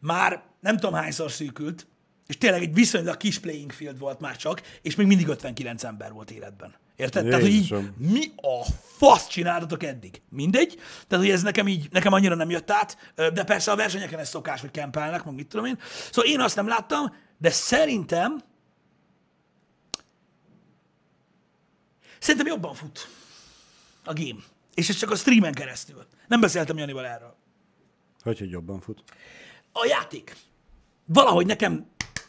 már 0.00 0.42
nem 0.60 0.76
tudom 0.76 0.94
hányszor 0.94 1.30
szűkült, 1.30 1.86
és 2.26 2.38
tényleg 2.38 2.62
egy 2.62 2.74
viszonylag 2.74 3.16
kis 3.16 3.38
playing 3.38 3.72
field 3.72 3.98
volt 3.98 4.20
már 4.20 4.36
csak, 4.36 4.62
és 4.82 4.94
még 4.94 5.06
mindig 5.06 5.28
59 5.28 5.84
ember 5.84 6.12
volt 6.12 6.30
életben. 6.30 6.74
Érted? 6.96 7.24
Tehát, 7.24 7.40
hogy 7.40 7.50
így, 7.50 7.54
Jézusom. 7.54 7.94
mi 7.98 8.32
a 8.36 8.64
fasz 8.96 9.26
csináltatok 9.26 9.82
eddig? 9.82 10.22
Mindegy. 10.28 10.80
Tehát, 11.06 11.24
hogy 11.24 11.34
ez 11.34 11.42
nekem 11.42 11.68
így, 11.68 11.88
nekem 11.90 12.12
annyira 12.12 12.34
nem 12.34 12.50
jött 12.50 12.70
át, 12.70 13.12
de 13.14 13.44
persze 13.44 13.70
a 13.70 13.76
versenyeken 13.76 14.18
ez 14.18 14.28
szokás, 14.28 14.60
hogy 14.60 14.70
kempelnek, 14.70 15.24
meg 15.24 15.34
mit 15.34 15.46
tudom 15.46 15.66
én. 15.66 15.78
Szóval 16.10 16.30
én 16.30 16.40
azt 16.40 16.56
nem 16.56 16.68
láttam, 16.68 17.14
de 17.38 17.50
szerintem 17.50 18.42
szerintem 22.18 22.46
jobban 22.46 22.74
fut 22.74 23.08
a 24.04 24.12
game. 24.12 24.40
És 24.74 24.88
ez 24.88 24.96
csak 24.96 25.10
a 25.10 25.16
streamen 25.16 25.52
keresztül. 25.54 26.06
Nem 26.28 26.40
beszéltem 26.40 26.78
Janival 26.78 27.06
erről. 27.06 27.36
Hogy, 28.22 28.38
hogy 28.38 28.50
jobban 28.50 28.80
fut. 28.80 29.02
A 29.72 29.86
játék. 29.86 30.36
Valahogy 31.04 31.46
nekem 31.46 31.86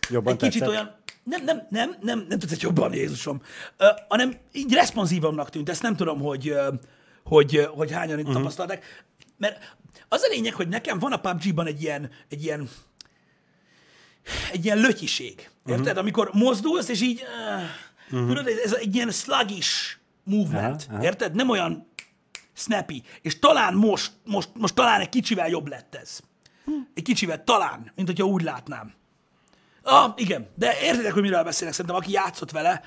Jobban 0.09 0.33
egy 0.33 0.39
kicsit 0.39 0.59
tetszett? 0.61 0.69
olyan, 0.69 0.95
nem, 1.23 1.43
nem, 1.43 1.67
nem, 1.69 1.95
nem, 2.01 2.25
nem 2.29 2.39
tetszett 2.39 2.61
jobban, 2.61 2.93
Jézusom, 2.93 3.41
uh, 3.79 3.87
hanem 4.07 4.33
így 4.51 4.73
responsívabbnak 4.73 5.49
tűnt. 5.49 5.69
Ezt 5.69 5.81
nem 5.81 5.95
tudom, 5.95 6.19
hogy, 6.19 6.49
uh, 6.49 6.73
hogy, 7.23 7.57
uh, 7.57 7.63
hogy 7.63 7.91
hányan 7.91 8.19
uh-huh. 8.19 8.33
tapasztalták. 8.33 9.05
Mert 9.37 9.75
az 10.07 10.21
a 10.21 10.27
lényeg, 10.27 10.53
hogy 10.53 10.67
nekem 10.67 10.99
van 10.99 11.11
a 11.11 11.17
PUBG-ban 11.17 11.65
egy 11.65 11.81
ilyen, 11.81 12.09
egy 12.29 12.43
ilyen, 12.43 12.69
egy 14.51 14.65
ilyen 14.65 14.77
lötyiség. 14.77 15.49
Érted? 15.65 15.77
Mhm. 15.77 15.81
Uh-huh. 15.81 15.97
Amikor 15.97 16.29
mozdulsz, 16.33 16.89
és 16.89 17.01
így, 17.01 17.21
uh, 17.21 17.63
uh-huh. 18.11 18.27
tudod, 18.27 18.47
ez 18.63 18.73
egy 18.73 18.95
ilyen 18.95 19.11
sluggish 19.11 19.97
movement. 20.23 20.87
Aha. 20.91 21.03
Érted? 21.03 21.35
Nem 21.35 21.49
olyan 21.49 21.87
snappy. 22.53 23.03
És 23.21 23.39
talán 23.39 23.73
most, 23.73 24.11
most, 24.25 24.49
most 24.53 24.75
talán 24.75 25.01
egy 25.01 25.09
kicsivel 25.09 25.49
jobb 25.49 25.67
lett 25.67 25.95
ez. 25.95 26.19
Egy 26.93 27.03
kicsivel, 27.03 27.43
talán, 27.43 27.91
mint 27.95 28.07
hogyha 28.07 28.25
úgy 28.25 28.41
látnám. 28.41 28.93
Ah, 29.89 30.13
igen, 30.15 30.47
de 30.55 30.81
értitek, 30.81 31.13
hogy 31.13 31.21
miről 31.21 31.43
beszélek, 31.43 31.73
szerintem 31.73 31.95
aki 31.95 32.11
játszott 32.11 32.51
vele, 32.51 32.81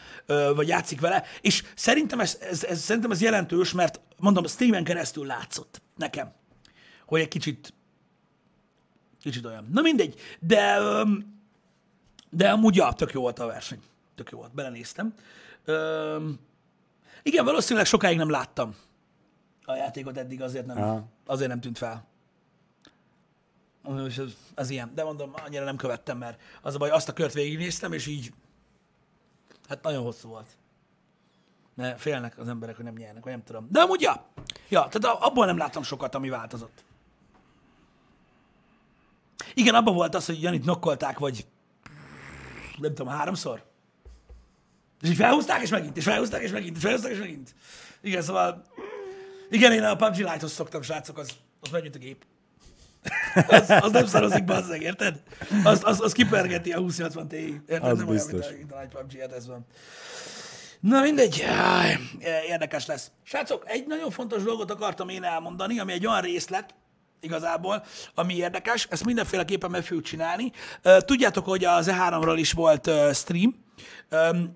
vagy 0.55 0.69
játszik 0.69 1.01
vele, 1.01 1.25
és 1.41 1.63
szerintem 1.75 2.21
ez, 2.21 2.39
ez, 2.41 2.65
ez, 2.65 2.81
szerintem 2.81 3.11
ez 3.11 3.21
jelentős, 3.21 3.73
mert 3.73 4.01
mondom, 4.17 4.47
streamen 4.47 4.85
keresztül 4.85 5.27
látszott 5.27 5.83
nekem, 5.97 6.33
hogy 7.07 7.21
egy 7.21 7.29
kicsit, 7.29 7.75
kicsit 9.23 9.45
olyan. 9.45 9.69
Na 9.73 9.81
mindegy, 9.81 10.21
de, 10.41 10.79
de 12.31 12.51
amúgy 12.51 12.77
ja, 12.77 12.93
tök 12.93 13.13
jó 13.13 13.21
volt 13.21 13.39
a 13.39 13.47
verseny. 13.47 13.81
Tök 14.15 14.31
jó 14.31 14.39
volt, 14.39 14.55
belenéztem. 14.55 15.15
Öm, 15.65 16.39
igen, 17.23 17.45
valószínűleg 17.45 17.87
sokáig 17.87 18.17
nem 18.17 18.31
láttam 18.31 18.75
a 19.65 19.75
játékot 19.75 20.17
eddig, 20.17 20.43
azért 20.43 20.67
nem, 20.67 20.83
Aha. 20.83 21.05
azért 21.27 21.49
nem 21.49 21.61
tűnt 21.61 21.79
fel. 21.79 22.09
És 24.07 24.18
ez, 24.18 24.37
ez 24.55 24.70
ilyen. 24.70 24.95
De 24.95 25.05
mondom, 25.05 25.33
annyira 25.47 25.64
nem 25.64 25.76
követtem, 25.76 26.18
mert 26.18 26.41
az 26.62 26.74
a 26.74 26.78
baj, 26.78 26.91
azt 26.91 27.09
a 27.09 27.12
kört 27.12 27.33
végignéztem, 27.33 27.93
és 27.93 28.07
így, 28.07 28.33
hát 29.68 29.83
nagyon 29.83 30.03
hosszú 30.03 30.28
volt. 30.28 30.59
Ne, 31.74 31.97
félnek 31.97 32.39
az 32.39 32.49
emberek, 32.49 32.76
hogy 32.76 32.85
nem 32.85 32.95
nyernek, 32.95 33.22
vagy 33.22 33.33
nem 33.33 33.45
tudom. 33.45 33.66
De 33.70 33.81
amúgy, 33.81 34.01
ja. 34.01 34.26
Ja, 34.68 34.89
tehát 34.91 35.18
abból 35.20 35.47
nem 35.47 35.57
láttam 35.57 35.83
sokat, 35.83 36.14
ami 36.14 36.28
változott. 36.28 36.85
Igen, 39.55 39.74
abban 39.74 39.95
volt 39.95 40.14
az, 40.14 40.26
hogy 40.26 40.43
Janit 40.43 40.64
nokkolták, 40.64 41.18
vagy 41.18 41.47
nem 42.78 42.95
tudom, 42.95 43.12
háromszor. 43.12 43.64
És 45.01 45.09
így 45.09 45.16
felhúzták, 45.16 45.62
és 45.62 45.70
megint, 45.70 45.97
és 45.97 46.05
felhúzták, 46.05 46.43
és 46.43 46.51
megint, 46.51 46.76
és 46.76 46.83
felhúzták, 46.83 47.12
és 47.12 47.18
megint. 47.18 47.55
Igen, 48.01 48.22
szóval... 48.22 48.64
Igen, 49.51 49.72
én 49.72 49.83
a 49.83 49.97
PUBG 49.97 50.16
Lite-hoz 50.16 50.53
szoktam, 50.53 50.83
srácok, 50.83 51.18
az, 51.18 51.31
az 51.61 51.70
megint 51.70 51.95
a 51.95 51.99
gép. 51.99 52.24
az, 53.49 53.71
az 53.81 53.93
nem 53.93 54.07
szarozik, 54.07 54.45
bazzeg, 54.45 54.83
érted? 54.83 55.23
Az, 55.65 55.81
az, 55.85 56.01
az 56.01 56.13
kipergeti 56.13 56.73
a 56.73 56.79
2080 56.79 57.29
Ti. 57.29 57.61
Érted? 57.69 57.91
Az 57.91 57.99
nem 57.99 58.07
biztos. 58.07 58.47
olyan, 58.47 58.57
mint 58.57 58.73
a, 58.73 58.77
mint 58.79 58.93
a 58.95 58.99
nagy 58.99 59.09
PUBG, 59.09 59.33
ez 59.37 59.47
van. 59.47 59.67
Na 60.81 61.01
mindegy, 61.01 61.37
Jaj, 61.37 61.99
érdekes 62.49 62.87
lesz. 62.87 63.11
Srácok, 63.23 63.63
egy 63.67 63.87
nagyon 63.87 64.11
fontos 64.11 64.43
dolgot 64.43 64.71
akartam 64.71 65.09
én 65.09 65.23
elmondani, 65.25 65.79
ami 65.79 65.93
egy 65.93 66.07
olyan 66.07 66.21
részlet, 66.21 66.75
igazából, 67.21 67.85
ami 68.15 68.35
érdekes, 68.35 68.87
ezt 68.91 69.05
mindenféleképpen 69.05 69.71
meg 69.71 69.83
fogjuk 69.83 70.05
csinálni. 70.05 70.53
Ö, 70.83 70.97
Tudjátok, 71.01 71.45
hogy 71.45 71.65
az 71.65 71.89
E3-ról 71.91 72.37
is 72.37 72.53
volt 72.53 72.87
ö, 72.87 73.11
stream, 73.15 73.65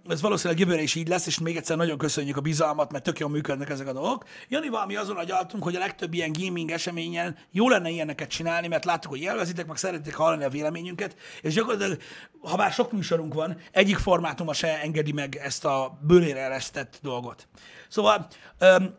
ez 0.08 0.20
valószínűleg 0.20 0.58
jövőre 0.58 0.82
is 0.82 0.94
így 0.94 1.08
lesz, 1.08 1.26
és 1.26 1.38
még 1.38 1.56
egyszer 1.56 1.76
nagyon 1.76 1.98
köszönjük 1.98 2.36
a 2.36 2.40
bizalmat, 2.40 2.92
mert 2.92 3.04
tök 3.04 3.18
jól 3.18 3.30
működnek 3.30 3.70
ezek 3.70 3.88
a 3.88 3.92
dolgok. 3.92 4.24
Janival 4.48 4.86
mi 4.86 4.96
azon 4.96 5.16
agyaltunk, 5.16 5.62
hogy 5.62 5.76
a 5.76 5.78
legtöbb 5.78 6.14
ilyen 6.14 6.32
gaming 6.32 6.70
eseményen 6.70 7.36
jó 7.50 7.68
lenne 7.68 7.88
ilyeneket 7.88 8.28
csinálni, 8.28 8.68
mert 8.68 8.84
láttuk, 8.84 9.10
hogy 9.10 9.20
élvezitek, 9.20 9.66
meg 9.66 9.76
szeretitek 9.76 10.14
hallani 10.14 10.44
a 10.44 10.48
véleményünket, 10.48 11.16
és 11.40 11.54
gyakorlatilag, 11.54 12.00
ha 12.42 12.56
bár 12.56 12.72
sok 12.72 12.92
műsorunk 12.92 13.34
van, 13.34 13.56
egyik 13.70 13.96
formátuma 13.96 14.52
se 14.52 14.80
engedi 14.80 15.12
meg 15.12 15.36
ezt 15.36 15.64
a 15.64 15.98
bőlére 16.00 16.40
eresztett 16.40 16.98
dolgot. 17.02 17.48
Szóval 17.88 18.26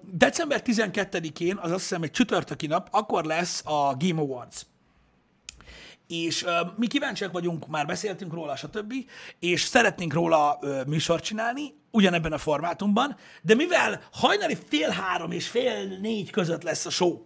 december 0.01 0.61
12-én, 0.65 1.57
az 1.61 1.71
azt 1.71 1.81
hiszem 1.81 2.03
egy 2.03 2.11
csütörtöki 2.11 2.67
nap, 2.67 2.87
akkor 2.91 3.23
lesz 3.23 3.61
a 3.65 3.95
Game 3.97 4.21
Awards. 4.21 4.65
És 6.07 6.43
ö, 6.43 6.59
mi 6.77 6.87
kíváncsiak 6.87 7.31
vagyunk, 7.31 7.67
már 7.67 7.85
beszéltünk 7.85 8.33
róla, 8.33 8.55
stb., 8.55 8.93
és 9.39 9.61
szeretnénk 9.61 10.13
róla 10.13 10.57
ö, 10.61 10.81
műsort 10.87 11.23
csinálni, 11.23 11.73
ugyanebben 11.91 12.33
a 12.33 12.37
formátumban, 12.37 13.15
de 13.41 13.55
mivel 13.55 14.01
hajnali 14.11 14.57
fél 14.67 14.89
három 14.89 15.31
és 15.31 15.47
fél 15.47 15.97
négy 16.01 16.29
között 16.29 16.63
lesz 16.63 16.85
a 16.85 16.89
show, 16.89 17.19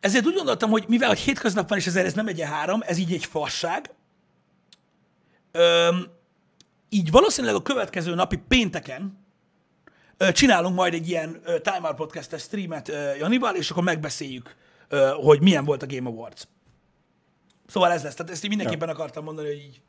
ezért 0.00 0.26
úgy 0.26 0.34
gondoltam, 0.34 0.70
hogy 0.70 0.84
mivel 0.88 1.08
hogy 1.08 1.18
hétköznap 1.18 1.68
van, 1.68 1.78
és 1.78 1.86
ezért 1.86 2.06
ez 2.06 2.14
nem 2.14 2.26
egy 2.26 2.40
három, 2.40 2.80
ez 2.86 2.98
így 2.98 3.12
egy 3.12 3.24
fasság, 3.24 3.90
Öm, 5.52 6.06
így 6.88 7.10
valószínűleg 7.10 7.56
a 7.56 7.62
következő 7.62 8.14
napi 8.14 8.36
pénteken 8.48 9.18
ö, 10.16 10.32
csinálunk 10.32 10.74
majd 10.74 10.94
egy 10.94 11.08
ilyen 11.08 11.40
ö, 11.44 11.58
Time 11.60 11.88
Out 11.88 11.96
podcast 11.96 12.38
streamet 12.38 12.88
ö, 12.88 13.14
Janival, 13.14 13.54
és 13.54 13.70
akkor 13.70 13.82
megbeszéljük, 13.82 14.56
ö, 14.88 15.10
hogy 15.22 15.40
milyen 15.40 15.64
volt 15.64 15.82
a 15.82 15.86
Game 15.86 16.08
Awards. 16.08 16.48
Szóval 17.70 17.92
ez 17.92 18.02
lesz. 18.02 18.14
Tehát 18.14 18.32
ezt 18.32 18.44
így 18.44 18.48
mindenképpen 18.48 18.88
akartam 18.88 19.24
mondani, 19.24 19.48
hogy 19.48 19.56
így. 19.56 19.80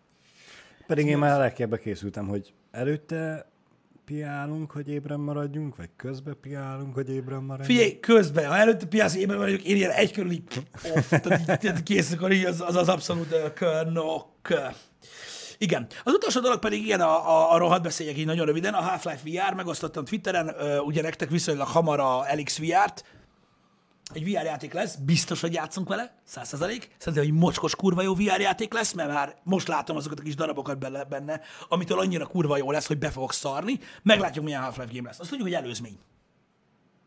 Pedig 0.88 1.06
én 1.06 1.18
már 1.18 1.40
legkebbe 1.40 1.78
készültem, 1.78 2.28
hogy 2.28 2.54
előtte 2.72 3.52
piálunk, 4.06 4.72
hogy 4.72 4.90
ébren 4.90 5.20
maradjunk, 5.20 5.76
vagy 5.76 5.90
közben 5.96 6.38
piálunk, 6.42 6.94
hogy 6.94 7.10
ébren 7.10 7.44
maradjunk. 7.44 7.80
Figyelj, 7.80 8.00
közben, 8.00 8.48
ha 8.48 8.58
előtte 8.58 8.86
piasz 8.86 9.16
ében 9.16 9.38
vagyok, 9.38 9.62
én 9.62 9.76
ilyen 9.76 9.92
egy 9.92 10.12
körül 10.12 10.32
így 10.32 10.44
off, 10.96 11.10
tehát 11.10 11.64
így, 11.64 11.84
kész, 11.84 12.12
akkor 12.12 12.32
így 12.32 12.46
az 12.46 12.62
az, 12.62 12.76
az 12.76 12.90
abszolút 12.90 13.54
körnok. 13.54 14.28
Igen. 15.58 15.88
Az 16.04 16.14
utolsó 16.14 16.40
dolog 16.40 16.60
pedig 16.60 16.84
igen, 16.84 17.02
a, 17.02 17.30
a, 17.30 17.54
arról 17.54 17.70
hadd 17.70 17.82
beszéljek 17.82 18.18
így 18.18 18.26
nagyon 18.26 18.46
röviden, 18.46 18.74
a 18.74 18.82
Half-Life 18.82 19.22
VR, 19.24 19.54
megosztottam 19.54 20.06
Twitteren, 20.06 20.56
ugye 20.86 21.02
nektek 21.02 21.30
viszonylag 21.30 21.68
hamar 21.68 22.00
a 22.00 22.26
LX 22.36 22.58
VR-t, 22.58 23.04
egy 24.14 24.24
VR 24.24 24.44
játék 24.44 24.74
lesz, 24.74 24.96
biztos, 24.96 25.42
hogy 25.42 25.54
játszunk 25.54 25.88
vele, 25.88 26.16
100%. 26.30 26.44
Szerintem, 26.98 27.14
hogy 27.14 27.34
mocskos 27.34 27.76
kurva 27.76 28.02
jó 28.02 28.14
VR 28.14 28.40
játék 28.40 28.74
lesz, 28.74 28.94
mert 28.94 29.10
már 29.10 29.36
most 29.44 29.68
látom 29.68 29.96
azokat 29.96 30.20
a 30.20 30.24
kis 30.24 30.36
darabokat 30.36 31.08
benne, 31.10 31.42
amitől 31.68 32.00
annyira 32.00 32.26
kurva 32.26 32.58
jó 32.58 32.72
lesz, 32.72 32.88
hogy 32.88 32.98
be 32.98 33.10
fogok 33.10 33.34
szarni. 33.34 33.80
Meglátjuk, 34.04 34.46
milyen 34.46 34.62
Half-Life 34.62 34.94
game 34.94 35.08
lesz. 35.08 35.20
Azt 35.20 35.30
tudjuk, 35.30 35.48
hogy 35.48 35.58
előzmény. 35.58 35.98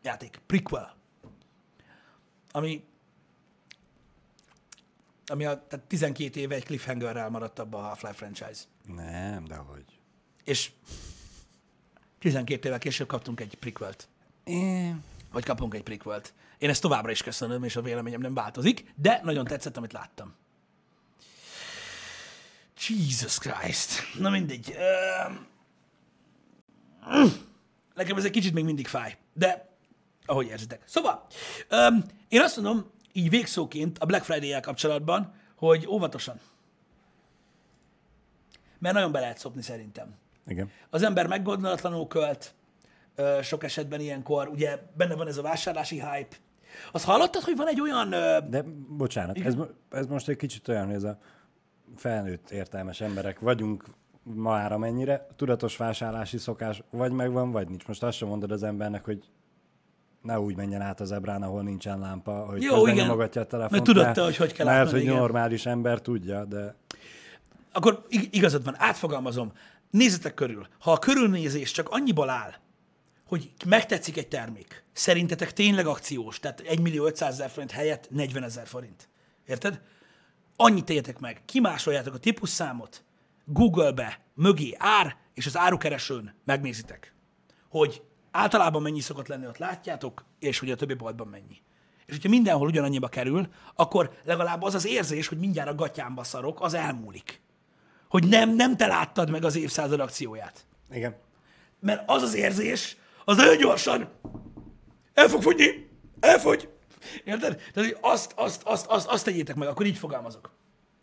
Játék. 0.01 0.41
Prequel. 0.45 0.95
Ami 2.51 2.83
ami 5.27 5.45
a, 5.45 5.65
tehát 5.67 5.85
12 5.85 6.39
éve 6.39 6.55
egy 6.55 6.63
cliffhangerrel 6.63 7.29
maradt 7.29 7.59
abba 7.59 7.77
a 7.77 7.81
Half-Life 7.81 8.13
franchise. 8.13 8.61
Nem, 8.95 9.45
de 9.45 9.55
hogy. 9.55 9.85
És 10.43 10.71
12 12.19 12.67
évvel 12.67 12.79
később 12.79 13.07
kaptunk 13.07 13.39
egy 13.39 13.55
prequelt. 13.55 14.07
Én... 14.43 15.03
Vagy 15.31 15.43
kapunk 15.43 15.73
egy 15.73 15.83
prequelt. 15.83 16.33
Én 16.57 16.69
ezt 16.69 16.81
továbbra 16.81 17.11
is 17.11 17.23
köszönöm, 17.23 17.63
és 17.63 17.75
a 17.75 17.81
véleményem 17.81 18.21
nem 18.21 18.33
változik, 18.33 18.93
de 18.95 19.19
nagyon 19.23 19.45
tetszett, 19.45 19.77
amit 19.77 19.93
láttam. 19.93 20.33
Jesus 22.87 23.37
Christ. 23.37 24.01
Na 24.19 24.29
mindegy. 24.29 24.75
Öm, 24.77 25.47
Nekem 27.95 28.17
ez 28.17 28.25
egy 28.25 28.31
kicsit 28.31 28.53
még 28.53 28.63
mindig 28.63 28.87
fáj, 28.87 29.17
de 29.33 29.69
ahogy 30.25 30.47
érzitek. 30.47 30.81
Szóval, 30.85 31.25
én 32.27 32.41
azt 32.41 32.55
mondom, 32.55 32.91
így 33.13 33.29
végszóként 33.29 33.99
a 33.99 34.05
Black 34.05 34.23
Friday-jel 34.23 34.61
kapcsolatban, 34.61 35.33
hogy 35.55 35.87
óvatosan. 35.87 36.39
Mert 38.79 38.95
nagyon 38.95 39.11
be 39.11 39.19
lehet 39.19 39.37
szopni 39.37 39.61
szerintem. 39.61 40.15
Igen. 40.47 40.71
Az 40.89 41.03
ember 41.03 41.27
meggondolatlanul 41.27 42.07
költ, 42.07 42.53
sok 43.41 43.63
esetben 43.63 43.99
ilyenkor, 43.99 44.47
ugye 44.47 44.79
benne 44.97 45.15
van 45.15 45.27
ez 45.27 45.37
a 45.37 45.41
vásárlási 45.41 45.95
hype. 45.95 46.35
Azt 46.91 47.05
hallottad, 47.05 47.41
hogy 47.43 47.55
van 47.55 47.67
egy 47.67 47.81
olyan... 47.81 48.09
De 48.49 48.63
bocsánat, 48.87 49.37
ez, 49.39 49.55
ez 49.89 50.07
most 50.07 50.29
egy 50.29 50.37
kicsit 50.37 50.67
olyan, 50.67 50.85
hogy 50.85 50.95
ez 50.95 51.03
a 51.03 51.17
felnőtt 51.95 52.49
értelmes 52.49 53.01
emberek 53.01 53.39
vagyunk 53.39 53.83
már 54.23 54.71
amennyire, 54.71 55.27
tudatos 55.35 55.77
vásárlási 55.77 56.37
szokás 56.37 56.83
vagy 56.89 57.11
megvan, 57.11 57.51
vagy 57.51 57.67
nincs. 57.67 57.87
Most 57.87 58.03
azt 58.03 58.17
sem 58.17 58.27
mondod 58.27 58.51
az 58.51 58.63
embernek, 58.63 59.05
hogy 59.05 59.23
ne 60.21 60.39
úgy 60.39 60.55
menjen 60.55 60.81
át 60.81 60.99
az 60.99 61.11
ebrán, 61.11 61.43
ahol 61.43 61.63
nincsen 61.63 61.99
lámpa, 61.99 62.45
hogy 62.45 62.61
Jó, 62.61 62.87
igen. 62.87 63.05
nyomogatja 63.05 63.41
a 63.41 63.45
telefont. 63.45 63.71
Mert 63.71 63.83
tudod 63.83 64.13
te, 64.13 64.23
hogy 64.23 64.35
hogy 64.35 64.51
kell 64.53 64.65
Mert 64.65 64.77
látnod, 64.77 64.93
hogy 64.93 65.03
igen. 65.03 65.15
normális 65.15 65.65
ember 65.65 66.01
tudja, 66.01 66.45
de 66.45 66.75
akkor 67.71 68.05
ig- 68.09 68.35
igazad 68.35 68.63
van, 68.63 68.75
átfogalmazom. 68.77 69.51
Nézzetek 69.89 70.33
körül. 70.33 70.67
Ha 70.79 70.91
a 70.91 70.99
körülnézés 70.99 71.71
csak 71.71 71.89
annyiból 71.89 72.29
áll, 72.29 72.53
hogy 73.27 73.51
megtetszik 73.65 74.17
egy 74.17 74.27
termék, 74.27 74.83
szerintetek 74.93 75.53
tényleg 75.53 75.85
akciós, 75.85 76.39
tehát 76.39 76.59
1 76.59 76.79
millió 76.79 77.05
500 77.05 77.33
ezer 77.33 77.49
forint 77.49 77.71
helyett 77.71 78.09
40 78.09 78.43
ezer 78.43 78.67
forint. 78.67 79.09
Érted? 79.45 79.81
Annyit 80.55 80.85
tegyetek 80.85 81.19
meg, 81.19 81.41
kimásoljátok 81.45 82.13
a 82.13 82.17
típusszámot, 82.17 83.03
Google-be, 83.45 84.19
mögé 84.33 84.75
ár, 84.77 85.17
és 85.33 85.45
az 85.45 85.57
árukeresőn 85.57 86.35
megnézitek, 86.43 87.13
hogy 87.69 88.03
általában 88.31 88.81
mennyi 88.81 88.99
szokott 88.99 89.27
lenni, 89.27 89.47
ott 89.47 89.57
látjátok, 89.57 90.25
és 90.39 90.59
hogy 90.59 90.71
a 90.71 90.75
többi 90.75 90.93
boltban 90.93 91.27
mennyi. 91.27 91.61
És 92.05 92.13
hogyha 92.13 92.29
mindenhol 92.29 92.67
ugyanannyiba 92.67 93.07
kerül, 93.07 93.47
akkor 93.75 94.17
legalább 94.23 94.61
az 94.61 94.75
az 94.75 94.85
érzés, 94.85 95.27
hogy 95.27 95.37
mindjárt 95.37 95.69
a 95.69 95.75
gatyámba 95.75 96.23
szarok, 96.23 96.61
az 96.61 96.73
elmúlik. 96.73 97.41
Hogy 98.09 98.27
nem, 98.27 98.55
nem 98.55 98.77
te 98.77 98.87
láttad 98.87 99.29
meg 99.29 99.43
az 99.43 99.55
évszázad 99.55 99.99
akcióját. 99.99 100.65
igen. 100.91 101.15
Mert 101.79 102.03
az 102.05 102.21
az 102.21 102.33
érzés, 102.33 102.97
az 103.25 103.37
nagyon 103.37 103.57
gyorsan 103.57 104.09
el 105.15 105.27
fog 105.27 105.41
fogyni, 105.41 105.89
elfogy. 106.19 106.69
Érted? 107.23 107.55
Tehát 107.73 107.89
hogy 107.89 107.97
azt, 108.01 108.33
azt, 108.35 108.61
azt, 108.63 108.85
azt, 108.85 109.07
azt 109.07 109.25
tegyétek 109.25 109.55
meg, 109.55 109.67
akkor 109.67 109.85
így 109.85 109.97
fogalmazok. 109.97 110.51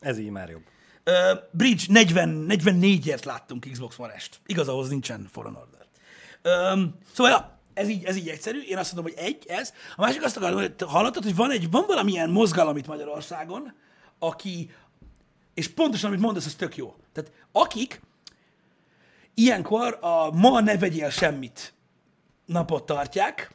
Ez 0.00 0.18
így 0.18 0.30
már 0.30 0.50
jobb. 0.50 0.62
Uh, 1.06 1.38
Bridge 1.50 1.82
40, 1.88 2.46
44-ért 2.48 3.24
láttunk 3.24 3.66
Xbox 3.72 3.98
One-est. 3.98 4.40
Igaz, 4.46 4.68
ahhoz 4.68 4.88
nincsen 4.88 5.28
Foreign 5.32 5.56
Order. 5.56 5.86
Um, 6.72 6.98
szóval, 7.12 7.32
ja, 7.32 7.58
ez 7.74 7.88
így, 7.88 8.04
ez 8.04 8.16
így 8.16 8.28
egyszerű. 8.28 8.60
Én 8.60 8.78
azt 8.78 8.94
mondom, 8.94 9.12
hogy 9.12 9.24
egy, 9.24 9.44
ez. 9.46 9.72
A 9.96 10.00
másik 10.00 10.24
azt 10.24 10.36
akarom, 10.36 10.58
hogy 10.60 10.74
hallottad, 10.86 11.22
hogy 11.22 11.36
van, 11.36 11.50
egy, 11.50 11.70
van 11.70 11.84
valamilyen 11.86 12.30
mozgalom 12.30 12.76
itt 12.76 12.86
Magyarországon, 12.86 13.74
aki, 14.18 14.70
és 15.54 15.68
pontosan, 15.68 16.10
amit 16.10 16.22
mondasz, 16.22 16.46
az 16.46 16.54
tök 16.54 16.76
jó. 16.76 16.94
Tehát 17.12 17.32
akik 17.52 18.00
ilyenkor 19.34 19.98
a 20.00 20.30
ma 20.30 20.60
ne 20.60 20.78
vegyél 20.78 21.10
semmit 21.10 21.74
napot 22.52 22.86
tartják, 22.86 23.54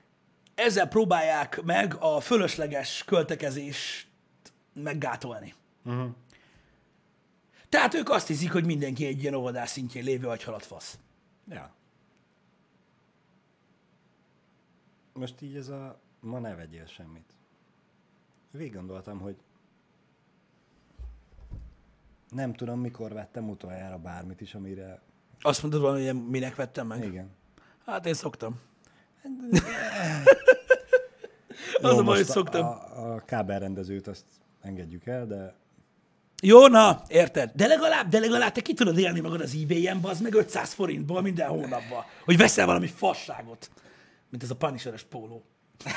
ezzel 0.55 0.87
próbálják 0.87 1.61
meg 1.61 1.95
a 1.99 2.19
fölösleges 2.19 3.03
költekezést 3.03 4.07
meggátolni. 4.73 5.53
Uh-huh. 5.85 6.09
Tehát 7.69 7.93
ők 7.93 8.09
azt 8.09 8.27
hiszik, 8.27 8.51
hogy 8.51 8.65
mindenki 8.65 9.05
egy 9.05 9.21
ilyen 9.21 9.33
óvodás 9.33 9.69
szintjén 9.69 10.03
lévő 10.03 10.27
agyhalat 10.27 10.65
fasz. 10.65 10.99
Ja. 11.47 11.73
Most 15.13 15.41
így 15.41 15.55
ez 15.55 15.67
a 15.67 15.99
ma 16.19 16.39
ne 16.39 16.55
vegyél 16.55 16.85
semmit. 16.85 17.33
Végig 18.51 18.73
gondoltam, 18.73 19.19
hogy 19.19 19.35
nem 22.29 22.53
tudom, 22.53 22.79
mikor 22.79 23.13
vettem 23.13 23.49
utoljára 23.49 23.97
bármit 23.97 24.41
is, 24.41 24.53
amire... 24.53 25.01
Azt 25.41 25.61
mondod 25.61 25.81
valami, 25.81 26.07
hogy 26.07 26.27
minek 26.27 26.55
vettem 26.55 26.87
meg? 26.87 27.03
Igen. 27.03 27.29
Hát 27.85 28.05
én 28.05 28.13
szoktam. 28.13 28.59
Jó, 31.81 31.89
Az 31.89 31.97
a 31.97 32.03
baj, 32.03 32.15
hogy 32.15 32.25
szoktam. 32.25 32.65
A, 32.65 33.13
a 33.13 33.23
kábelrendezőt 33.25 34.07
azt 34.07 34.25
engedjük 34.61 35.05
el, 35.05 35.25
de 35.25 35.55
Jó, 36.41 36.67
na, 36.67 37.01
érted? 37.07 37.51
De 37.55 37.67
legalább, 37.67 38.09
de 38.09 38.19
legalább 38.19 38.51
te 38.51 38.61
ki 38.61 38.73
tudod 38.73 38.97
élni 38.97 39.19
magad 39.19 39.41
az 39.41 39.57
eBay-en, 39.63 40.01
bazd 40.01 40.23
meg 40.23 40.33
500 40.33 40.73
forintból 40.73 41.21
minden 41.21 41.47
hónapban, 41.47 42.03
hogy 42.25 42.37
veszel 42.37 42.65
valami 42.65 42.87
fasságot, 42.87 43.69
mint 44.29 44.43
ez 44.43 44.49
a 44.51 44.55
Punisher-es 44.55 45.03
póló. 45.03 45.43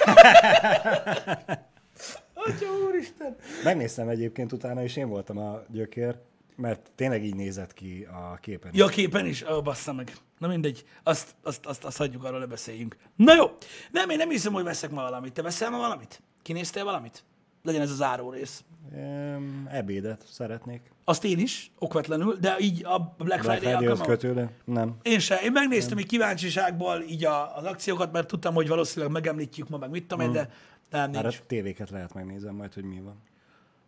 Atya 2.35 2.67
úristen! 2.89 3.37
megnéztem 3.65 4.09
egyébként 4.09 4.53
utána, 4.53 4.83
és 4.83 4.97
én 4.97 5.09
voltam 5.09 5.39
a 5.39 5.63
gyökér, 5.69 6.17
mert 6.61 6.91
tényleg 6.95 7.25
így 7.25 7.35
nézett 7.35 7.73
ki 7.75 8.07
a 8.13 8.39
képen. 8.41 8.71
Ja, 8.75 8.85
a 8.85 8.89
képen 8.89 9.27
is? 9.27 9.45
Ó, 9.51 9.63
bassza 9.63 9.93
meg. 9.93 10.13
Na 10.39 10.49
mindegy, 10.49 10.85
azt, 11.03 11.35
azt, 11.43 11.67
azt, 11.67 11.85
azt 11.85 11.97
hagyjuk, 11.97 12.25
arról 12.25 12.39
ne 12.39 12.47
beszéljünk. 12.47 12.97
Na 13.17 13.35
jó, 13.35 13.51
nem, 13.91 14.11
én 14.11 14.17
nem 14.17 14.29
hiszem, 14.31 14.53
hogy 14.53 14.65
veszek 14.65 14.91
ma 14.91 15.03
valamit. 15.03 15.33
Te 15.33 15.43
veszel 15.43 15.71
ma 15.71 15.79
valamit? 15.79 16.23
Kinéztél 16.43 16.85
valamit? 16.85 17.25
Legyen 17.63 17.81
ez 17.81 17.91
az 17.91 17.97
záró 17.97 18.31
rész. 18.31 18.65
Em, 18.95 19.69
ebédet 19.71 20.25
szeretnék. 20.31 20.81
Azt 21.05 21.25
én 21.25 21.39
is, 21.39 21.71
okvetlenül, 21.79 22.37
de 22.37 22.57
így 22.59 22.85
a 22.85 22.99
Black 22.99 23.17
Black 23.25 23.41
Friday 23.43 23.57
Friday-hoz 23.59 23.83
alkalmával. 23.89 24.17
kötőle? 24.17 24.51
Nem. 24.65 24.97
Én 25.03 25.19
se. 25.19 25.41
Én 25.43 25.53
megnéztem 25.53 25.99
így 25.99 26.07
kíváncsiságból 26.07 27.03
így 27.03 27.25
a, 27.25 27.57
az 27.57 27.65
akciókat, 27.65 28.13
mert 28.13 28.27
tudtam, 28.27 28.55
hogy 28.55 28.69
valószínűleg 28.69 29.13
megemlítjük 29.13 29.69
ma, 29.69 29.77
meg 29.79 29.91
mit 29.91 30.07
tudom 30.07 30.27
én, 30.27 30.33
de 30.33 30.51
nem, 30.91 31.11
Már 31.11 31.23
nincs. 31.23 31.37
a 31.37 31.47
tévéket 31.47 31.91
lehet 31.91 32.15
megnézem 32.15 32.55
majd, 32.55 32.75
hogy 32.75 32.85
mi 32.85 33.01
van. 33.01 33.23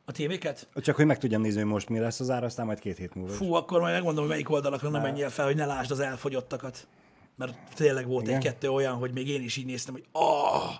A 0.05 0.13
tévéket? 0.13 0.69
Csak 0.77 0.97
hogy 0.97 1.07
meg 1.07 1.19
tudjam 1.19 1.41
nézni, 1.41 1.61
hogy 1.61 1.71
most 1.71 1.89
mi 1.89 1.99
lesz 1.99 2.21
az 2.21 2.31
ár, 2.31 2.45
aztán 2.45 2.67
majd 2.67 2.79
két 2.79 2.97
hét 2.97 3.15
múlva. 3.15 3.33
Fú, 3.33 3.53
akkor 3.55 3.81
majd 3.81 3.93
megmondom, 3.93 4.23
hogy 4.23 4.33
melyik 4.33 4.51
oldalakra 4.51 4.89
nem 4.89 5.03
menjél 5.03 5.31
fel, 5.31 5.45
hogy 5.45 5.57
ne 5.57 5.67
lásd 5.67 5.91
az 5.91 6.01
elfogyottakat. 6.01 6.87
Mert 7.37 7.55
tényleg 7.75 8.07
volt 8.07 8.29
egy-kettő 8.29 8.69
olyan, 8.69 8.95
hogy 8.95 9.13
még 9.13 9.29
én 9.29 9.43
is 9.43 9.57
így 9.57 9.67
néztem, 9.67 9.95
hogy 9.95 10.05
ah, 10.13 10.75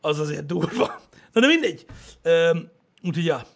az 0.00 0.18
azért 0.18 0.46
durva. 0.46 1.00
Na 1.32 1.40
de 1.40 1.46
mindegy. 1.46 1.86
Öm, 2.22 2.70
úgyhogy 3.02 3.24
ja. 3.24 3.46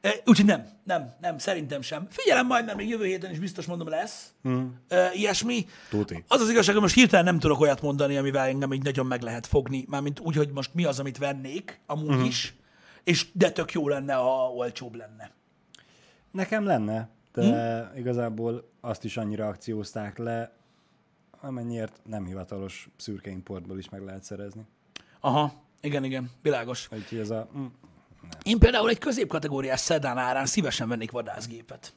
E, 0.00 0.14
Úgyhogy 0.24 0.46
nem, 0.46 0.68
nem, 0.84 1.14
nem, 1.20 1.38
szerintem 1.38 1.80
sem. 1.80 2.06
Figyelem 2.10 2.46
majd, 2.46 2.64
mert 2.64 2.76
még 2.76 2.88
jövő 2.88 3.04
héten 3.04 3.30
is 3.30 3.38
biztos 3.38 3.66
mondom 3.66 3.88
lesz 3.88 4.32
mm. 4.48 4.66
e, 4.88 5.10
ilyesmi. 5.14 5.66
Tuti. 5.90 6.24
Az 6.28 6.40
az 6.40 6.50
igazság, 6.50 6.72
hogy 6.72 6.82
most 6.82 6.94
hirtelen 6.94 7.24
nem 7.24 7.38
tudok 7.38 7.60
olyat 7.60 7.82
mondani, 7.82 8.16
amivel 8.16 8.46
engem 8.46 8.72
így 8.72 8.82
nagyon 8.82 9.06
meg 9.06 9.22
lehet 9.22 9.46
fogni, 9.46 9.84
mármint 9.88 10.20
úgy, 10.20 10.36
hogy 10.36 10.50
most 10.50 10.74
mi 10.74 10.84
az, 10.84 10.98
amit 10.98 11.18
vennék, 11.18 11.80
amúgy 11.86 12.16
mm. 12.16 12.24
is, 12.24 12.54
és 13.08 13.26
de 13.32 13.50
tök 13.50 13.72
jó 13.72 13.88
lenne, 13.88 14.14
ha 14.14 14.52
olcsóbb 14.52 14.94
lenne. 14.94 15.30
Nekem 16.30 16.64
lenne, 16.64 17.08
de 17.32 17.86
hm? 17.86 17.96
igazából 17.98 18.70
azt 18.80 19.04
is 19.04 19.16
annyira 19.16 19.46
akciózták 19.48 20.18
le, 20.18 20.52
amennyiért 21.40 22.00
nem 22.04 22.24
hivatalos 22.24 22.88
szürke 22.96 23.30
importból 23.30 23.78
is 23.78 23.88
meg 23.88 24.02
lehet 24.02 24.22
szerezni. 24.22 24.66
Aha, 25.20 25.52
igen, 25.80 26.04
igen, 26.04 26.30
világos. 26.42 26.88
Úgyhogy 26.92 27.18
ez 27.18 27.30
a... 27.30 27.48
Mm, 27.56 27.66
Én 28.42 28.58
például 28.58 28.88
egy 28.88 28.98
középkategóriás 28.98 29.80
szedán 29.80 30.18
árán 30.18 30.46
szívesen 30.46 30.88
vennék 30.88 31.10
vadászgépet. 31.10 31.94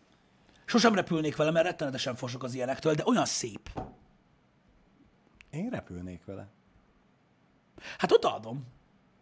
Sosem 0.65 0.95
repülnék 0.95 1.35
vele, 1.35 1.51
mert 1.51 1.65
rettenetesen 1.65 2.15
fosok 2.15 2.43
az 2.43 2.53
ilyenektől, 2.53 2.93
de 2.93 3.03
olyan 3.05 3.25
szép. 3.25 3.69
én 5.49 5.69
repülnék 5.69 6.25
vele. 6.25 6.47
Hát 7.97 8.11
ott 8.11 8.25
adom, 8.25 8.65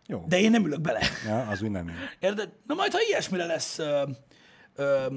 Jó. 0.09 0.25
de 0.27 0.39
én 0.39 0.51
nem 0.51 0.65
ülök 0.65 0.81
bele. 0.81 0.99
Ja, 1.25 1.47
az 1.47 1.61
úgy 1.61 1.69
nem. 1.69 1.91
Érted? 2.19 2.53
Na 2.67 2.73
majd, 2.73 2.91
ha 2.91 2.99
ilyesmire 3.07 3.45
lesz 3.45 3.79
ö, 3.79 4.09
ö, 4.75 5.15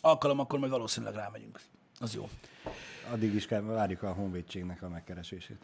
alkalom, 0.00 0.38
akkor 0.38 0.58
majd 0.58 0.70
valószínűleg 0.70 1.14
rámegyünk. 1.14 1.60
Az 2.00 2.14
jó. 2.14 2.28
Addig 3.10 3.34
is 3.34 3.46
kell, 3.46 3.60
várjuk 3.60 4.02
a 4.02 4.12
honvédségnek 4.12 4.82
a 4.82 4.88
megkeresését. 4.88 5.58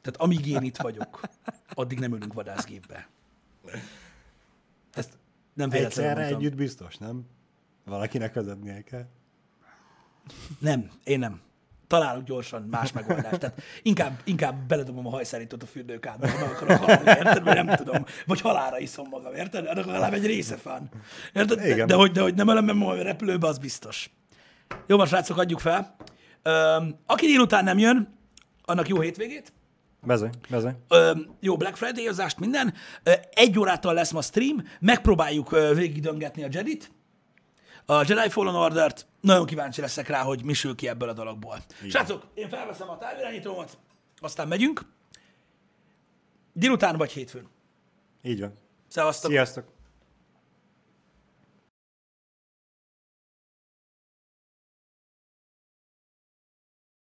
Tehát 0.00 0.16
amíg 0.16 0.46
én 0.46 0.62
itt 0.62 0.76
vagyok, 0.76 1.20
addig 1.74 1.98
nem 1.98 2.14
ülünk 2.14 2.32
vadászgépbe. 2.32 3.08
Ezt 4.92 5.18
nem 5.54 5.68
véletlenül 5.68 5.86
Egyszerre 5.86 6.20
mondtam. 6.20 6.38
együtt 6.40 6.54
biztos, 6.54 6.96
nem? 6.96 7.26
Valakinek 7.84 8.34
vezetnie 8.34 8.82
kell. 8.82 9.06
Nem, 10.58 10.90
én 11.04 11.18
nem. 11.18 11.40
Találok 11.90 12.24
gyorsan 12.24 12.62
más 12.62 12.92
megoldást. 12.92 13.38
Tehát 13.38 13.62
inkább, 13.82 14.20
inkább 14.24 14.66
beledobom 14.66 15.06
a 15.06 15.10
hajszárítót 15.10 15.62
a 15.62 15.66
fürdőkádba, 15.66 16.30
ha 16.30 16.38
meg 16.38 16.48
akarok 16.48 16.84
halni, 16.84 17.08
érted? 17.08 17.44
Vagy 17.44 17.64
nem 17.64 17.76
tudom. 17.76 18.04
Vagy 18.26 18.40
halára 18.40 18.78
iszom 18.78 19.08
magam, 19.08 19.34
érted? 19.34 19.66
Annak 19.66 19.86
legalább 19.86 20.12
egy 20.12 20.26
része 20.26 20.56
fán. 20.56 20.88
Érted? 21.34 21.58
De, 21.58 21.84
de, 21.84 21.94
hogy, 21.94 22.10
de 22.10 22.20
hogy 22.20 22.34
nem 22.34 22.48
elemem 22.48 22.76
majd 22.76 23.00
a 23.00 23.02
repülőbe, 23.02 23.46
az 23.46 23.58
biztos. 23.58 24.10
Jó 24.86 24.96
van, 24.96 25.06
srácok, 25.06 25.38
adjuk 25.38 25.60
fel. 25.60 25.96
Öm, 26.42 26.96
aki 27.06 27.26
délután 27.26 27.64
nem 27.64 27.78
jön, 27.78 28.18
annak 28.64 28.88
jó 28.88 29.00
hétvégét. 29.00 29.52
Bezony, 30.02 30.30
bezony. 30.50 30.76
Ö, 30.88 31.12
jó 31.40 31.56
Black 31.56 31.76
Friday-ozást, 31.76 32.38
minden. 32.38 32.74
Ö, 33.02 33.12
egy 33.30 33.58
órától 33.58 33.94
lesz 33.94 34.12
ma 34.12 34.22
stream, 34.22 34.64
megpróbáljuk 34.80 35.50
végigdöngetni 35.74 36.42
a 36.42 36.48
Jedit, 36.50 36.90
a 37.90 38.04
Jedi 38.06 38.28
Fallen 38.28 38.54
Order-t. 38.54 39.06
Nagyon 39.20 39.46
kíváncsi 39.46 39.80
leszek 39.80 40.08
rá, 40.08 40.22
hogy 40.22 40.44
mi 40.44 40.52
sül 40.52 40.74
ki 40.74 40.88
ebből 40.88 41.08
a 41.08 41.12
dologból. 41.12 41.58
Srácok, 41.88 42.26
én 42.34 42.48
felveszem 42.48 42.88
a 42.90 42.98
távirányítómat, 42.98 43.78
aztán 44.18 44.48
megyünk. 44.48 44.80
Délután 46.52 46.96
vagy 46.96 47.10
hétfőn. 47.10 47.48
Így 48.22 48.40
van. 48.40 48.52
Szevasztok! 48.88 49.30
Sziasztok! 49.30 49.64